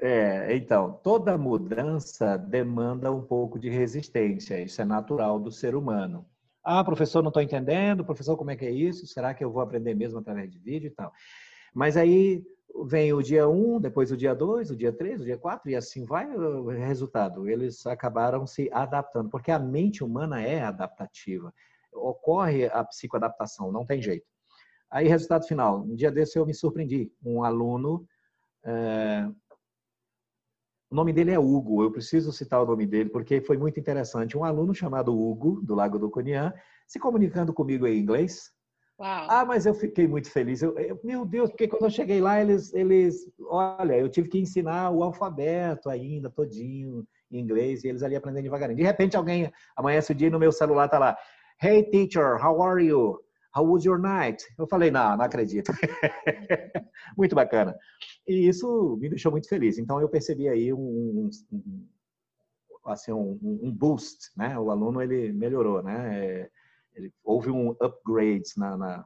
É, 0.00 0.54
então, 0.54 0.92
toda 1.02 1.36
mudança 1.36 2.36
demanda 2.36 3.10
um 3.10 3.22
pouco 3.22 3.58
de 3.58 3.68
resistência, 3.68 4.60
isso 4.60 4.80
é 4.80 4.84
natural 4.84 5.40
do 5.40 5.50
ser 5.50 5.74
humano. 5.74 6.24
Ah, 6.62 6.84
professor, 6.84 7.22
não 7.22 7.30
estou 7.30 7.42
entendendo, 7.42 8.04
professor, 8.04 8.36
como 8.36 8.50
é 8.50 8.56
que 8.56 8.64
é 8.64 8.70
isso? 8.70 9.06
Será 9.06 9.34
que 9.34 9.42
eu 9.42 9.50
vou 9.50 9.62
aprender 9.62 9.94
mesmo 9.94 10.18
através 10.18 10.50
de 10.50 10.58
vídeo 10.58 10.88
e 10.88 10.90
tal? 10.90 11.12
Mas 11.74 11.96
aí 11.96 12.44
vem 12.86 13.12
o 13.12 13.22
dia 13.22 13.48
1, 13.48 13.76
um, 13.76 13.80
depois 13.80 14.12
o 14.12 14.16
dia 14.16 14.34
2, 14.34 14.70
o 14.70 14.76
dia 14.76 14.92
3, 14.92 15.22
o 15.22 15.24
dia 15.24 15.38
4, 15.38 15.70
e 15.70 15.74
assim 15.74 16.04
vai 16.04 16.26
o 16.30 16.68
resultado. 16.68 17.48
Eles 17.48 17.86
acabaram 17.86 18.46
se 18.46 18.70
adaptando, 18.72 19.30
porque 19.30 19.50
a 19.50 19.58
mente 19.58 20.04
humana 20.04 20.40
é 20.42 20.62
adaptativa. 20.62 21.52
Ocorre 21.92 22.66
a 22.66 22.84
psicoadaptação, 22.84 23.72
não 23.72 23.84
tem 23.84 24.00
jeito. 24.00 24.26
Aí, 24.90 25.08
resultado 25.08 25.46
final. 25.46 25.82
Um 25.82 25.94
dia 25.94 26.10
desse 26.10 26.38
eu 26.38 26.46
me 26.46 26.54
surpreendi. 26.54 27.12
Um 27.24 27.42
aluno 27.42 28.06
é, 28.64 29.28
o 30.90 30.94
nome 30.94 31.12
dele 31.12 31.32
é 31.32 31.38
Hugo, 31.38 31.82
eu 31.82 31.92
preciso 31.92 32.32
citar 32.32 32.62
o 32.62 32.66
nome 32.66 32.86
dele 32.86 33.10
porque 33.10 33.40
foi 33.40 33.58
muito 33.58 33.78
interessante. 33.78 34.36
Um 34.36 34.44
aluno 34.44 34.74
chamado 34.74 35.12
Hugo, 35.12 35.60
do 35.62 35.74
Lago 35.74 35.98
do 35.98 36.10
Cunhã, 36.10 36.52
se 36.86 36.98
comunicando 36.98 37.52
comigo 37.52 37.86
em 37.86 37.98
inglês. 37.98 38.50
Uau. 38.98 39.26
Ah, 39.28 39.44
mas 39.44 39.66
eu 39.66 39.74
fiquei 39.74 40.08
muito 40.08 40.30
feliz. 40.30 40.62
Eu, 40.62 40.76
eu, 40.78 40.98
meu 41.04 41.24
Deus, 41.24 41.50
porque 41.50 41.68
quando 41.68 41.84
eu 41.84 41.90
cheguei 41.90 42.20
lá, 42.20 42.40
eles, 42.40 42.72
eles, 42.72 43.30
olha, 43.48 43.96
eu 43.96 44.08
tive 44.08 44.28
que 44.28 44.38
ensinar 44.38 44.90
o 44.90 45.02
alfabeto 45.04 45.88
ainda 45.88 46.30
todinho 46.30 47.06
em 47.30 47.38
inglês 47.38 47.84
e 47.84 47.88
eles 47.88 48.02
ali 48.02 48.16
aprendendo 48.16 48.44
devagarinho. 48.44 48.78
De 48.78 48.82
repente, 48.82 49.16
alguém 49.16 49.52
amanhece 49.76 50.10
o 50.12 50.14
dia 50.14 50.28
e 50.28 50.30
no 50.30 50.38
meu 50.38 50.50
celular 50.50 50.88
tá 50.88 50.98
lá, 50.98 51.16
Hey 51.62 51.84
teacher, 51.90 52.44
how 52.44 52.62
are 52.62 52.84
you? 52.84 53.20
How 53.56 53.64
was 53.64 53.84
your 53.84 53.98
night? 53.98 54.44
Eu 54.58 54.66
falei, 54.66 54.90
não, 54.90 55.16
não 55.16 55.24
acredito. 55.24 55.72
muito 57.16 57.34
bacana. 57.34 57.76
E 58.26 58.48
isso 58.48 58.96
me 59.00 59.08
deixou 59.08 59.32
muito 59.32 59.48
feliz. 59.48 59.78
Então, 59.78 60.00
eu 60.00 60.08
percebi 60.08 60.48
aí 60.48 60.72
um, 60.72 60.78
um 60.80 61.30
assim, 62.84 63.12
um, 63.12 63.38
um, 63.42 63.72
boost, 63.72 64.30
né? 64.36 64.58
O 64.58 64.70
aluno, 64.70 65.00
ele 65.02 65.32
melhorou, 65.32 65.82
né? 65.82 66.24
É, 66.24 66.50
ele, 66.94 67.12
houve 67.24 67.50
um 67.50 67.70
upgrade 67.80 68.50
na, 68.56 68.76
na, 68.76 69.04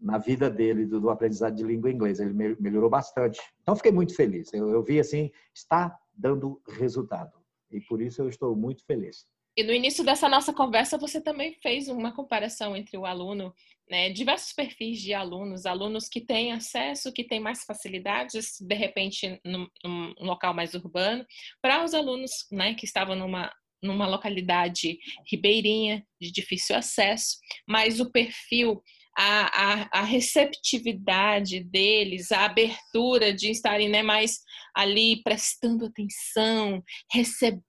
na 0.00 0.18
vida 0.18 0.50
dele 0.50 0.86
do, 0.86 1.00
do, 1.00 1.10
aprendizado 1.10 1.54
de 1.54 1.64
língua 1.64 1.90
inglesa. 1.90 2.24
Ele 2.24 2.56
melhorou 2.60 2.90
bastante. 2.90 3.40
Então, 3.62 3.76
fiquei 3.76 3.92
muito 3.92 4.14
feliz. 4.14 4.52
Eu, 4.52 4.70
eu 4.70 4.82
vi, 4.82 4.98
assim, 4.98 5.30
está 5.54 5.96
dando 6.14 6.60
resultado. 6.68 7.32
E 7.70 7.80
por 7.80 8.00
isso 8.00 8.22
eu 8.22 8.28
estou 8.28 8.56
muito 8.56 8.84
feliz. 8.84 9.26
E 9.56 9.64
no 9.64 9.72
início 9.72 10.04
dessa 10.04 10.28
nossa 10.28 10.52
conversa, 10.52 10.98
você 10.98 11.18
também 11.18 11.54
fez 11.62 11.88
uma 11.88 12.12
comparação 12.12 12.76
entre 12.76 12.98
o 12.98 13.06
aluno, 13.06 13.54
né, 13.90 14.10
diversos 14.10 14.52
perfis 14.52 15.00
de 15.00 15.14
alunos, 15.14 15.64
alunos 15.64 16.08
que 16.08 16.20
têm 16.20 16.52
acesso, 16.52 17.12
que 17.12 17.24
têm 17.24 17.40
mais 17.40 17.64
facilidades, 17.64 18.60
de 18.60 18.74
repente, 18.74 19.40
num, 19.42 19.66
num 19.82 20.14
local 20.18 20.52
mais 20.52 20.74
urbano, 20.74 21.24
para 21.62 21.82
os 21.82 21.94
alunos 21.94 22.46
né, 22.52 22.74
que 22.74 22.84
estavam 22.84 23.16
numa, 23.16 23.50
numa 23.82 24.06
localidade 24.06 24.98
ribeirinha, 25.26 26.04
de 26.20 26.30
difícil 26.30 26.76
acesso, 26.76 27.38
mas 27.66 27.98
o 27.98 28.10
perfil 28.12 28.82
a, 29.18 29.46
a, 29.46 30.00
a, 30.00 30.02
receptividade 30.02 31.64
deles, 31.64 32.30
a 32.30 32.44
abertura 32.44 33.32
de 33.32 33.50
estarem 33.50 33.88
né, 33.88 34.02
mais 34.02 34.40
ali 34.74 35.22
prestando 35.22 35.86
atenção, 35.86 36.84
recebendo 37.10 37.64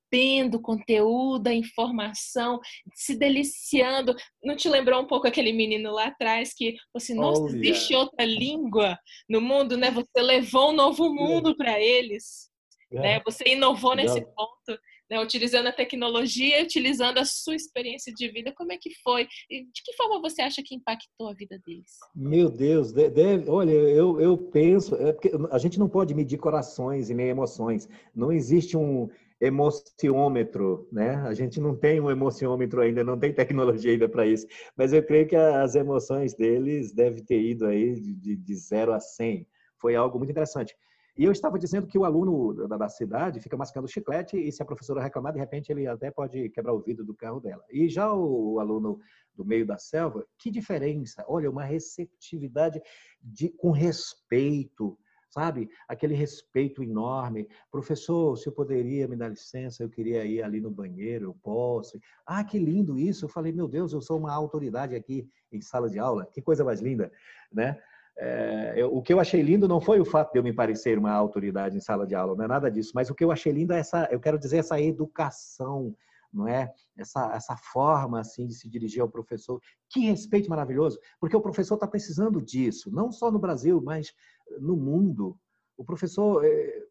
conteúdo, 0.62 1.48
a 1.48 1.54
informação, 1.54 2.60
se 2.94 3.16
deliciando. 3.16 4.16
Não 4.44 4.56
te 4.56 4.70
lembrou 4.70 5.02
um 5.02 5.08
pouco 5.08 5.28
aquele 5.28 5.52
menino 5.52 5.92
lá 5.92 6.08
atrás 6.08 6.54
que 6.56 6.76
você, 6.94 7.14
nossa, 7.14 7.42
oh, 7.42 7.48
existe 7.48 7.94
yeah. 7.94 8.06
outra 8.06 8.26
língua 8.26 8.98
no 9.30 9.42
mundo, 9.42 9.78
né? 9.78 9.92
Você 9.92 10.22
levou 10.22 10.72
um 10.72 10.76
novo 10.76 11.14
mundo 11.14 11.50
yeah. 11.50 11.58
para 11.58 11.80
eles. 11.80 12.50
Yeah. 12.92 13.18
Né? 13.18 13.24
Você 13.26 13.44
inovou 13.50 13.96
nesse 13.96 14.22
ponto 14.22 14.80
né, 15.10 15.22
utilizando 15.22 15.68
a 15.68 15.72
tecnologia, 15.72 16.62
utilizando 16.62 17.18
a 17.18 17.26
sua 17.26 17.56
experiência 17.56 18.14
de 18.14 18.28
vida, 18.30 18.54
como 18.56 18.72
é 18.74 18.78
que 18.78 18.90
foi? 19.04 19.28
E 19.50 19.64
de 19.64 19.82
que 19.84 19.94
forma 19.96 20.22
você 20.22 20.42
acha 20.42 20.62
que 20.64 20.76
impactou 20.76 21.30
a 21.30 21.34
vida 21.34 21.60
deles? 21.66 21.92
Meu 22.16 22.50
Deus, 22.50 22.92
deve, 22.92 23.50
olha, 23.50 23.72
eu, 23.72 24.20
eu 24.20 24.38
penso, 24.38 24.96
é 24.96 25.14
porque 25.14 25.32
a 25.52 25.58
gente 25.58 25.80
não 25.80 25.88
pode 25.88 26.14
medir 26.14 26.38
corações 26.38 27.10
e 27.10 27.14
nem 27.14 27.28
emoções. 27.28 27.88
Não 28.14 28.32
existe 28.32 28.76
um 28.76 29.10
emociômetro, 29.40 30.88
né? 30.92 31.16
A 31.28 31.34
gente 31.34 31.60
não 31.60 31.76
tem 31.76 32.02
um 32.02 32.10
emociômetro 32.10 32.82
ainda, 32.82 33.04
não 33.04 33.18
tem 33.18 33.34
tecnologia 33.34 33.92
ainda 33.92 34.10
para 34.10 34.26
isso. 34.26 34.48
Mas 34.76 34.94
eu 34.94 35.04
creio 35.04 35.28
que 35.28 35.36
as 35.36 35.76
emoções 35.76 36.34
deles 36.34 36.92
devem 36.92 37.24
ter 37.24 37.40
ido 37.40 37.66
aí 37.66 38.00
de, 38.00 38.36
de 38.36 38.56
0 38.56 38.94
a 38.94 39.00
100. 39.00 39.48
Foi 39.80 39.96
algo 39.96 40.18
muito 40.18 40.32
interessante. 40.32 40.76
E 41.18 41.24
eu 41.24 41.32
estava 41.32 41.58
dizendo 41.58 41.88
que 41.88 41.98
o 41.98 42.06
aluno 42.06 42.68
da, 42.68 42.88
cidade 42.88 43.40
fica 43.40 43.58
mascando 43.58 43.88
chiclete 43.88 44.38
e 44.38 44.52
se 44.52 44.62
a 44.62 44.66
professora 44.66 45.02
reclamar, 45.02 45.34
de 45.34 45.40
repente 45.40 45.72
ele 45.72 45.88
até 45.88 46.12
pode 46.12 46.50
quebrar 46.50 46.74
o 46.74 46.80
vidro 46.80 47.04
do 47.04 47.16
carro 47.16 47.40
dela. 47.40 47.64
E 47.72 47.90
já 47.90 48.14
o 48.14 48.60
aluno 48.60 49.00
do 49.36 49.44
meio 49.44 49.66
da 49.66 49.80
selva, 49.80 50.24
que 50.38 50.52
diferença! 50.52 51.26
Olha, 51.28 51.50
uma 51.50 51.64
receptividade 51.64 52.80
de, 53.20 53.50
com 53.50 53.72
respeito, 53.72 54.96
sabe? 55.30 55.70
Aquele 55.88 56.14
respeito 56.14 56.84
enorme. 56.84 57.48
Professor, 57.72 58.38
se 58.38 58.48
eu 58.48 58.54
poderia 58.54 59.08
me 59.08 59.16
dar 59.16 59.30
licença, 59.30 59.84
eu 59.84 59.90
queria 59.90 60.26
ir 60.26 60.42
ali 60.42 60.60
no 60.60 60.72
banheiro, 60.72 61.26
eu 61.26 61.38
posso. 61.42 62.00
Ah, 62.26 62.44
que 62.44 62.58
lindo 62.58 62.98
isso! 62.98 63.26
Eu 63.26 63.30
falei, 63.30 63.52
meu 63.52 63.68
Deus, 63.68 63.94
eu 63.94 64.02
sou 64.02 64.18
uma 64.18 64.34
autoridade 64.34 64.96
aqui 64.96 65.28
em 65.52 65.62
sala 65.62 65.90
de 65.90 66.00
aula, 66.00 66.26
que 66.34 66.42
coisa 66.42 66.64
mais 66.64 66.82
linda, 66.82 67.12
né? 67.52 67.80
É, 68.20 68.74
eu, 68.76 68.96
o 68.96 69.02
que 69.02 69.14
eu 69.14 69.20
achei 69.20 69.44
lindo 69.44 69.68
não 69.68 69.80
foi 69.80 70.00
o 70.00 70.06
fato 70.06 70.32
de 70.34 70.40
eu 70.40 70.44
me 70.44 70.52
parecer 70.52 70.98
uma 70.98 71.12
autoridade 71.12 71.78
em 71.78 71.80
sala 71.80 72.06
de 72.08 72.16
aula, 72.16 72.36
não 72.36 72.46
é 72.46 72.48
nada 72.48 72.72
disso, 72.72 72.92
mas 72.96 73.12
o 73.12 73.16
que 73.16 73.24
eu 73.24 73.32
achei 73.32 73.52
lindo 73.52 73.74
é 73.74 73.80
essa, 73.80 74.08
eu 74.12 74.20
quero 74.20 74.40
dizer, 74.40 74.58
essa 74.58 74.82
educação, 74.82 75.96
não 76.34 76.48
é? 76.48 76.74
Essa, 76.98 77.32
essa 77.34 77.56
forma 77.56 78.20
assim 78.20 78.48
de 78.48 78.56
se 78.56 78.68
dirigir 78.68 79.02
ao 79.02 79.10
professor. 79.10 79.62
Que 79.90 80.02
respeito 80.02 80.50
maravilhoso, 80.50 81.00
porque 81.20 81.36
o 81.36 81.42
professor 81.42 81.76
está 81.76 81.88
precisando 81.88 82.42
disso, 82.42 82.92
não 82.92 83.12
só 83.12 83.32
no 83.32 83.40
Brasil, 83.40 83.82
mas 83.82 84.14
no 84.60 84.76
mundo. 84.76 85.38
O 85.78 85.84
professor 85.84 86.44
é, 86.44 86.84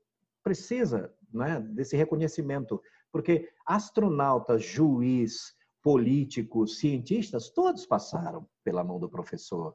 precisa 0.42 1.12
é, 1.42 1.61
desse 1.61 1.97
reconhecimento, 1.97 2.81
porque 3.12 3.49
astronautas, 3.66 4.62
juiz, 4.62 5.55
políticos, 5.83 6.79
cientistas, 6.79 7.51
todos 7.51 7.87
passaram 7.87 8.49
pela 8.64 8.85
mão 8.85 8.99
do 8.99 9.09
professor 9.09 9.75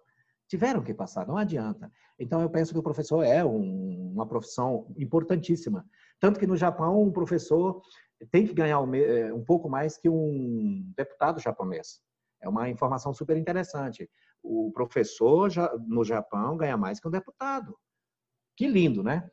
tiveram 0.51 0.83
que 0.83 0.93
passar, 0.93 1.25
não 1.25 1.37
adianta. 1.37 1.89
Então, 2.19 2.41
eu 2.41 2.49
penso 2.49 2.73
que 2.73 2.79
o 2.79 2.83
professor 2.83 3.23
é 3.23 3.43
um, 3.43 4.11
uma 4.13 4.27
profissão 4.27 4.93
importantíssima. 4.97 5.85
Tanto 6.19 6.37
que 6.37 6.45
no 6.45 6.57
Japão, 6.57 7.01
um 7.01 7.09
professor 7.09 7.81
tem 8.29 8.45
que 8.45 8.53
ganhar 8.53 8.81
um, 8.81 8.93
eh, 8.93 9.33
um 9.33 9.45
pouco 9.45 9.69
mais 9.69 9.97
que 9.97 10.09
um 10.09 10.91
deputado 10.93 11.39
japonês. 11.39 12.01
É 12.41 12.49
uma 12.49 12.69
informação 12.69 13.13
super 13.13 13.37
interessante. 13.37 14.09
O 14.43 14.71
professor 14.71 15.49
no 15.87 16.03
Japão 16.03 16.57
ganha 16.57 16.77
mais 16.77 16.99
que 16.99 17.07
um 17.07 17.11
deputado. 17.11 17.77
Que 18.55 18.67
lindo, 18.67 19.03
né? 19.03 19.29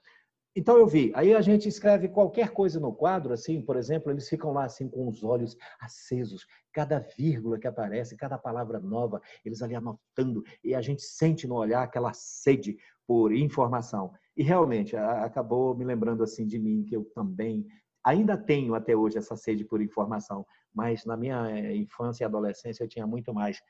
Então 0.59 0.77
eu 0.77 0.88
vi. 0.88 1.12
Aí 1.14 1.35
a 1.35 1.40
gente 1.40 1.68
escreve 1.68 2.09
qualquer 2.09 2.51
coisa 2.51 2.81
no 2.81 2.92
quadro, 2.92 3.33
assim, 3.33 3.62
por 3.62 3.77
exemplo, 3.77 4.11
eles 4.11 4.29
ficam 4.29 4.53
lá 4.53 4.64
assim 4.64 4.88
com 4.88 5.07
os 5.07 5.23
olhos 5.23 5.57
acesos, 5.81 6.44
cada 6.73 6.99
vírgula 6.99 7.59
que 7.59 7.66
aparece, 7.68 8.16
cada 8.16 8.37
palavra 8.37 8.81
nova, 8.81 9.23
eles 9.44 9.62
ali 9.62 9.77
anotando 9.77 10.42
e 10.64 10.75
a 10.75 10.81
gente 10.81 11.03
sente 11.03 11.47
no 11.47 11.55
olhar 11.55 11.83
aquela 11.85 12.12
sede 12.12 12.77
por 13.07 13.33
informação. 13.33 14.12
E 14.37 14.42
realmente 14.42 14.97
acabou 14.97 15.77
me 15.77 15.85
lembrando 15.85 16.25
assim 16.25 16.44
de 16.44 16.59
mim 16.59 16.85
que 16.85 16.97
eu 16.97 17.05
também 17.14 17.64
ainda 18.05 18.37
tenho 18.37 18.75
até 18.75 18.97
hoje 18.97 19.18
essa 19.18 19.37
sede 19.37 19.64
por 19.64 19.81
informação, 19.81 20.44
mas 20.75 21.05
na 21.05 21.16
minha 21.16 21.51
eh, 21.51 21.77
infância 21.77 22.25
e 22.25 22.27
adolescência 22.27 22.83
eu 22.83 22.88
tinha 22.88 23.07
muito 23.07 23.33
mais 23.33 23.61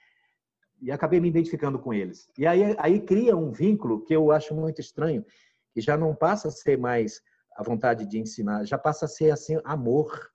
e 0.80 0.90
acabei 0.90 1.20
me 1.20 1.28
identificando 1.28 1.78
com 1.78 1.92
eles. 1.92 2.28
E 2.36 2.46
aí, 2.46 2.74
aí 2.78 3.00
cria 3.00 3.36
um 3.36 3.50
vínculo 3.50 4.04
que 4.04 4.14
eu 4.14 4.30
acho 4.30 4.54
muito 4.54 4.80
estranho, 4.80 5.24
que 5.72 5.80
já 5.80 5.96
não 5.96 6.14
passa 6.14 6.48
a 6.48 6.50
ser 6.50 6.78
mais 6.78 7.20
a 7.56 7.62
vontade 7.62 8.06
de 8.06 8.18
ensinar, 8.18 8.64
já 8.64 8.78
passa 8.78 9.06
a 9.06 9.08
ser 9.08 9.30
assim 9.30 9.58
amor. 9.64 10.30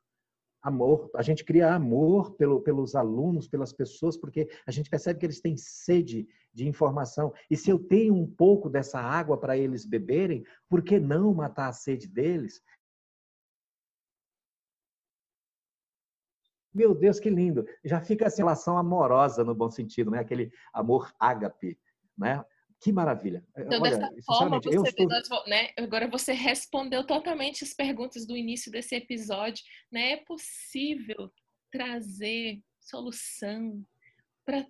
Amor, 0.62 1.10
a 1.16 1.22
gente 1.22 1.44
cria 1.44 1.74
amor 1.74 2.36
pelo, 2.36 2.62
pelos 2.62 2.96
alunos, 2.96 3.50
pelas 3.50 3.74
pessoas, 3.74 4.16
porque 4.16 4.50
a 4.66 4.72
gente 4.72 4.90
percebe 4.90 5.20
que 5.20 5.26
eles 5.26 5.42
têm 5.42 5.58
sede 5.58 6.26
de 6.54 6.68
informação. 6.68 7.34
E 7.50 7.58
se 7.58 7.70
eu 7.70 7.78
tenho 7.78 8.14
um 8.14 8.26
pouco 8.26 8.70
dessa 8.70 9.00
água 9.00 9.38
para 9.38 9.58
eles 9.58 9.86
beberem, 9.86 10.46
por 10.70 10.82
que 10.82 11.00
não 11.00 11.34
matar 11.34 11.68
a 11.68 11.74
sede 11.74 12.08
deles? 12.08 12.62
Meu 16.74 16.96
Deus, 16.96 17.20
que 17.20 17.30
lindo! 17.30 17.66
Já 17.84 18.02
fica 18.02 18.26
essa 18.26 18.38
relação 18.38 18.78
amorosa 18.78 19.44
no 19.44 19.54
bom 19.54 19.70
sentido, 19.70 20.10
né? 20.12 20.20
Aquele 20.20 20.52
amor 20.74 21.14
ágape, 21.20 21.78
né? 22.18 22.44
Que 22.84 22.92
maravilha. 22.92 23.46
Então, 23.58 23.80
Olha, 23.82 23.98
dessa 23.98 24.12
forma, 24.26 24.60
você, 24.60 24.90
estou... 24.90 25.48
né, 25.48 25.70
agora 25.78 26.06
você 26.06 26.34
respondeu 26.34 27.06
totalmente 27.06 27.64
as 27.64 27.74
perguntas 27.74 28.28
do 28.28 28.36
início 28.36 28.70
desse 28.70 28.94
episódio. 28.96 29.64
Né? 29.90 30.12
É 30.12 30.18
possível 30.18 31.32
trazer 31.72 32.60
solução 32.82 33.82
para 34.46 34.68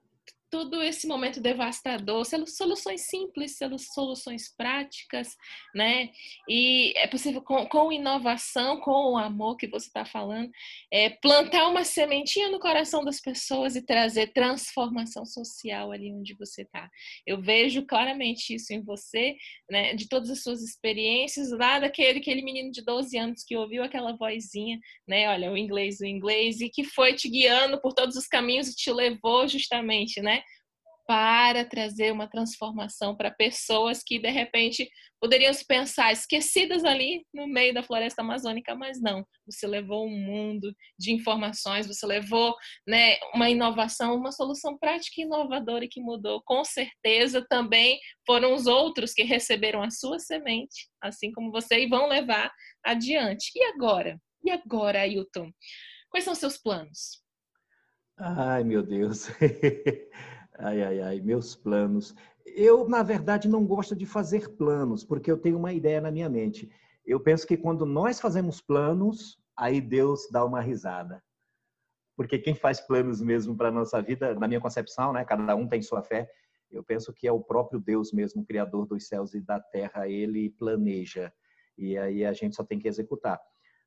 todo 0.54 0.84
esse 0.84 1.08
momento 1.08 1.42
devastador, 1.42 2.24
soluções 2.46 3.08
simples, 3.08 3.58
soluções 3.92 4.56
práticas, 4.56 5.36
né? 5.74 6.12
E 6.48 6.94
é 6.96 7.08
possível 7.08 7.42
com, 7.42 7.66
com 7.66 7.92
inovação, 7.92 8.80
com 8.80 9.14
o 9.14 9.18
amor 9.18 9.58
que 9.58 9.66
você 9.66 9.88
está 9.88 10.06
falando, 10.06 10.52
é, 10.92 11.10
plantar 11.10 11.68
uma 11.68 11.84
sementinha 11.84 12.50
no 12.50 12.60
coração 12.60 13.04
das 13.04 13.20
pessoas 13.20 13.76
e 13.76 13.82
trazer 13.82 14.32
transformação 14.32 15.26
social 15.26 15.92
ali 15.92 16.14
onde 16.14 16.36
você 16.36 16.62
está. 16.62 16.88
Eu 17.26 17.42
vejo 17.42 17.84
claramente 17.88 18.54
isso 18.54 18.72
em 18.74 18.84
você, 18.84 19.36
né? 19.68 19.96
De 19.96 20.08
todas 20.08 20.30
as 20.30 20.44
suas 20.44 20.62
experiências, 20.62 21.50
lá 21.50 21.80
daquele 21.80 22.20
aquele 22.20 22.44
menino 22.44 22.72
de 22.72 22.86
12 22.86 23.18
anos 23.18 23.44
que 23.44 23.58
ouviu 23.58 23.82
aquela 23.82 24.16
vozinha, 24.16 24.80
né? 25.08 25.28
Olha, 25.30 25.52
o 25.52 25.58
inglês, 25.58 26.00
o 26.00 26.06
inglês, 26.06 26.62
e 26.62 26.70
que 26.70 26.84
foi 26.84 27.16
te 27.16 27.28
guiando 27.28 27.82
por 27.82 27.92
todos 27.94 28.16
os 28.16 28.28
caminhos 28.28 28.68
e 28.68 28.76
te 28.76 28.92
levou 28.92 29.48
justamente, 29.48 30.22
né? 30.22 30.43
Para 31.06 31.66
trazer 31.66 32.12
uma 32.12 32.30
transformação 32.30 33.16
para 33.16 33.30
pessoas 33.30 34.02
que 34.06 34.20
de 34.20 34.30
repente 34.30 34.90
poderiam 35.20 35.54
se 35.54 35.66
pensar 35.66 36.12
esquecidas 36.12 36.84
ali 36.84 37.26
no 37.34 37.48
meio 37.48 37.74
da 37.74 37.84
floresta 37.84 38.22
amazônica, 38.22 38.76
mas 38.76 39.02
não. 39.02 39.26
Você 39.46 39.66
levou 39.68 40.06
um 40.06 40.10
mundo 40.10 40.74
de 40.98 41.14
informações, 41.14 41.88
você 41.88 42.06
levou 42.06 42.56
né, 42.88 43.18
uma 43.34 43.50
inovação, 43.50 44.16
uma 44.16 44.32
solução 44.32 44.78
prática 44.78 45.22
e 45.22 45.24
inovadora 45.24 45.88
que 45.90 46.02
mudou. 46.02 46.42
Com 46.46 46.64
certeza 46.66 47.46
também 47.50 48.00
foram 48.26 48.54
os 48.54 48.66
outros 48.66 49.14
que 49.14 49.24
receberam 49.24 49.82
a 49.82 49.90
sua 49.90 50.20
semente, 50.20 50.90
assim 51.02 51.32
como 51.32 51.52
você, 51.52 51.80
e 51.80 51.88
vão 51.88 52.08
levar 52.08 52.52
adiante. 52.84 53.50
E 53.56 53.64
agora? 53.66 54.20
E 54.44 54.52
agora, 54.52 55.02
Ailton? 55.02 55.52
Quais 56.10 56.26
são 56.26 56.36
seus 56.36 56.58
planos? 56.58 57.24
Ai, 58.18 58.64
meu 58.64 58.84
Deus. 58.84 59.28
Ai, 60.58 60.84
ai, 60.84 61.02
ai, 61.02 61.22
meus 61.22 61.56
planos. 61.56 62.16
Eu, 62.46 62.88
na 62.88 63.02
verdade, 63.02 63.48
não 63.48 63.66
gosto 63.66 63.96
de 63.96 64.06
fazer 64.06 64.50
planos, 64.56 65.04
porque 65.04 65.32
eu 65.32 65.38
tenho 65.38 65.58
uma 65.58 65.74
ideia 65.74 66.00
na 66.00 66.12
minha 66.12 66.30
mente. 66.30 66.70
Eu 67.06 67.20
penso 67.20 67.48
que 67.48 67.58
quando 67.58 67.86
nós 67.86 68.20
fazemos 68.20 68.62
planos, 68.62 69.40
aí 69.58 69.82
Deus 69.82 70.28
dá 70.32 70.46
uma 70.46 70.62
risada. 70.62 71.24
Porque 72.16 72.38
quem 72.38 72.54
faz 72.54 72.80
planos 72.80 73.22
mesmo 73.22 73.58
para 73.58 73.70
a 73.70 73.72
nossa 73.72 74.02
vida, 74.02 74.36
na 74.36 74.48
minha 74.48 74.62
concepção, 74.62 75.12
né, 75.12 75.26
cada 75.26 75.56
um 75.56 75.68
tem 75.68 75.82
sua 75.82 76.04
fé, 76.04 76.30
eu 76.72 76.84
penso 76.84 77.14
que 77.14 77.28
é 77.28 77.32
o 77.32 77.42
próprio 77.42 77.80
Deus 77.80 78.12
mesmo, 78.12 78.46
criador 78.46 78.86
dos 78.86 79.08
céus 79.08 79.34
e 79.34 79.42
da 79.42 79.60
terra, 79.60 80.08
ele 80.08 80.50
planeja. 80.52 81.32
E 81.78 81.98
aí 81.98 82.26
a 82.26 82.34
gente 82.34 82.56
só 82.56 82.64
tem 82.64 82.80
que 82.80 82.88
executar. 82.88 83.40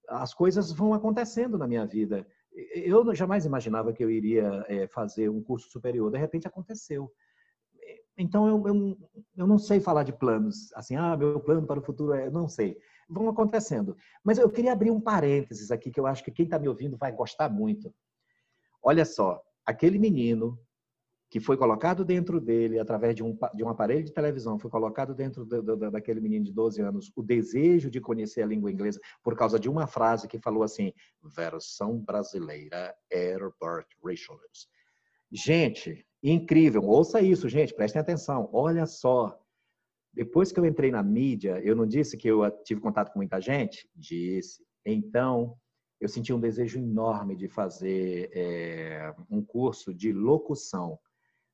As 0.09 0.33
coisas 0.35 0.73
vão 0.73 0.95
acontecendo 0.95 1.59
na 1.59 1.67
minha 1.67 1.85
vida 1.85 2.27
eu 2.75 3.15
jamais 3.15 3.45
imaginava 3.45 3.93
que 3.93 4.03
eu 4.03 4.11
iria 4.11 4.65
é, 4.69 4.87
fazer 4.87 5.29
um 5.29 5.43
curso 5.43 5.71
superior. 5.71 6.11
De 6.11 6.19
repente 6.19 6.47
aconteceu. 6.47 7.13
Então 8.19 8.49
eu, 8.49 8.67
eu, 8.67 8.99
eu, 9.37 9.47
não 9.47 9.59
sei 9.59 9.79
falar 9.79 10.03
de 10.03 10.13
planos, 10.13 10.73
assim, 10.73 10.97
ah, 10.97 11.15
meu 11.17 11.39
plano 11.39 11.67
para 11.67 11.81
o 11.81 11.85
futuro 11.85 12.15
é, 12.15 12.31
não 12.31 12.49
sei. 12.49 12.79
Vão 13.09 13.29
acontecendo. 13.29 13.95
Mas 14.25 14.39
eu 14.39 14.51
queria 14.51 14.73
abrir 14.73 14.91
um 14.91 15.01
parênteses 15.01 15.71
aqui 15.71 15.91
que 15.91 16.01
eu 16.01 16.07
acho 16.07 16.25
que 16.25 16.31
quem 16.31 16.47
está 16.47 16.59
me 16.59 16.67
ouvindo 16.67 16.97
vai 16.97 17.13
gostar 17.13 17.51
muito. 17.51 17.95
Olha 18.83 19.05
só, 19.05 19.41
aquele 19.67 19.99
menino 19.99 20.59
que 21.29 21.41
foi 21.41 21.57
colocado 21.57 22.05
dentro 22.05 22.41
dele, 22.41 22.79
através 22.79 23.15
de 23.15 23.23
um, 23.23 23.37
de 23.55 23.65
um 23.65 23.69
aparelho 23.69 24.05
de 24.05 24.13
televisão, 24.13 24.59
foi 24.59 24.71
colocado 24.71 25.15
dentro 25.15 25.45
do, 25.45 25.63
do, 25.63 25.91
daquele 25.91 26.21
menino 26.21 26.45
de 26.45 26.53
12 26.53 26.81
anos 26.81 27.13
o 27.17 27.23
desejo 27.23 27.91
de 27.91 28.01
conhecer 28.01 28.43
a 28.43 28.47
língua 28.47 28.71
inglesa 28.71 29.01
por 29.23 29.37
causa 29.37 29.59
de 29.59 29.69
uma 29.69 29.87
frase 29.87 30.29
que 30.29 30.39
falou 30.39 30.63
assim, 30.63 30.93
versão 31.23 31.99
brasileira 31.99 32.95
Herbert 33.11 33.87
Richards. 34.05 34.69
Gente, 35.33 36.07
incrível, 36.23 36.83
ouça 36.85 37.21
isso, 37.21 37.49
gente, 37.49 37.75
prestem 37.75 38.01
atenção, 38.01 38.49
olha 38.53 38.87
só. 38.87 39.37
Depois 40.13 40.53
que 40.53 40.61
eu 40.61 40.65
entrei 40.65 40.91
na 40.91 41.03
mídia, 41.03 41.61
eu 41.63 41.75
não 41.75 41.87
disse 41.87 42.17
que 42.17 42.29
eu 42.29 42.49
tive 42.63 42.81
contato 42.81 43.13
com 43.13 43.19
muita 43.19 43.41
gente? 43.41 43.87
Disse. 43.95 44.65
Então, 44.85 45.59
eu 46.01 46.09
senti 46.09 46.33
um 46.33 46.41
desejo 46.41 46.79
enorme 46.79 47.35
de 47.35 47.49
fazer 47.49 48.31
é, 48.33 49.15
um 49.29 49.43
curso 49.43 49.93
de 49.93 50.13
locução 50.13 50.99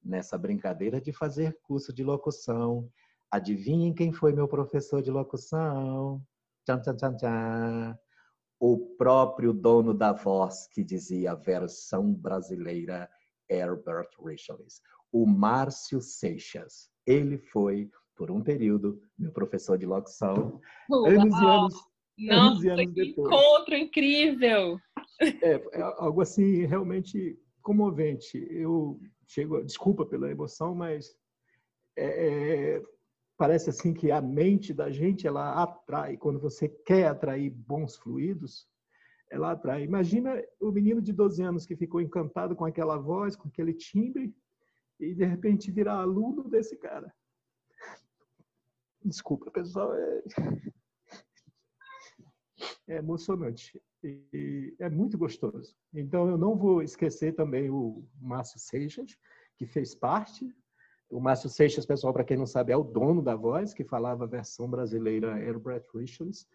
nessa 0.05 0.37
brincadeira 0.37 1.01
de 1.01 1.13
fazer 1.13 1.59
curso 1.63 1.93
de 1.93 2.03
locução. 2.03 2.89
Adivinhem 3.31 3.95
quem 3.95 4.13
foi 4.13 4.33
meu 4.33 4.49
professor 4.49 5.03
de 5.03 5.11
locução? 5.11 6.23
Tchan, 6.67 6.81
tchan, 6.81 6.97
tchan, 6.97 7.17
tchan. 7.17 7.99
O 8.61 8.79
próprio 8.97 9.53
dono 9.53 9.93
da 9.93 10.13
voz 10.13 10.69
que 10.69 10.85
dizia 10.85 11.33
a 11.33 11.35
versão 11.35 12.13
brasileira 12.13 13.09
Herbert 13.49 14.09
Richards, 14.25 14.81
o 15.11 15.27
Márcio 15.27 16.01
Seixas. 16.01 16.89
Ele 17.07 17.39
foi, 17.39 17.91
por 18.17 18.31
um 18.31 18.43
período, 18.43 19.01
meu 19.19 19.33
professor 19.33 19.77
de 19.77 19.87
locução. 19.87 20.61
Uau. 20.91 21.07
Anos 21.07 21.35
e 21.35 21.45
anos, 21.45 21.75
Nossa, 22.19 22.47
anos 22.47 22.65
e 22.65 22.69
anos 22.69 22.87
que 22.87 22.93
depois. 22.93 23.33
encontro 23.33 23.75
incrível! 23.75 24.79
É, 25.21 25.79
é 25.79 25.83
algo 25.99 26.21
assim 26.21 26.65
realmente 26.67 27.39
comovente. 27.63 28.37
Eu 28.51 29.01
chego, 29.27 29.65
desculpa 29.65 30.05
pela 30.05 30.31
emoção, 30.31 30.75
mas 30.75 31.17
é, 31.97 32.07
é, 32.77 32.83
parece 33.37 33.71
assim 33.71 33.95
que 33.95 34.11
a 34.11 34.21
mente 34.21 34.75
da 34.75 34.91
gente 34.91 35.27
ela 35.27 35.63
atrai 35.63 36.17
quando 36.17 36.41
você 36.41 36.69
quer 36.69 37.07
atrair 37.07 37.51
bons 37.51 37.97
fluidos, 37.97 38.69
ela 39.31 39.53
atrai. 39.53 39.85
Imagina 39.85 40.43
o 40.61 40.71
menino 40.71 41.01
de 41.01 41.13
12 41.13 41.43
anos 41.43 41.65
que 41.65 41.77
ficou 41.77 42.01
encantado 42.01 42.55
com 42.55 42.65
aquela 42.65 42.99
voz, 42.99 43.35
com 43.35 43.49
aquele 43.49 43.73
timbre 43.73 44.35
e 45.01 45.15
de 45.15 45.25
repente 45.25 45.71
virar 45.71 46.01
aluno 46.01 46.49
desse 46.49 46.77
cara. 46.77 47.13
Desculpa, 49.05 49.51
pessoal, 49.51 49.95
é, 49.95 50.23
é 52.89 52.97
emocionante 52.97 53.81
e 54.03 54.75
é 54.79 54.91
muito 54.91 55.17
gostoso. 55.17 55.75
Então, 55.95 56.29
eu 56.29 56.37
não 56.37 56.57
vou 56.57 56.83
esquecer 56.83 57.35
também 57.35 57.71
o 57.71 58.05
Márcio 58.21 58.59
Seixas, 58.59 59.17
que 59.57 59.67
fez 59.67 59.95
parte. 59.95 60.53
O 61.09 61.21
Márcio 61.21 61.49
Seixas, 61.49 61.87
pessoal, 61.87 62.13
para 62.13 62.25
quem 62.25 62.37
não 62.37 62.47
sabe, 62.47 62.73
é 62.73 62.77
o 62.77 62.83
dono 62.83 63.23
da 63.23 63.37
voz, 63.37 63.73
que 63.73 63.85
falava 63.85 64.25
a 64.25 64.27
versão 64.29 64.69
brasileira 64.69 65.39
Herbert 65.39 65.85
Richards. 65.95 66.47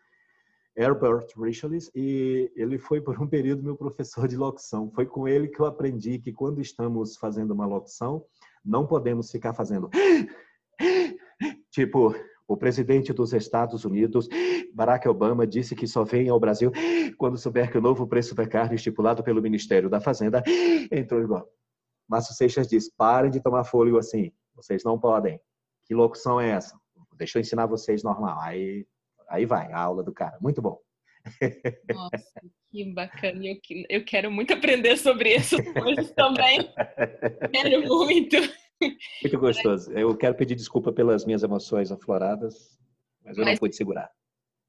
Herbert 0.75 1.27
Richards, 1.35 1.89
e 1.95 2.51
ele 2.55 2.77
foi 2.77 3.01
por 3.01 3.19
um 3.19 3.27
período 3.27 3.63
meu 3.63 3.75
professor 3.75 4.27
de 4.27 4.37
locução. 4.37 4.91
Foi 4.91 5.07
com 5.07 5.27
ele 5.27 5.47
que 5.47 5.59
eu 5.59 5.65
aprendi 5.65 6.19
que 6.19 6.31
quando 6.31 6.61
estamos 6.61 7.17
fazendo 7.17 7.51
uma 7.51 7.65
locução, 7.65 8.23
não 8.63 8.85
podemos 8.85 9.31
ficar 9.31 9.53
fazendo 9.55 9.89
tipo 11.71 12.13
o 12.47 12.55
presidente 12.55 13.11
dos 13.11 13.33
Estados 13.33 13.83
Unidos, 13.83 14.27
Barack 14.73 15.07
Obama, 15.07 15.45
disse 15.45 15.75
que 15.75 15.85
só 15.85 16.03
vem 16.03 16.29
ao 16.29 16.39
Brasil 16.39 16.71
quando 17.17 17.37
souber 17.37 17.71
que 17.71 17.77
o 17.77 17.81
novo 17.81 18.07
preço 18.07 18.33
da 18.33 18.47
carne 18.47 18.75
estipulado 18.75 19.23
pelo 19.23 19.41
Ministério 19.41 19.89
da 19.89 19.99
Fazenda 19.99 20.41
entrou 20.91 21.21
igual. 21.21 21.47
Márcio 22.07 22.33
Seixas 22.33 22.67
diz: 22.67 22.89
parem 22.89 23.29
de 23.29 23.41
tomar 23.41 23.65
fôlego 23.65 23.97
assim. 23.97 24.31
Vocês 24.55 24.83
não 24.83 24.97
podem. 24.97 25.39
Que 25.85 25.93
locução 25.93 26.39
é 26.39 26.49
essa? 26.51 26.75
deixa 27.17 27.37
eu 27.37 27.41
ensinar 27.41 27.65
vocês 27.65 28.03
normal. 28.03 28.39
Aí, 28.39 28.85
aí 29.29 29.45
vai, 29.45 29.71
a 29.71 29.79
aula 29.79 30.03
do 30.03 30.13
cara. 30.13 30.37
Muito 30.39 30.61
bom. 30.61 30.79
Nossa, 31.93 32.41
que 32.69 32.93
bacana. 32.93 33.41
Eu, 33.43 33.55
eu 33.89 34.05
quero 34.05 34.31
muito 34.31 34.53
aprender 34.53 34.97
sobre 34.97 35.33
essas 35.33 35.67
coisas 35.73 36.11
também. 36.11 36.59
Quero 37.51 37.85
muito. 37.87 38.37
Muito 38.81 39.37
gostoso. 39.39 39.91
Eu 39.91 40.15
quero 40.15 40.35
pedir 40.35 40.55
desculpa 40.55 40.91
pelas 40.91 41.25
minhas 41.25 41.43
emoções 41.43 41.91
afloradas, 41.91 42.77
mas 43.23 43.37
eu 43.37 43.43
mas, 43.43 43.53
não 43.53 43.59
pude 43.59 43.75
segurar 43.75 44.11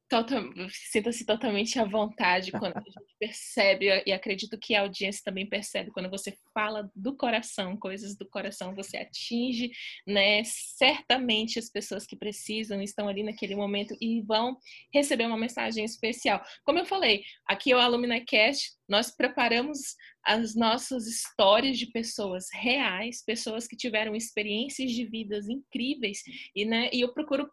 total, 0.09 0.43
sinta-se 0.71 1.25
totalmente 1.25 1.79
à 1.79 1.85
vontade 1.85 2.51
quando 2.51 2.77
a 2.77 2.81
gente 2.81 2.97
percebe, 3.21 4.03
e 4.07 4.13
acredito 4.13 4.59
que 4.59 4.75
a 4.75 4.81
audiência 4.83 5.23
também 5.25 5.47
percebe, 5.47 5.91
quando 5.91 6.09
você 6.09 6.37
fala 6.55 6.91
do 6.97 7.15
coração, 7.15 7.77
coisas 7.77 8.17
do 8.17 8.27
coração, 8.29 8.75
você 8.75 8.97
atinge, 8.97 9.71
né? 10.07 10.43
Certamente 10.45 11.59
as 11.59 11.69
pessoas 11.69 12.07
que 12.07 12.17
precisam 12.17 12.81
estão 12.81 13.07
ali 13.07 13.23
naquele 13.23 13.55
momento 13.55 13.95
e 14.01 14.23
vão 14.23 14.57
receber 14.93 15.27
uma 15.27 15.37
mensagem 15.37 15.85
especial. 15.85 16.43
Como 16.65 16.79
eu 16.79 16.87
falei, 16.87 17.23
aqui 17.47 17.73
é 17.73 17.77
o 17.77 17.79
Alumni 17.79 18.25
Cast, 18.25 18.73
nós 18.89 19.15
preparamos 19.15 19.95
as 20.29 20.55
nossas 20.55 21.07
histórias 21.07 21.79
de 21.79 21.87
pessoas 21.87 22.49
reais, 22.53 23.25
pessoas 23.25 23.67
que 23.67 23.75
tiveram 23.75 24.15
experiências 24.15 24.93
de 24.93 25.07
vidas 25.07 25.49
incríveis, 25.49 26.23
e, 26.55 26.67
né, 26.67 26.91
e 26.93 27.01
eu 27.01 27.15
procuro 27.15 27.51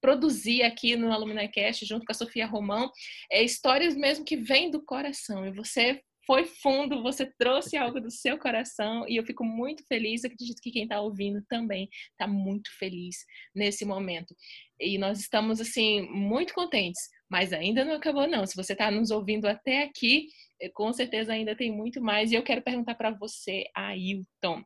produzir 0.00 0.62
aqui 0.62 0.96
no 0.96 1.12
Alumni 1.12 1.46
Cast, 1.48 1.84
junto 1.84 2.06
com 2.06 2.12
a 2.12 2.14
Sofia 2.14 2.46
Romão, 2.46 2.90
é 3.30 3.42
histórias 3.42 3.94
mesmo 3.94 4.24
que 4.24 4.36
vêm 4.36 4.70
do 4.70 4.82
coração. 4.82 5.46
E 5.46 5.52
você 5.52 6.00
foi 6.26 6.44
fundo, 6.44 7.02
você 7.02 7.26
trouxe 7.38 7.76
algo 7.76 8.00
do 8.00 8.10
seu 8.10 8.38
coração 8.38 9.08
e 9.08 9.16
eu 9.16 9.24
fico 9.24 9.44
muito 9.44 9.86
feliz. 9.86 10.24
Acredito 10.24 10.60
que 10.60 10.72
quem 10.72 10.82
está 10.82 11.00
ouvindo 11.00 11.42
também 11.48 11.88
está 12.10 12.26
muito 12.26 12.70
feliz 12.78 13.16
nesse 13.54 13.84
momento. 13.84 14.34
E 14.80 14.98
nós 14.98 15.20
estamos, 15.20 15.60
assim, 15.60 16.02
muito 16.10 16.52
contentes, 16.52 17.00
mas 17.30 17.52
ainda 17.52 17.84
não 17.84 17.94
acabou, 17.94 18.26
não. 18.26 18.44
Se 18.46 18.56
você 18.56 18.72
está 18.72 18.90
nos 18.90 19.10
ouvindo 19.10 19.46
até 19.46 19.84
aqui, 19.84 20.26
eh, 20.60 20.68
com 20.70 20.92
certeza 20.92 21.32
ainda 21.32 21.54
tem 21.56 21.70
muito 21.70 22.00
mais. 22.02 22.32
E 22.32 22.34
eu 22.34 22.42
quero 22.42 22.62
perguntar 22.62 22.96
para 22.96 23.12
você, 23.12 23.64
Ailton. 23.74 24.62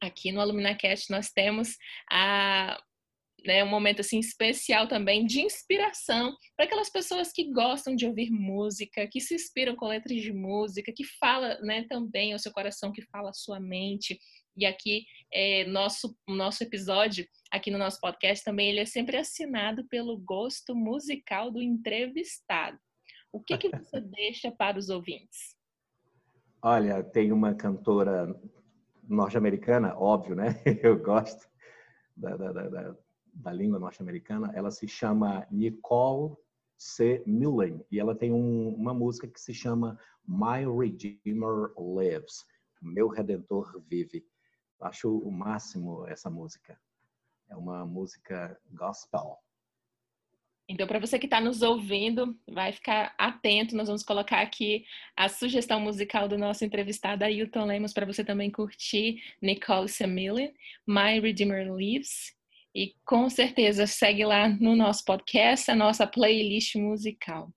Aqui 0.00 0.32
no 0.32 0.40
Alumni 0.40 0.74
Cast 0.76 1.10
nós 1.10 1.30
temos 1.30 1.76
a 2.10 2.80
né, 3.46 3.62
um 3.64 3.68
momento 3.68 4.00
assim 4.00 4.18
especial 4.18 4.86
também 4.86 5.24
de 5.24 5.40
inspiração 5.40 6.34
para 6.56 6.66
aquelas 6.66 6.90
pessoas 6.90 7.32
que 7.32 7.52
gostam 7.52 7.94
de 7.94 8.06
ouvir 8.06 8.30
música, 8.30 9.06
que 9.10 9.20
se 9.20 9.34
inspiram 9.34 9.74
com 9.76 9.86
letras 9.86 10.20
de 10.20 10.32
música, 10.32 10.92
que 10.94 11.04
fala, 11.18 11.58
né, 11.60 11.84
também 11.88 12.32
ao 12.32 12.38
seu 12.38 12.52
coração, 12.52 12.92
que 12.92 13.02
fala 13.02 13.30
a 13.30 13.34
sua 13.34 13.58
mente. 13.58 14.18
E 14.56 14.66
aqui 14.66 15.04
é, 15.32 15.64
nosso 15.64 16.14
nosso 16.28 16.62
episódio 16.62 17.26
aqui 17.50 17.70
no 17.70 17.78
nosso 17.78 17.98
podcast 18.00 18.44
também 18.44 18.68
ele 18.68 18.80
é 18.80 18.84
sempre 18.84 19.16
assinado 19.16 19.86
pelo 19.88 20.18
gosto 20.18 20.74
musical 20.74 21.50
do 21.50 21.62
entrevistado. 21.62 22.78
O 23.32 23.40
que 23.40 23.56
que 23.56 23.70
você 23.70 23.98
deixa 24.12 24.52
para 24.52 24.78
os 24.78 24.90
ouvintes? 24.90 25.56
Olha, 26.62 27.02
tem 27.02 27.32
uma 27.32 27.54
cantora 27.54 28.28
norte-americana, 29.08 29.96
óbvio, 29.96 30.36
né? 30.36 30.62
Eu 30.82 31.02
gosto 31.02 31.48
da, 32.16 32.36
da, 32.36 32.52
da, 32.52 32.96
da 33.32 33.52
língua 33.52 33.78
norte-americana, 33.78 34.52
ela 34.54 34.70
se 34.70 34.86
chama 34.86 35.46
Nicole 35.50 36.36
C. 36.76 37.22
Millen 37.26 37.84
e 37.90 37.98
ela 37.98 38.14
tem 38.14 38.32
um, 38.32 38.74
uma 38.74 38.92
música 38.92 39.28
que 39.28 39.40
se 39.40 39.54
chama 39.54 39.98
My 40.26 40.64
Redeemer 40.66 41.72
Lives, 41.78 42.44
Meu 42.80 43.08
Redentor 43.08 43.80
Vive. 43.88 44.24
Acho 44.80 45.16
o 45.16 45.30
máximo 45.30 46.06
essa 46.08 46.28
música. 46.28 46.78
É 47.48 47.56
uma 47.56 47.86
música 47.86 48.58
gospel. 48.72 49.38
Então, 50.68 50.86
para 50.86 50.98
você 50.98 51.18
que 51.18 51.26
está 51.26 51.40
nos 51.40 51.60
ouvindo, 51.60 52.38
vai 52.48 52.72
ficar 52.72 53.14
atento. 53.18 53.76
Nós 53.76 53.88
vamos 53.88 54.02
colocar 54.02 54.40
aqui 54.40 54.84
a 55.16 55.28
sugestão 55.28 55.80
musical 55.80 56.28
do 56.28 56.38
nosso 56.38 56.64
entrevistado 56.64 57.24
Ailton 57.24 57.64
Lemos 57.64 57.92
para 57.92 58.06
você 58.06 58.24
também 58.24 58.50
curtir 58.50 59.22
Nicole 59.40 59.88
Millen, 60.08 60.54
My 60.86 61.20
Redeemer 61.20 61.72
Lives. 61.72 62.34
E 62.74 62.94
com 63.04 63.28
certeza 63.28 63.86
segue 63.86 64.24
lá 64.24 64.48
no 64.48 64.74
nosso 64.74 65.04
podcast, 65.04 65.70
a 65.70 65.74
nossa 65.74 66.06
playlist 66.06 66.74
musical. 66.76 67.52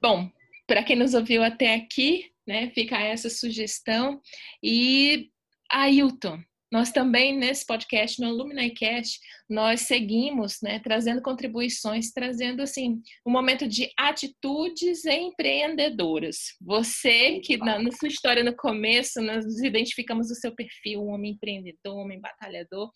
Bom, 0.00 0.28
para 0.66 0.82
quem 0.82 0.96
nos 0.96 1.14
ouviu 1.14 1.42
até 1.42 1.74
aqui, 1.74 2.32
né, 2.46 2.70
fica 2.70 2.98
essa 3.00 3.30
sugestão. 3.30 4.20
E 4.62 5.30
Ailton, 5.70 6.42
nós 6.72 6.90
também, 6.90 7.36
nesse 7.36 7.66
podcast, 7.66 8.18
no 8.18 8.28
AlumniCast, 8.28 9.20
nós 9.46 9.82
seguimos 9.82 10.56
né, 10.62 10.78
trazendo 10.78 11.20
contribuições, 11.20 12.10
trazendo 12.10 12.62
assim 12.62 13.02
um 13.26 13.30
momento 13.30 13.68
de 13.68 13.92
atitudes 13.94 15.04
empreendedoras. 15.04 16.56
Você 16.62 17.40
que 17.40 17.58
na, 17.58 17.78
na, 17.78 17.92
sua 17.92 18.08
história 18.08 18.42
no 18.42 18.56
começo, 18.56 19.20
nós 19.20 19.44
identificamos 19.62 20.30
o 20.30 20.34
seu 20.34 20.54
perfil, 20.54 21.02
um 21.02 21.08
homem 21.08 21.32
empreendedor, 21.32 21.94
um 21.94 22.04
homem 22.04 22.18
batalhador, 22.18 22.90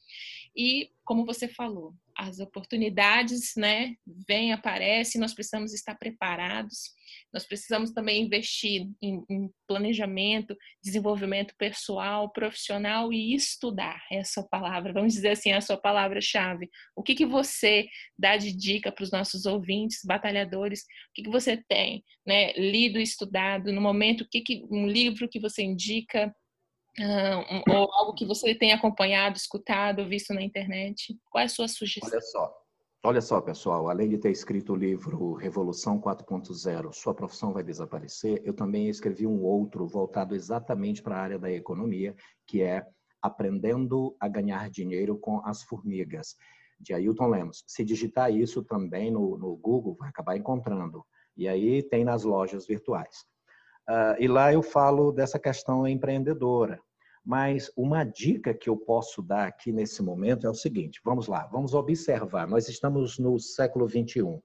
e 0.57 0.91
como 1.05 1.25
você 1.25 1.47
falou, 1.47 1.95
as 2.17 2.41
oportunidades, 2.41 3.53
né, 3.57 3.95
vêm, 4.27 4.53
aparecem, 4.53 5.21
nós 5.21 5.35
precisamos 5.35 5.73
estar 5.75 5.95
preparados. 5.95 6.95
Nós 7.33 7.45
precisamos 7.45 7.91
também 7.93 8.25
investir 8.25 8.89
em, 9.03 9.23
em 9.29 9.51
planejamento, 9.69 10.57
desenvolvimento 10.83 11.55
pessoal, 11.59 12.33
profissional 12.33 13.13
e 13.13 13.35
estudar. 13.35 14.03
Essa 14.11 14.43
palavra, 14.43 14.93
vamos 14.93 15.13
dizer 15.13 15.31
assim, 15.31 15.53
a 15.53 15.61
sua 15.61 15.77
palavra-chave. 15.77 16.69
O 16.97 17.03
que, 17.03 17.15
que 17.15 17.27
você 17.27 17.87
dá 18.19 18.37
de 18.37 18.53
dica 18.53 18.91
para 18.91 19.05
os 19.05 19.13
nossos 19.13 19.45
ouvintes, 19.45 20.01
batalhadores? 20.05 20.81
O 20.81 21.13
que, 21.15 21.23
que 21.25 21.31
você 21.31 21.63
tem, 21.69 22.03
né, 22.27 22.53
lido, 22.55 22.99
estudado 22.99 23.71
no 23.73 23.81
momento? 23.81 24.23
O 24.23 24.29
que, 24.29 24.41
que 24.41 24.65
um 24.71 24.89
livro 24.89 25.29
que 25.29 25.39
você 25.39 25.63
indica? 25.63 26.35
Ou 27.69 27.93
algo 27.93 28.15
que 28.15 28.25
você 28.25 28.55
tem 28.55 28.73
acompanhado, 28.73 29.37
escutado, 29.37 30.09
visto 30.09 30.33
na 30.33 30.43
internet? 30.43 31.19
Qual 31.31 31.43
é 31.43 31.45
a 31.45 31.49
sua 31.49 31.69
sugestão? 31.69 32.11
Olha 32.11 32.21
só, 32.21 32.55
olha 33.05 33.21
só, 33.21 33.41
pessoal. 33.41 33.91
Além 33.91 34.09
de 34.09 34.19
ter 34.19 34.31
escrito 34.31 34.73
o 34.73 34.77
livro 34.77 35.35
Revolução 35.35 36.01
4.0, 36.01 36.93
Sua 36.93 37.15
Profissão 37.15 37.53
Vai 37.53 37.63
Desaparecer, 37.63 38.41
eu 38.45 38.55
também 38.55 38.89
escrevi 38.89 39.27
um 39.27 39.43
outro 39.43 39.87
voltado 39.87 40.35
exatamente 40.35 41.03
para 41.03 41.17
a 41.17 41.21
área 41.21 41.39
da 41.39 41.51
economia, 41.51 42.15
que 42.47 42.63
é 42.63 42.87
Aprendendo 43.21 44.17
a 44.21 44.29
Ganhar 44.29 44.71
Dinheiro 44.71 45.19
com 45.19 45.45
as 45.45 45.63
Formigas, 45.63 46.37
de 46.79 46.95
Ailton 46.95 47.29
Lemos. 47.29 47.65
Se 47.67 47.85
digitar 47.85 48.33
isso 48.33 48.63
também 48.63 49.11
no, 49.11 49.37
no 49.37 49.57
Google, 49.57 49.97
vai 49.99 50.09
acabar 50.09 50.37
encontrando. 50.37 51.05
E 51.37 51.49
aí 51.49 51.83
tem 51.83 52.05
nas 52.05 52.25
lojas 52.25 52.67
virtuais. 52.67 53.25
Uh, 53.89 54.19
e 54.19 54.27
lá 54.27 54.53
eu 54.53 54.63
falo 54.63 55.13
dessa 55.13 55.39
questão 55.39 55.87
empreendedora. 55.87 56.81
Mas 57.27 57.73
uma 57.77 58.05
dica 58.05 58.55
que 58.55 58.71
eu 58.71 58.77
posso 58.77 59.21
dar 59.21 59.49
aqui 59.49 59.73
nesse 59.73 60.01
momento 60.01 60.47
é 60.47 60.51
o 60.51 60.55
seguinte: 60.55 61.01
vamos 61.05 61.27
lá, 61.27 61.45
vamos 61.49 61.75
observar. 61.75 62.47
Nós 62.47 62.69
estamos 62.69 63.19
no 63.19 63.37
século 63.41 63.89
21. 63.89 64.41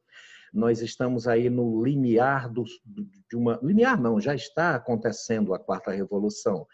Nós 0.51 0.81
estamos 0.81 1.27
aí 1.27 1.47
no 1.47 1.83
limiar 1.83 2.49
do, 2.51 2.63
de 2.63 3.35
uma. 3.35 3.59
Limiar 3.61 4.01
não, 4.01 4.19
já 4.19 4.33
está 4.33 4.73
acontecendo 4.73 5.53
a 5.53 5.59
quarta 5.59 5.91
revolução. 5.91 6.65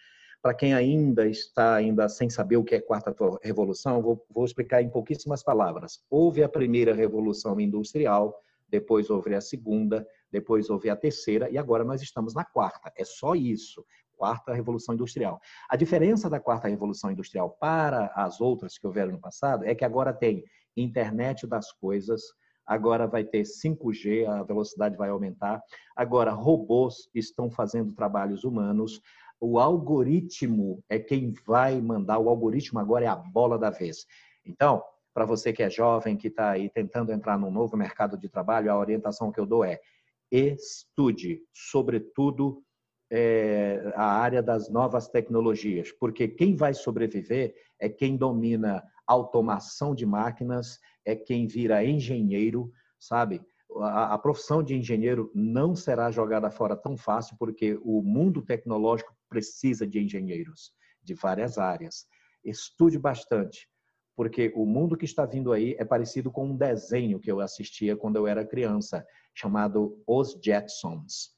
Para 0.41 0.53
quem 0.53 0.73
ainda 0.73 1.27
está 1.27 1.75
ainda 1.75 2.07
sem 2.07 2.29
saber 2.29 2.55
o 2.55 2.63
que 2.63 2.75
é 2.75 2.79
quarta 2.79 3.13
revolução, 3.43 4.01
vou, 4.01 4.25
vou 4.29 4.45
explicar 4.45 4.81
em 4.81 4.89
pouquíssimas 4.89 5.43
palavras. 5.43 5.99
Houve 6.09 6.41
a 6.41 6.47
primeira 6.47 6.93
revolução 6.93 7.59
industrial, 7.59 8.33
depois 8.69 9.09
houve 9.09 9.35
a 9.35 9.41
segunda, 9.41 10.07
depois 10.31 10.69
houve 10.69 10.89
a 10.89 10.95
terceira 10.95 11.49
e 11.49 11.57
agora 11.57 11.83
nós 11.83 12.01
estamos 12.01 12.33
na 12.33 12.45
quarta. 12.45 12.93
É 12.95 13.03
só 13.03 13.35
isso. 13.35 13.83
Quarta 14.17 14.53
Revolução 14.53 14.95
Industrial. 14.95 15.39
A 15.69 15.75
diferença 15.75 16.29
da 16.29 16.39
Quarta 16.39 16.67
Revolução 16.67 17.11
Industrial 17.11 17.49
para 17.51 18.11
as 18.15 18.41
outras 18.41 18.77
que 18.77 18.87
houveram 18.87 19.11
no 19.11 19.21
passado 19.21 19.63
é 19.63 19.75
que 19.75 19.85
agora 19.85 20.11
tem 20.11 20.43
internet 20.75 21.45
das 21.47 21.71
coisas, 21.71 22.21
agora 22.65 23.07
vai 23.07 23.23
ter 23.23 23.43
5G, 23.43 24.27
a 24.27 24.43
velocidade 24.43 24.97
vai 24.97 25.09
aumentar, 25.09 25.61
agora 25.95 26.31
robôs 26.31 27.09
estão 27.13 27.49
fazendo 27.49 27.93
trabalhos 27.93 28.43
humanos, 28.43 28.99
o 29.39 29.59
algoritmo 29.59 30.83
é 30.89 30.99
quem 30.99 31.33
vai 31.45 31.79
mandar, 31.79 32.17
o 32.17 32.27
algoritmo 32.27 32.79
agora 32.79 33.05
é 33.05 33.07
a 33.07 33.15
bola 33.15 33.57
da 33.57 33.69
vez. 33.69 34.05
Então, 34.43 34.83
para 35.13 35.25
você 35.25 35.53
que 35.53 35.63
é 35.63 35.69
jovem, 35.69 36.17
que 36.17 36.27
está 36.27 36.51
aí 36.51 36.69
tentando 36.69 37.11
entrar 37.11 37.37
num 37.37 37.51
novo 37.51 37.77
mercado 37.77 38.17
de 38.17 38.27
trabalho, 38.29 38.71
a 38.71 38.77
orientação 38.77 39.31
que 39.31 39.39
eu 39.39 39.45
dou 39.45 39.63
é 39.63 39.79
estude, 40.31 41.41
sobretudo 41.53 42.61
é, 43.11 43.93
a 43.95 44.05
área 44.05 44.41
das 44.41 44.69
novas 44.69 45.07
tecnologias, 45.07 45.91
porque 45.91 46.27
quem 46.27 46.55
vai 46.55 46.73
sobreviver 46.73 47.55
é 47.79 47.87
quem 47.87 48.17
domina 48.17 48.83
automação 49.05 49.95
de 49.95 50.05
máquinas, 50.05 50.79
é 51.05 51.15
quem 51.15 51.47
vira 51.47 51.83
engenheiro, 51.85 52.71
sabe? 52.99 53.41
A, 53.81 54.13
a 54.13 54.17
profissão 54.17 54.61
de 54.61 54.75
engenheiro 54.75 55.31
não 55.33 55.75
será 55.75 56.11
jogada 56.11 56.51
fora 56.51 56.75
tão 56.75 56.97
fácil, 56.97 57.37
porque 57.39 57.79
o 57.83 58.01
mundo 58.01 58.41
tecnológico 58.41 59.15
precisa 59.29 59.87
de 59.87 59.99
engenheiros 59.99 60.71
de 61.01 61.13
várias 61.13 61.57
áreas. 61.57 62.05
Estude 62.43 62.99
bastante 62.99 63.67
porque 64.17 64.51
o 64.55 64.65
mundo 64.65 64.97
que 64.97 65.05
está 65.05 65.27
vindo 65.27 65.53
aí 65.53 65.75
é 65.77 65.85
parecido 65.85 66.31
com 66.31 66.47
um 66.47 66.57
desenho 66.57 67.19
que 67.19 67.31
eu 67.31 67.39
assistia 67.39 67.95
quando 67.95 68.15
eu 68.15 68.25
era 68.25 68.43
criança, 68.43 69.05
chamado 69.35 70.01
Os 70.07 70.35
Jetsons. 70.43 71.36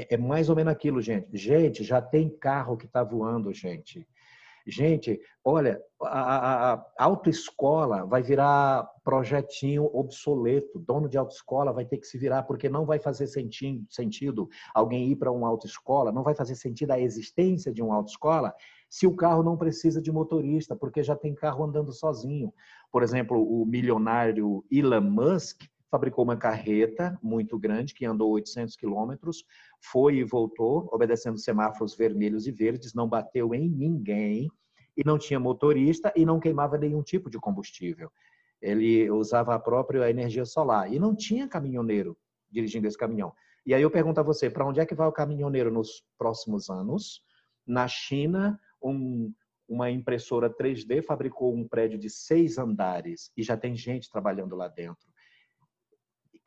É, 0.00 0.14
é 0.14 0.16
mais 0.16 0.48
ou 0.48 0.56
menos 0.56 0.72
aquilo, 0.72 1.00
gente. 1.00 1.28
Gente, 1.36 1.84
já 1.84 2.00
tem 2.00 2.28
carro 2.28 2.76
que 2.76 2.86
está 2.86 3.02
voando, 3.02 3.52
gente. 3.52 4.06
Gente, 4.66 5.18
olha, 5.44 5.82
a, 6.02 6.36
a, 6.36 6.72
a, 6.74 7.04
autoescola 7.04 8.04
vai 8.06 8.22
virar 8.22 8.88
projetinho 9.02 9.84
obsoleto. 9.92 10.78
Dono 10.78 11.08
de 11.08 11.18
autoescola 11.18 11.72
vai 11.72 11.84
ter 11.84 11.98
que 11.98 12.06
se 12.06 12.18
virar, 12.18 12.42
porque 12.42 12.68
não 12.68 12.84
vai 12.84 12.98
fazer 12.98 13.26
sentido, 13.26 13.84
sentido 13.88 14.48
alguém 14.74 15.10
ir 15.10 15.16
para 15.16 15.32
uma 15.32 15.48
autoescola, 15.48 16.12
não 16.12 16.22
vai 16.22 16.34
fazer 16.34 16.54
sentido 16.54 16.92
a 16.92 17.00
existência 17.00 17.72
de 17.72 17.82
uma 17.82 17.96
autoescola 17.96 18.54
se 18.88 19.06
o 19.06 19.14
carro 19.14 19.42
não 19.42 19.56
precisa 19.56 20.02
de 20.02 20.10
motorista, 20.10 20.74
porque 20.76 21.02
já 21.02 21.16
tem 21.16 21.34
carro 21.34 21.64
andando 21.64 21.92
sozinho. 21.92 22.52
Por 22.90 23.02
exemplo, 23.02 23.40
o 23.40 23.64
milionário 23.64 24.64
Elon 24.70 25.00
Musk 25.00 25.62
fabricou 25.90 26.24
uma 26.24 26.36
carreta 26.36 27.18
muito 27.22 27.58
grande 27.58 27.94
que 27.94 28.06
andou 28.06 28.30
800 28.30 28.76
quilômetros, 28.76 29.44
foi 29.80 30.16
e 30.16 30.24
voltou, 30.24 30.88
obedecendo 30.92 31.38
semáforos 31.38 31.96
vermelhos 31.96 32.46
e 32.46 32.52
verdes, 32.52 32.94
não 32.94 33.08
bateu 33.08 33.54
em 33.54 33.68
ninguém 33.68 34.48
e 34.96 35.02
não 35.04 35.18
tinha 35.18 35.40
motorista 35.40 36.12
e 36.14 36.24
não 36.24 36.38
queimava 36.38 36.78
nenhum 36.78 37.02
tipo 37.02 37.28
de 37.28 37.38
combustível. 37.38 38.10
Ele 38.62 39.10
usava 39.10 39.54
a 39.54 39.58
própria 39.58 40.08
energia 40.08 40.44
solar 40.44 40.92
e 40.92 40.98
não 40.98 41.14
tinha 41.14 41.48
caminhoneiro 41.48 42.16
dirigindo 42.50 42.86
esse 42.86 42.98
caminhão. 42.98 43.32
E 43.64 43.74
aí 43.74 43.82
eu 43.82 43.90
pergunto 43.90 44.20
a 44.20 44.22
você, 44.22 44.50
para 44.50 44.66
onde 44.66 44.80
é 44.80 44.86
que 44.86 44.94
vai 44.94 45.06
o 45.06 45.12
caminhoneiro 45.12 45.70
nos 45.70 46.04
próximos 46.18 46.68
anos? 46.70 47.22
Na 47.66 47.86
China, 47.86 48.58
um, 48.82 49.32
uma 49.68 49.90
impressora 49.90 50.50
3D 50.50 51.02
fabricou 51.02 51.54
um 51.54 51.66
prédio 51.66 51.98
de 51.98 52.10
seis 52.10 52.58
andares 52.58 53.30
e 53.36 53.42
já 53.42 53.56
tem 53.56 53.76
gente 53.76 54.10
trabalhando 54.10 54.56
lá 54.56 54.68
dentro. 54.68 55.09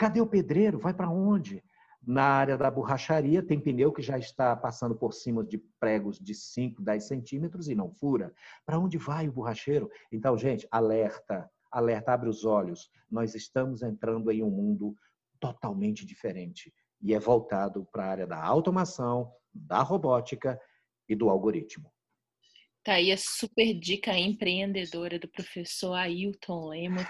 Cadê 0.04 0.20
o 0.20 0.28
pedreiro? 0.28 0.78
Vai 0.78 0.94
para 0.94 1.10
onde? 1.10 1.64
Na 2.06 2.26
área 2.26 2.58
da 2.58 2.70
borracharia, 2.70 3.42
tem 3.42 3.58
pneu 3.58 3.90
que 3.90 4.02
já 4.02 4.18
está 4.18 4.54
passando 4.54 4.94
por 4.94 5.14
cima 5.14 5.42
de 5.46 5.58
pregos 5.80 6.20
de 6.20 6.36
5, 6.36 6.82
10 6.82 7.08
centímetros 7.08 7.70
e 7.70 7.74
não 7.74 7.90
fura. 7.90 8.34
Para 8.66 8.78
onde 8.78 8.98
vai 8.98 9.30
o 9.30 9.32
borracheiro? 9.32 9.90
Então, 10.12 10.38
gente, 10.38 10.68
alerta, 10.70 11.50
alerta, 11.72 12.12
abre 12.12 12.28
os 12.28 12.44
olhos. 12.44 12.92
Nós 13.10 13.34
estamos 13.34 13.82
entrando 13.82 14.30
em 14.30 14.44
um 14.44 14.50
mundo 14.50 14.94
totalmente 15.40 16.06
diferente 16.06 16.74
e 17.02 17.14
é 17.14 17.20
voltado 17.20 17.88
para 17.90 18.04
a 18.04 18.10
área 18.10 18.28
da 18.28 18.44
automação, 18.44 19.32
da 19.54 19.82
robótica 19.82 20.60
e 21.08 21.16
do 21.16 21.30
algoritmo. 21.30 21.90
Tá 22.84 22.96
aí 22.96 23.10
a 23.10 23.18
super 23.18 23.74
dica 23.74 24.20
empreendedora 24.20 25.18
do 25.18 25.30
professor 25.30 25.94
Ailton 25.94 26.68
Lemos. 26.68 27.08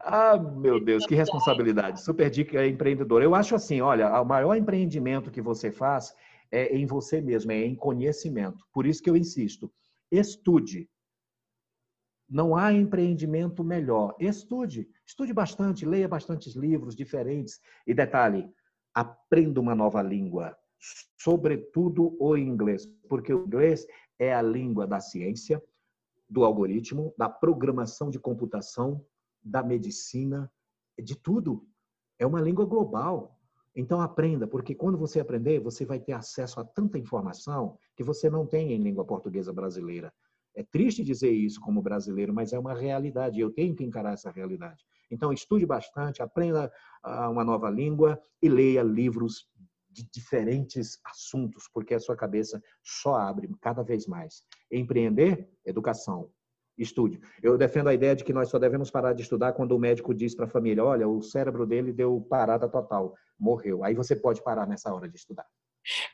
Ah, 0.00 0.38
meu 0.38 0.82
Deus, 0.82 1.06
que 1.06 1.14
responsabilidade. 1.14 2.02
Super 2.02 2.30
dica 2.30 2.66
empreendedora. 2.66 3.24
Eu 3.24 3.34
acho 3.34 3.54
assim, 3.54 3.80
olha, 3.80 4.20
o 4.20 4.24
maior 4.24 4.54
empreendimento 4.54 5.30
que 5.30 5.42
você 5.42 5.70
faz 5.70 6.14
é 6.50 6.76
em 6.76 6.86
você 6.86 7.20
mesmo, 7.20 7.52
é 7.52 7.64
em 7.64 7.74
conhecimento. 7.74 8.64
Por 8.72 8.86
isso 8.86 9.02
que 9.02 9.10
eu 9.10 9.16
insisto, 9.16 9.72
estude. 10.10 10.88
Não 12.28 12.56
há 12.56 12.72
empreendimento 12.72 13.62
melhor. 13.62 14.14
Estude, 14.18 14.88
estude 15.06 15.32
bastante, 15.32 15.86
leia 15.86 16.08
bastantes 16.08 16.54
livros 16.54 16.94
diferentes. 16.96 17.60
E 17.86 17.94
detalhe, 17.94 18.48
aprenda 18.94 19.60
uma 19.60 19.74
nova 19.74 20.02
língua, 20.02 20.56
sobretudo 21.18 22.16
o 22.18 22.36
inglês, 22.36 22.86
porque 23.08 23.32
o 23.32 23.44
inglês 23.44 23.86
é 24.18 24.34
a 24.34 24.42
língua 24.42 24.86
da 24.86 25.00
ciência, 25.00 25.62
do 26.28 26.44
algoritmo, 26.44 27.14
da 27.16 27.28
programação 27.28 28.10
de 28.10 28.18
computação, 28.18 29.04
da 29.46 29.62
medicina, 29.62 30.50
de 31.00 31.14
tudo. 31.14 31.66
É 32.18 32.26
uma 32.26 32.40
língua 32.40 32.64
global. 32.64 33.38
Então 33.74 34.00
aprenda, 34.00 34.46
porque 34.46 34.74
quando 34.74 34.98
você 34.98 35.20
aprender, 35.20 35.60
você 35.60 35.84
vai 35.84 36.00
ter 36.00 36.12
acesso 36.12 36.58
a 36.58 36.64
tanta 36.64 36.98
informação 36.98 37.78
que 37.94 38.02
você 38.02 38.28
não 38.28 38.46
tem 38.46 38.72
em 38.72 38.82
língua 38.82 39.04
portuguesa 39.04 39.52
brasileira. 39.52 40.12
É 40.54 40.62
triste 40.62 41.04
dizer 41.04 41.30
isso 41.30 41.60
como 41.60 41.82
brasileiro, 41.82 42.32
mas 42.32 42.52
é 42.52 42.58
uma 42.58 42.74
realidade. 42.74 43.38
Eu 43.38 43.52
tenho 43.52 43.76
que 43.76 43.84
encarar 43.84 44.14
essa 44.14 44.30
realidade. 44.30 44.82
Então 45.10 45.32
estude 45.32 45.66
bastante, 45.66 46.22
aprenda 46.22 46.72
ah, 47.02 47.28
uma 47.28 47.44
nova 47.44 47.70
língua 47.70 48.18
e 48.42 48.48
leia 48.48 48.82
livros 48.82 49.46
de 49.90 50.08
diferentes 50.10 50.98
assuntos, 51.04 51.68
porque 51.72 51.94
a 51.94 52.00
sua 52.00 52.16
cabeça 52.16 52.62
só 52.82 53.14
abre 53.16 53.48
cada 53.60 53.82
vez 53.82 54.06
mais. 54.06 54.42
Empreender, 54.70 55.48
educação. 55.64 56.30
Estude. 56.78 57.20
Eu 57.42 57.56
defendo 57.56 57.88
a 57.88 57.94
ideia 57.94 58.14
de 58.14 58.22
que 58.22 58.32
nós 58.32 58.48
só 58.48 58.58
devemos 58.58 58.90
parar 58.90 59.12
de 59.12 59.22
estudar 59.22 59.52
quando 59.52 59.72
o 59.72 59.78
médico 59.78 60.14
diz 60.14 60.34
para 60.34 60.44
a 60.44 60.48
família: 60.48 60.84
olha, 60.84 61.08
o 61.08 61.22
cérebro 61.22 61.66
dele 61.66 61.92
deu 61.92 62.20
parada 62.28 62.68
total, 62.68 63.14
morreu. 63.38 63.82
Aí 63.82 63.94
você 63.94 64.14
pode 64.14 64.42
parar 64.42 64.66
nessa 64.66 64.92
hora 64.92 65.08
de 65.08 65.16
estudar. 65.16 65.46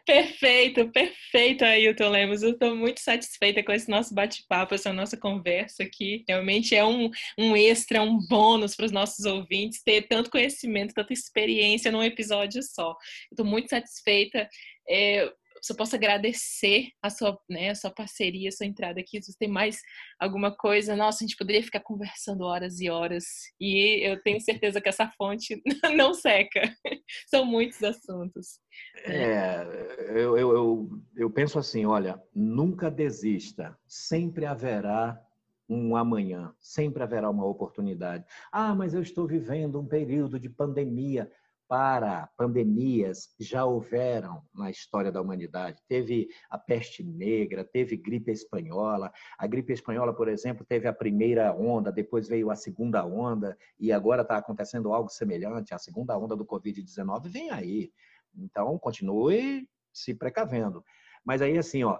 Perfeito, 0.04 0.90
perfeito, 0.90 1.64
Ailton 1.64 2.10
Lemos. 2.10 2.42
Eu 2.42 2.50
estou 2.50 2.76
muito 2.76 3.00
satisfeita 3.00 3.62
com 3.62 3.72
esse 3.72 3.88
nosso 3.88 4.14
bate-papo, 4.14 4.74
essa 4.74 4.92
nossa 4.92 5.16
conversa 5.16 5.82
aqui. 5.82 6.24
Realmente 6.28 6.74
é 6.74 6.84
um, 6.84 7.10
um 7.38 7.56
extra, 7.56 8.02
um 8.02 8.18
bônus 8.28 8.76
para 8.76 8.86
os 8.86 8.92
nossos 8.92 9.24
ouvintes 9.24 9.82
ter 9.82 10.02
tanto 10.02 10.30
conhecimento, 10.30 10.92
tanta 10.92 11.12
experiência 11.12 11.90
num 11.90 12.02
episódio 12.02 12.62
só. 12.62 12.94
Estou 13.30 13.46
muito 13.46 13.70
satisfeita. 13.70 14.46
É, 14.88 15.32
você 15.62 15.74
possa 15.74 15.96
agradecer 15.96 16.88
a 17.00 17.08
sua, 17.08 17.38
né, 17.48 17.70
a 17.70 17.74
sua 17.74 17.90
parceria, 17.90 18.48
a 18.48 18.52
sua 18.52 18.66
entrada 18.66 19.00
aqui. 19.00 19.22
Se 19.22 19.30
você 19.30 19.38
tem 19.38 19.48
mais 19.48 19.78
alguma 20.18 20.54
coisa, 20.54 20.96
nossa, 20.96 21.22
a 21.22 21.26
gente 21.26 21.36
poderia 21.36 21.62
ficar 21.62 21.80
conversando 21.80 22.42
horas 22.42 22.80
e 22.80 22.90
horas. 22.90 23.24
E 23.60 24.04
eu 24.04 24.20
tenho 24.22 24.40
certeza 24.40 24.80
que 24.80 24.88
essa 24.88 25.08
fonte 25.16 25.62
não 25.96 26.12
seca. 26.14 26.62
São 27.30 27.44
muitos 27.44 27.80
assuntos. 27.82 28.58
É, 29.04 29.64
eu, 30.08 30.36
eu, 30.36 30.52
eu, 30.52 30.90
eu 31.16 31.30
penso 31.30 31.58
assim, 31.58 31.86
olha, 31.86 32.20
nunca 32.34 32.90
desista. 32.90 33.78
Sempre 33.86 34.44
haverá 34.46 35.20
um 35.68 35.96
amanhã, 35.96 36.52
sempre 36.60 37.02
haverá 37.02 37.30
uma 37.30 37.46
oportunidade. 37.46 38.24
Ah, 38.50 38.74
mas 38.74 38.94
eu 38.94 39.00
estou 39.00 39.26
vivendo 39.26 39.80
um 39.80 39.86
período 39.86 40.38
de 40.38 40.48
pandemia 40.48 41.30
para 41.72 42.28
pandemias 42.36 43.34
já 43.40 43.64
houveram 43.64 44.42
na 44.54 44.70
história 44.70 45.10
da 45.10 45.22
humanidade. 45.22 45.82
Teve 45.88 46.28
a 46.50 46.58
peste 46.58 47.02
negra, 47.02 47.64
teve 47.64 47.96
gripe 47.96 48.30
espanhola. 48.30 49.10
A 49.38 49.46
gripe 49.46 49.72
espanhola, 49.72 50.14
por 50.14 50.28
exemplo, 50.28 50.66
teve 50.66 50.86
a 50.86 50.92
primeira 50.92 51.50
onda, 51.54 51.90
depois 51.90 52.28
veio 52.28 52.50
a 52.50 52.56
segunda 52.56 53.06
onda 53.06 53.56
e 53.80 53.90
agora 53.90 54.20
está 54.20 54.36
acontecendo 54.36 54.92
algo 54.92 55.08
semelhante. 55.08 55.72
A 55.72 55.78
segunda 55.78 56.14
onda 56.18 56.36
do 56.36 56.44
Covid-19 56.44 57.28
vem 57.28 57.50
aí. 57.50 57.90
Então, 58.36 58.78
continue 58.78 59.66
se 59.90 60.12
precavendo. 60.12 60.84
Mas 61.24 61.40
aí, 61.40 61.56
assim, 61.56 61.84
ó, 61.84 61.98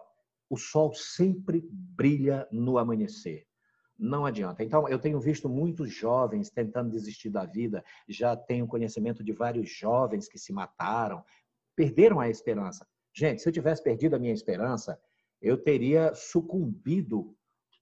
o 0.51 0.57
sol 0.59 0.93
sempre 0.93 1.67
brilha 1.73 2.47
no 2.53 2.77
amanhecer 2.77 3.47
não 3.99 4.27
adianta. 4.27 4.63
Então, 4.65 4.89
eu 4.89 4.99
tenho 4.99 5.21
visto 5.21 5.49
muitos 5.49 5.93
jovens 5.93 6.51
tentando 6.51 6.91
desistir 6.91 7.31
da 7.31 7.45
vida, 7.45 7.85
já 8.09 8.37
tenho 8.37 8.67
conhecimento 8.67 9.23
de 9.23 9.33
vários 9.33 9.71
jovens 9.71 10.29
que 10.29 10.39
se 10.39 10.53
mataram, 10.53 11.25
perderam 11.77 12.21
a 12.21 12.29
esperança. 12.29 12.87
Gente, 13.15 13.43
se 13.43 13.49
eu 13.49 13.53
tivesse 13.53 13.83
perdido 13.83 14.17
a 14.17 14.19
minha 14.19 14.33
esperança, 14.33 14.99
eu 15.41 15.57
teria 15.57 16.15
sucumbido 16.15 17.37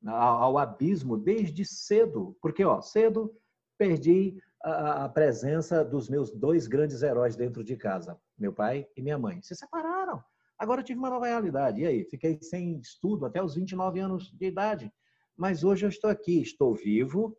ao 0.06 0.58
abismo 0.58 1.16
desde 1.16 1.64
cedo, 1.64 2.36
porque 2.40 2.64
ó, 2.64 2.80
cedo 2.80 3.34
perdi 3.78 4.36
a 4.62 5.08
presença 5.08 5.84
dos 5.84 6.08
meus 6.08 6.30
dois 6.30 6.66
grandes 6.66 7.02
heróis 7.02 7.36
dentro 7.36 7.64
de 7.64 7.76
casa, 7.76 8.18
meu 8.38 8.52
pai 8.52 8.86
e 8.96 9.02
minha 9.02 9.18
mãe. 9.18 9.40
Se 9.42 9.54
separaram. 9.54 10.22
Agora 10.58 10.82
eu 10.82 10.84
tive 10.84 10.98
uma 10.98 11.08
nova 11.08 11.26
realidade. 11.26 11.80
E 11.80 11.86
aí? 11.86 12.04
Fiquei 12.04 12.38
sem 12.42 12.78
estudo 12.78 13.24
até 13.24 13.42
os 13.42 13.54
29 13.54 13.98
anos 13.98 14.30
de 14.30 14.46
idade. 14.46 14.92
Mas 15.40 15.64
hoje 15.64 15.86
eu 15.86 15.88
estou 15.88 16.10
aqui, 16.10 16.42
estou 16.42 16.74
vivo, 16.74 17.34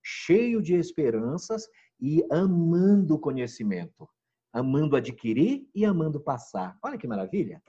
cheio 0.00 0.62
de 0.62 0.76
esperanças 0.76 1.68
e 2.00 2.24
amando 2.30 3.16
o 3.16 3.18
conhecimento. 3.18 4.08
Amando 4.52 4.94
adquirir 4.94 5.68
e 5.74 5.84
amando 5.84 6.20
passar. 6.20 6.78
Olha 6.80 6.96
que 6.96 7.08
maravilha! 7.08 7.60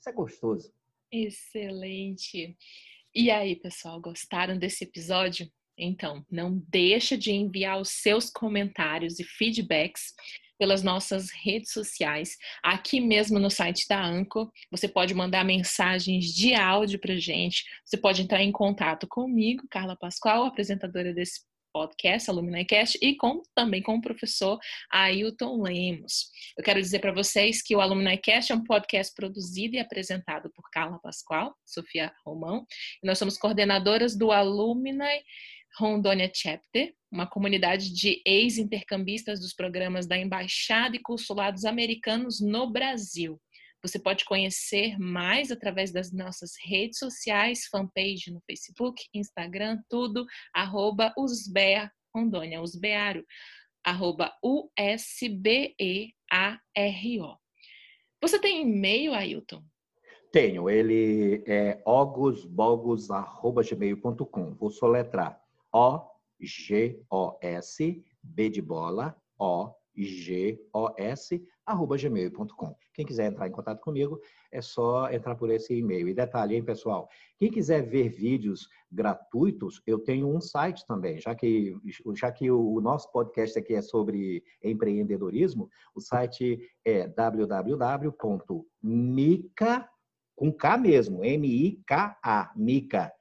Isso 0.00 0.08
é 0.08 0.12
gostoso. 0.12 0.72
Excelente. 1.12 2.58
E 3.14 3.30
aí, 3.30 3.54
pessoal, 3.54 4.00
gostaram 4.00 4.58
desse 4.58 4.82
episódio? 4.82 5.48
Então, 5.78 6.26
não 6.28 6.58
deixa 6.68 7.16
de 7.16 7.30
enviar 7.30 7.80
os 7.80 7.90
seus 7.90 8.28
comentários 8.28 9.20
e 9.20 9.24
feedbacks 9.24 10.14
pelas 10.58 10.82
nossas 10.82 11.30
redes 11.30 11.72
sociais, 11.72 12.36
aqui 12.62 13.00
mesmo 13.00 13.38
no 13.38 13.50
site 13.50 13.86
da 13.88 14.02
Anco. 14.04 14.50
Você 14.70 14.88
pode 14.88 15.14
mandar 15.14 15.44
mensagens 15.44 16.26
de 16.26 16.54
áudio 16.54 16.98
para 16.98 17.16
gente. 17.16 17.64
Você 17.84 17.96
pode 17.96 18.22
entrar 18.22 18.42
em 18.42 18.52
contato 18.52 19.06
comigo, 19.06 19.66
Carla 19.70 19.96
Pascoal, 19.96 20.44
apresentadora 20.44 21.12
desse 21.12 21.40
podcast, 21.76 22.30
AlumniCast, 22.30 22.98
e 23.02 23.14
com, 23.16 23.42
também 23.54 23.82
com 23.82 23.96
o 23.96 24.00
professor 24.00 24.58
Ailton 24.90 25.60
Lemos. 25.60 26.30
Eu 26.56 26.64
quero 26.64 26.80
dizer 26.80 27.00
para 27.00 27.12
vocês 27.12 27.60
que 27.60 27.76
o 27.76 27.82
AlumniCast 27.82 28.50
é 28.50 28.54
um 28.54 28.64
podcast 28.64 29.14
produzido 29.14 29.76
e 29.76 29.78
apresentado 29.78 30.50
por 30.54 30.70
Carla 30.70 30.98
Pascoal, 30.98 31.54
Sofia 31.66 32.10
Romão, 32.24 32.66
e 33.02 33.06
nós 33.06 33.18
somos 33.18 33.36
coordenadoras 33.36 34.16
do 34.16 34.32
Alumni 34.32 34.96
Rondônia 35.78 36.30
Chapter, 36.34 36.92
uma 37.12 37.26
comunidade 37.26 37.92
de 37.92 38.22
ex-intercambistas 38.24 39.40
dos 39.40 39.52
programas 39.52 40.06
da 40.06 40.16
Embaixada 40.16 40.96
e 40.96 41.02
Consulados 41.02 41.64
Americanos 41.64 42.40
no 42.40 42.70
Brasil. 42.70 43.40
Você 43.82 43.98
pode 43.98 44.24
conhecer 44.24 44.96
mais 44.98 45.50
através 45.52 45.92
das 45.92 46.10
nossas 46.12 46.52
redes 46.64 46.98
sociais, 46.98 47.66
fanpage 47.66 48.32
no 48.32 48.40
Facebook, 48.46 49.04
Instagram, 49.14 49.78
tudo, 49.88 50.24
arroba 50.54 51.12
Usbea 51.16 51.90
Rondônia, 52.14 52.62
Usbearo, 52.62 53.24
arroba 53.84 54.32
U-S-B-E-A-R-O. 54.42 54.96
Você 58.22 58.38
tem 58.40 58.62
e-mail, 58.62 59.12
Ailton? 59.12 59.62
Tenho, 60.32 60.70
ele 60.70 61.44
é 61.46 61.82
ogosbogos.gmail.com. 61.84 64.54
Vou 64.54 64.70
soletrar. 64.70 65.45
O-G-O-S, 66.40 67.68
B 68.22 68.48
de 68.48 68.62
bola, 68.62 69.14
O-G-O-S, 69.38 69.86
arroba 71.66 71.98
gmail.com. 71.98 72.74
Quem 72.94 73.04
quiser 73.04 73.26
entrar 73.26 73.46
em 73.46 73.52
contato 73.52 73.82
comigo, 73.82 74.18
é 74.50 74.62
só 74.62 75.10
entrar 75.10 75.34
por 75.34 75.50
esse 75.50 75.74
e-mail. 75.74 76.08
E 76.08 76.14
detalhe, 76.14 76.56
hein, 76.56 76.64
pessoal? 76.64 77.10
Quem 77.38 77.50
quiser 77.50 77.82
ver 77.82 78.08
vídeos 78.08 78.70
gratuitos, 78.90 79.82
eu 79.86 79.98
tenho 79.98 80.34
um 80.34 80.40
site 80.40 80.86
também, 80.86 81.20
já 81.20 81.34
que, 81.34 81.76
já 82.14 82.32
que 82.32 82.50
o 82.50 82.80
nosso 82.80 83.12
podcast 83.12 83.58
aqui 83.58 83.74
é 83.74 83.82
sobre 83.82 84.42
empreendedorismo, 84.64 85.68
o 85.94 86.00
site 86.00 86.58
é 86.86 87.06
www.mica, 87.06 88.16
com 90.34 90.50
K 90.50 90.78
mesmo, 90.78 91.22
M-I-K-A, 91.22 92.52
Mica, 92.56 93.12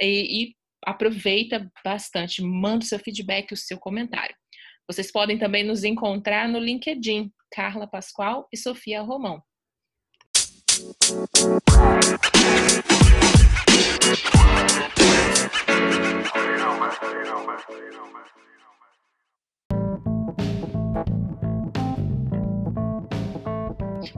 e, 0.00 0.44
e 0.44 0.54
aproveita 0.86 1.68
bastante, 1.84 2.42
manda 2.42 2.84
o 2.84 2.86
seu 2.86 2.98
feedback, 3.00 3.52
o 3.52 3.56
seu 3.56 3.78
comentário. 3.78 4.36
Vocês 4.90 5.12
podem 5.12 5.36
também 5.36 5.62
nos 5.62 5.84
encontrar 5.84 6.48
no 6.48 6.58
LinkedIn, 6.58 7.30
Carla 7.52 7.86
Pascoal 7.86 8.48
e 8.50 8.56
Sofia 8.56 9.02
Romão. 9.02 9.42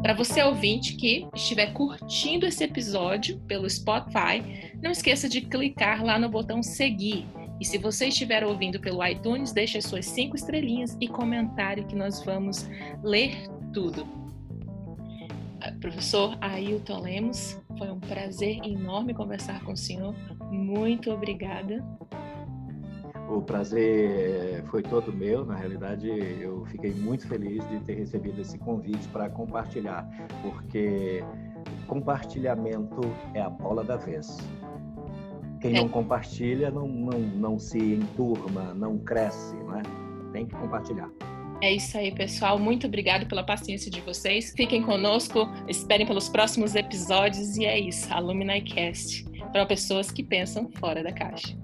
Para 0.00 0.14
você 0.14 0.40
ouvinte 0.44 0.94
que 0.94 1.26
estiver 1.34 1.72
curtindo 1.72 2.46
esse 2.46 2.62
episódio 2.62 3.40
pelo 3.40 3.68
Spotify, 3.68 4.72
não 4.80 4.92
esqueça 4.92 5.28
de 5.28 5.40
clicar 5.40 6.04
lá 6.04 6.16
no 6.16 6.28
botão 6.28 6.62
seguir 6.62 7.26
e 7.60 7.64
se 7.64 7.76
você 7.76 8.06
estiver 8.06 8.42
ouvindo 8.42 8.80
pelo 8.80 9.06
iTunes, 9.06 9.52
deixe 9.52 9.76
as 9.76 9.84
suas 9.84 10.06
cinco 10.06 10.34
estrelinhas 10.34 10.96
e 10.98 11.06
comentário 11.06 11.86
que 11.86 11.94
nós 11.94 12.24
vamos 12.24 12.66
ler 13.02 13.46
tudo. 13.72 14.06
Ah, 15.60 15.72
professor 15.78 16.38
Ailton 16.40 17.00
Lemos, 17.00 17.60
foi 17.76 17.90
um 17.90 18.00
prazer 18.00 18.64
enorme 18.64 19.12
conversar 19.12 19.62
com 19.62 19.72
o 19.72 19.76
senhor. 19.76 20.14
Muito 20.50 21.10
obrigada. 21.10 21.84
O 23.28 23.42
prazer 23.42 24.64
foi 24.70 24.82
todo 24.82 25.12
meu. 25.12 25.44
Na 25.44 25.54
realidade, 25.54 26.08
eu 26.08 26.64
fiquei 26.66 26.92
muito 26.92 27.28
feliz 27.28 27.68
de 27.68 27.78
ter 27.80 27.94
recebido 27.94 28.40
esse 28.40 28.58
convite 28.58 29.06
para 29.08 29.28
compartilhar, 29.28 30.08
porque 30.42 31.22
compartilhamento 31.86 33.02
é 33.34 33.42
a 33.42 33.50
bola 33.50 33.84
da 33.84 33.96
vez. 33.96 34.38
Quem 35.60 35.72
não 35.72 35.86
é. 35.86 35.88
compartilha 35.88 36.70
não, 36.70 36.88
não, 36.88 37.18
não 37.18 37.58
se 37.58 37.78
enturma, 37.78 38.72
não 38.74 38.98
cresce, 38.98 39.54
não 39.56 39.78
é? 39.78 39.82
Tem 40.32 40.46
que 40.46 40.54
compartilhar. 40.54 41.10
É 41.62 41.74
isso 41.74 41.98
aí, 41.98 42.10
pessoal. 42.10 42.58
Muito 42.58 42.86
obrigado 42.86 43.26
pela 43.26 43.42
paciência 43.42 43.90
de 43.90 44.00
vocês. 44.00 44.52
Fiquem 44.56 44.82
conosco, 44.82 45.46
esperem 45.68 46.06
pelos 46.06 46.28
próximos 46.28 46.74
episódios 46.74 47.56
e 47.58 47.66
é 47.66 47.78
isso. 47.78 48.12
Alumni 48.12 48.62
Cast 48.62 49.24
para 49.52 49.66
pessoas 49.66 50.10
que 50.10 50.22
pensam 50.22 50.70
fora 50.78 51.02
da 51.02 51.12
caixa. 51.12 51.54